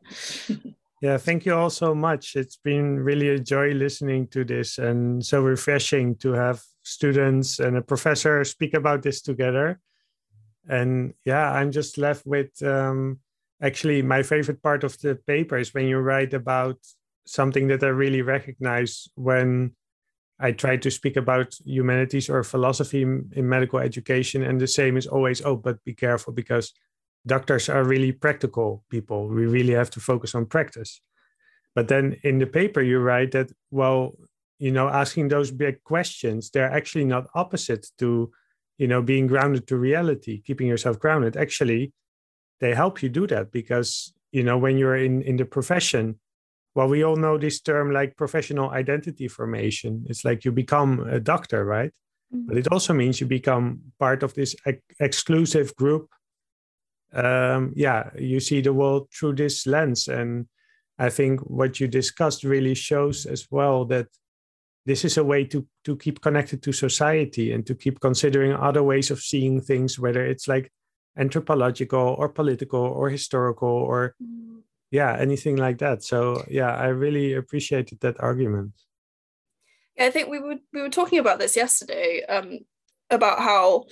Yeah, 1.04 1.18
thank 1.18 1.46
you 1.46 1.54
all 1.54 1.70
so 1.70 1.94
much. 1.94 2.38
It's 2.38 2.56
been 2.56 2.98
really 2.98 3.28
a 3.28 3.38
joy 3.38 3.74
listening 3.74 4.28
to 4.28 4.46
this 4.46 4.78
and 4.78 5.22
so 5.22 5.42
refreshing 5.42 6.16
to 6.20 6.32
have 6.32 6.62
students 6.84 7.60
and 7.60 7.76
a 7.76 7.82
professor 7.82 8.42
speak 8.46 8.74
about 8.74 9.04
this 9.04 9.22
together. 9.22 9.82
And 10.70 11.14
yeah, 11.26 11.52
I'm 11.52 11.74
just 11.74 11.98
left 11.98 12.26
with 12.26 12.52
um, 12.64 13.20
actually 13.62 14.02
my 14.02 14.24
favorite 14.24 14.64
part 14.64 14.86
of 14.86 14.98
the 15.02 15.16
paper 15.28 15.58
is 15.58 15.74
when 15.74 15.88
you 15.88 15.98
write 15.98 16.34
about 16.34 16.78
something 17.26 17.68
that 17.68 17.84
I 17.84 17.88
really 17.88 18.22
recognize 18.22 19.10
when 19.16 19.76
I 20.40 20.54
try 20.54 20.78
to 20.78 20.90
speak 20.90 21.18
about 21.18 21.54
humanities 21.66 22.30
or 22.30 22.46
philosophy 22.46 23.02
in, 23.02 23.30
medical 23.36 23.80
education. 23.80 24.42
And 24.42 24.58
the 24.58 24.68
same 24.68 24.96
is 24.96 25.08
always, 25.08 25.42
oh, 25.44 25.58
but 25.58 25.84
be 25.84 25.96
careful 25.96 26.32
because 26.32 26.72
doctors 27.26 27.70
are 27.70 27.84
really 27.84 28.12
practical 28.12 28.84
people. 28.90 29.28
We 29.28 29.46
really 29.46 29.74
have 29.74 29.90
to 29.92 30.00
focus 30.00 30.36
on 30.36 30.46
practice. 30.46 31.02
But 31.76 31.88
then 31.88 32.18
in 32.24 32.40
the 32.40 32.48
paper, 32.48 32.82
you 32.82 33.00
write 33.00 33.32
that, 33.32 33.52
well, 33.72 34.14
you 34.60 34.72
know, 34.72 34.88
asking 34.88 35.30
those 35.30 35.52
big 35.52 35.84
questions, 35.84 36.50
they're 36.50 36.72
actually 36.72 37.06
not 37.06 37.28
opposite 37.34 37.88
to, 38.00 38.32
you 38.78 38.88
know, 38.88 39.02
being 39.02 39.28
grounded 39.28 39.68
to 39.68 39.78
reality, 39.78 40.42
keeping 40.42 40.68
yourself 40.68 41.00
grounded. 41.00 41.36
Actually, 41.36 41.92
they 42.60 42.74
help 42.74 43.02
you 43.02 43.10
do 43.10 43.26
that 43.28 43.52
because, 43.52 44.14
you 44.32 44.44
know, 44.44 44.58
when 44.58 44.78
you're 44.78 44.96
in, 44.96 45.22
in 45.24 45.38
the 45.38 45.46
profession, 45.46 46.20
well, 46.76 46.88
we 46.88 47.04
all 47.04 47.16
know 47.16 47.38
this 47.38 47.62
term 47.62 47.92
like 47.92 48.18
professional 48.18 48.70
identity 48.70 49.28
formation. 49.28 50.06
It's 50.08 50.26
like 50.26 50.46
you 50.46 50.52
become 50.52 51.00
a 51.02 51.20
doctor, 51.20 51.66
right? 51.66 51.92
Mm-hmm. 52.34 52.48
But 52.48 52.58
it 52.58 52.68
also 52.72 52.94
means 52.94 53.20
you 53.20 53.28
become 53.28 53.82
part 54.00 54.24
of 54.24 54.34
this 54.34 54.56
ex- 54.66 54.82
exclusive 55.00 55.76
group 55.76 56.10
um, 57.14 57.74
yeah, 57.76 58.10
you 58.18 58.40
see 58.40 58.62
the 58.62 58.74
world 58.74 59.10
through 59.12 59.36
this 59.36 59.68
lens. 59.68 60.08
And 60.08 60.48
I 60.98 61.10
think 61.10 61.42
what 61.42 61.80
you 61.80 61.88
discussed 61.88 62.44
really 62.44 62.76
shows 62.76 63.26
as 63.26 63.48
well 63.52 63.86
that 63.86 64.08
this 64.86 65.06
is 65.06 65.18
a 65.18 65.24
way 65.24 65.46
to 65.46 65.66
to 65.86 65.96
keep 65.96 66.22
connected 66.22 66.62
to 66.64 66.74
society 66.74 67.54
and 67.54 67.66
to 67.66 67.76
keep 67.76 68.00
considering 68.00 68.54
other 68.54 68.84
ways 68.84 69.12
of 69.12 69.20
seeing 69.20 69.62
things, 69.62 69.98
whether 69.98 70.26
it's 70.26 70.48
like 70.48 70.72
anthropological 71.18 72.16
or 72.18 72.28
political 72.28 72.82
or 72.82 73.10
historical 73.10 73.70
or 73.70 74.16
mm. 74.22 74.62
yeah, 74.92 75.16
anything 75.18 75.56
like 75.56 75.78
that. 75.78 76.04
So 76.04 76.44
yeah, 76.50 76.76
I 76.76 76.88
really 76.88 77.34
appreciated 77.34 78.00
that 78.02 78.20
argument. 78.20 78.74
Yeah, 79.96 80.06
I 80.06 80.10
think 80.10 80.30
we 80.30 80.40
were 80.40 80.58
we 80.74 80.82
were 80.82 80.90
talking 80.90 81.20
about 81.20 81.40
this 81.40 81.56
yesterday, 81.56 82.24
um, 82.28 82.60
about 83.10 83.40
how 83.40 83.86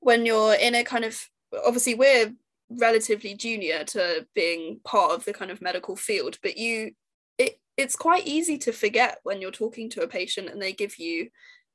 when 0.00 0.24
you're 0.26 0.54
in 0.54 0.74
a 0.74 0.84
kind 0.84 1.04
of 1.04 1.20
obviously 1.66 1.94
we're 1.94 2.32
relatively 2.70 3.34
junior 3.34 3.84
to 3.84 4.26
being 4.34 4.80
part 4.84 5.12
of 5.12 5.24
the 5.24 5.32
kind 5.32 5.50
of 5.50 5.62
medical 5.62 5.96
field 5.96 6.38
but 6.42 6.56
you 6.56 6.90
it 7.38 7.58
it's 7.76 7.96
quite 7.96 8.26
easy 8.26 8.58
to 8.58 8.72
forget 8.72 9.18
when 9.22 9.40
you're 9.40 9.50
talking 9.50 9.88
to 9.88 10.02
a 10.02 10.08
patient 10.08 10.48
and 10.48 10.60
they 10.60 10.72
give 10.72 10.98
you 10.98 11.28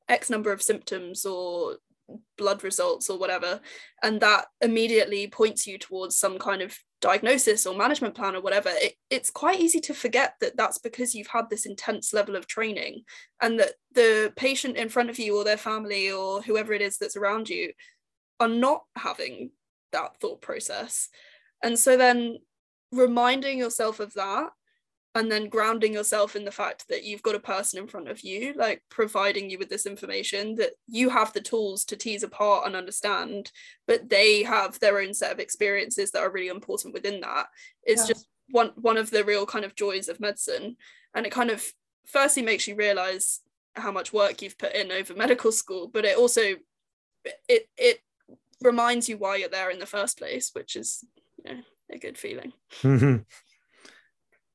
x 0.09 0.29
number 0.29 0.51
of 0.51 0.61
symptoms 0.61 1.25
or 1.25 1.77
blood 2.37 2.63
results 2.63 3.09
or 3.09 3.17
whatever 3.17 3.59
and 4.03 4.19
that 4.19 4.45
immediately 4.61 5.27
points 5.27 5.65
you 5.65 5.77
towards 5.77 6.17
some 6.17 6.37
kind 6.37 6.61
of 6.61 6.77
diagnosis 7.01 7.65
or 7.65 7.75
management 7.75 8.13
plan 8.13 8.35
or 8.35 8.41
whatever 8.41 8.69
it, 8.71 8.93
it's 9.09 9.29
quite 9.29 9.59
easy 9.59 9.79
to 9.79 9.93
forget 9.93 10.35
that 10.39 10.55
that's 10.55 10.77
because 10.77 11.15
you've 11.15 11.27
had 11.27 11.49
this 11.49 11.65
intense 11.65 12.13
level 12.13 12.35
of 12.35 12.47
training 12.47 13.03
and 13.41 13.59
that 13.59 13.73
the 13.93 14.31
patient 14.35 14.77
in 14.77 14.89
front 14.89 15.09
of 15.09 15.17
you 15.17 15.37
or 15.37 15.43
their 15.43 15.57
family 15.57 16.11
or 16.11 16.41
whoever 16.41 16.73
it 16.73 16.81
is 16.81 16.97
that's 16.97 17.17
around 17.17 17.49
you 17.49 17.71
are 18.39 18.47
not 18.47 18.83
having 18.95 19.49
that 19.93 20.19
thought 20.19 20.41
process. 20.41 21.09
And 21.63 21.79
so 21.79 21.97
then 21.97 22.37
reminding 22.91 23.57
yourself 23.57 23.99
of 23.99 24.13
that 24.13 24.49
and 25.15 25.31
then 25.31 25.47
grounding 25.47 25.93
yourself 25.93 26.35
in 26.35 26.43
the 26.43 26.51
fact 26.51 26.85
that 26.89 27.03
you've 27.03 27.21
got 27.21 27.35
a 27.35 27.39
person 27.39 27.79
in 27.79 27.87
front 27.87 28.07
of 28.07 28.21
you, 28.21 28.53
like 28.55 28.81
providing 28.89 29.49
you 29.49 29.59
with 29.59 29.69
this 29.69 29.85
information 29.85 30.55
that 30.55 30.71
you 30.87 31.09
have 31.09 31.31
the 31.33 31.41
tools 31.41 31.85
to 31.85 31.95
tease 31.95 32.23
apart 32.23 32.65
and 32.65 32.75
understand, 32.75 33.51
but 33.87 34.09
they 34.09 34.41
have 34.43 34.79
their 34.79 34.99
own 34.99 35.13
set 35.13 35.31
of 35.31 35.39
experiences 35.39 36.11
that 36.11 36.23
are 36.23 36.31
really 36.31 36.47
important 36.47 36.93
within 36.93 37.21
that. 37.21 37.45
It's 37.83 38.03
yeah. 38.03 38.13
just 38.13 38.27
one 38.49 38.71
one 38.75 38.97
of 38.97 39.11
the 39.11 39.23
real 39.23 39.45
kind 39.45 39.65
of 39.65 39.75
joys 39.75 40.09
of 40.09 40.19
medicine. 40.19 40.77
And 41.13 41.27
it 41.27 41.31
kind 41.31 41.51
of 41.51 41.63
firstly 42.07 42.41
makes 42.41 42.67
you 42.67 42.75
realize 42.75 43.41
how 43.75 43.91
much 43.91 44.13
work 44.13 44.41
you've 44.41 44.57
put 44.57 44.73
in 44.73 44.91
over 44.91 45.13
medical 45.13 45.51
school, 45.51 45.87
but 45.87 46.05
it 46.05 46.17
also 46.17 46.55
it 47.47 47.69
it 47.77 47.99
reminds 48.63 49.09
you 49.09 49.17
why 49.17 49.35
you're 49.37 49.49
there 49.49 49.69
in 49.69 49.79
the 49.79 49.85
first 49.85 50.17
place, 50.17 50.51
which 50.53 50.75
is 50.75 51.03
you 51.43 51.53
know, 51.53 51.61
a 51.91 51.97
good 51.97 52.17
feeling. 52.17 52.53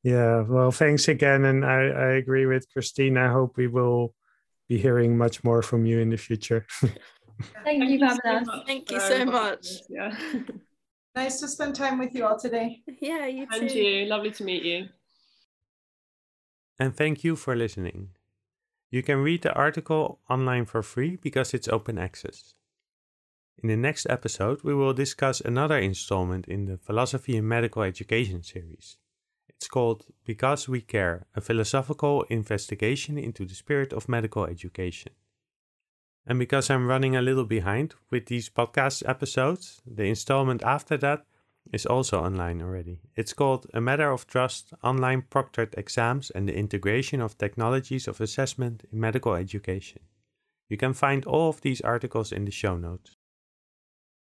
Yeah, 0.03 0.43
well, 0.43 0.71
thanks 0.71 1.09
again. 1.09 1.45
And 1.45 1.65
I, 1.65 1.89
I 1.89 2.11
agree 2.13 2.47
with 2.47 2.71
Christine. 2.73 3.19
I 3.19 3.29
hope 3.29 3.57
we 3.57 3.67
will 3.67 4.15
be 4.69 4.79
hearing 4.79 5.19
much 5.19 5.43
more 5.43 5.63
from 5.63 5.87
you 5.87 5.99
in 5.99 6.11
the 6.11 6.17
future. 6.17 6.67
Thank, 7.65 7.85
you, 7.85 7.99
Pamela. 7.99 8.45
So 8.45 8.63
Thank 8.67 8.91
you 8.91 9.01
so 9.01 9.25
much. 9.25 9.67
Yeah. 9.89 10.17
nice 11.15 11.41
to 11.41 11.49
spend 11.49 11.75
time 11.75 11.99
with 11.99 12.15
you 12.15 12.25
all 12.25 12.39
today. 12.39 12.83
Yeah, 13.01 13.27
you 13.27 13.47
too. 13.47 13.61
And 13.61 13.71
you. 13.71 14.07
Lovely 14.07 14.31
to 14.33 14.45
meet 14.45 14.63
you. 14.65 14.89
And 16.79 16.97
thank 16.97 17.25
you 17.25 17.37
for 17.37 17.55
listening. 17.57 18.11
You 18.91 19.03
can 19.03 19.19
read 19.19 19.43
the 19.43 19.53
article 19.53 20.21
online 20.31 20.65
for 20.65 20.83
free 20.83 21.17
because 21.17 21.53
it's 21.55 21.69
open 21.69 21.99
access. 21.99 22.55
In 23.61 23.69
the 23.69 23.77
next 23.77 24.07
episode, 24.09 24.63
we 24.63 24.73
will 24.73 24.93
discuss 24.93 25.41
another 25.41 25.79
installment 25.79 26.47
in 26.47 26.67
the 26.67 26.79
Philosophy 26.79 27.37
in 27.37 27.49
Medical 27.49 27.83
Education 27.83 28.45
series. 28.45 28.99
It's 29.49 29.67
called 29.67 30.07
Because 30.25 30.69
We 30.69 30.81
Care 30.81 31.27
A 31.35 31.41
Philosophical 31.41 32.23
Investigation 32.31 33.19
into 33.19 33.45
the 33.45 33.57
Spirit 33.57 33.93
of 33.93 34.09
Medical 34.09 34.45
Education. 34.45 35.11
And 36.25 36.39
because 36.39 36.71
I'm 36.71 36.87
running 36.87 37.17
a 37.17 37.23
little 37.23 37.45
behind 37.45 37.97
with 38.13 38.27
these 38.27 38.49
podcast 38.49 39.03
episodes, 39.09 39.83
the 39.85 40.05
installment 40.05 40.63
after 40.63 40.97
that 40.99 41.25
is 41.73 41.85
also 41.85 42.21
online 42.21 42.63
already. 42.63 43.01
It's 43.17 43.33
called 43.33 43.67
A 43.75 43.81
Matter 43.81 44.13
of 44.13 44.29
Trust 44.29 44.73
Online 44.85 45.23
Proctored 45.23 45.77
Exams 45.77 46.31
and 46.31 46.49
the 46.49 46.55
Integration 46.55 47.21
of 47.21 47.37
Technologies 47.37 48.07
of 48.07 48.21
Assessment 48.21 48.85
in 48.93 49.01
Medical 49.01 49.35
Education. 49.35 50.03
You 50.69 50.77
can 50.77 50.95
find 50.95 51.25
all 51.25 51.49
of 51.49 51.63
these 51.63 51.81
articles 51.81 52.31
in 52.31 52.45
the 52.45 52.53
show 52.53 52.77
notes. 52.77 53.18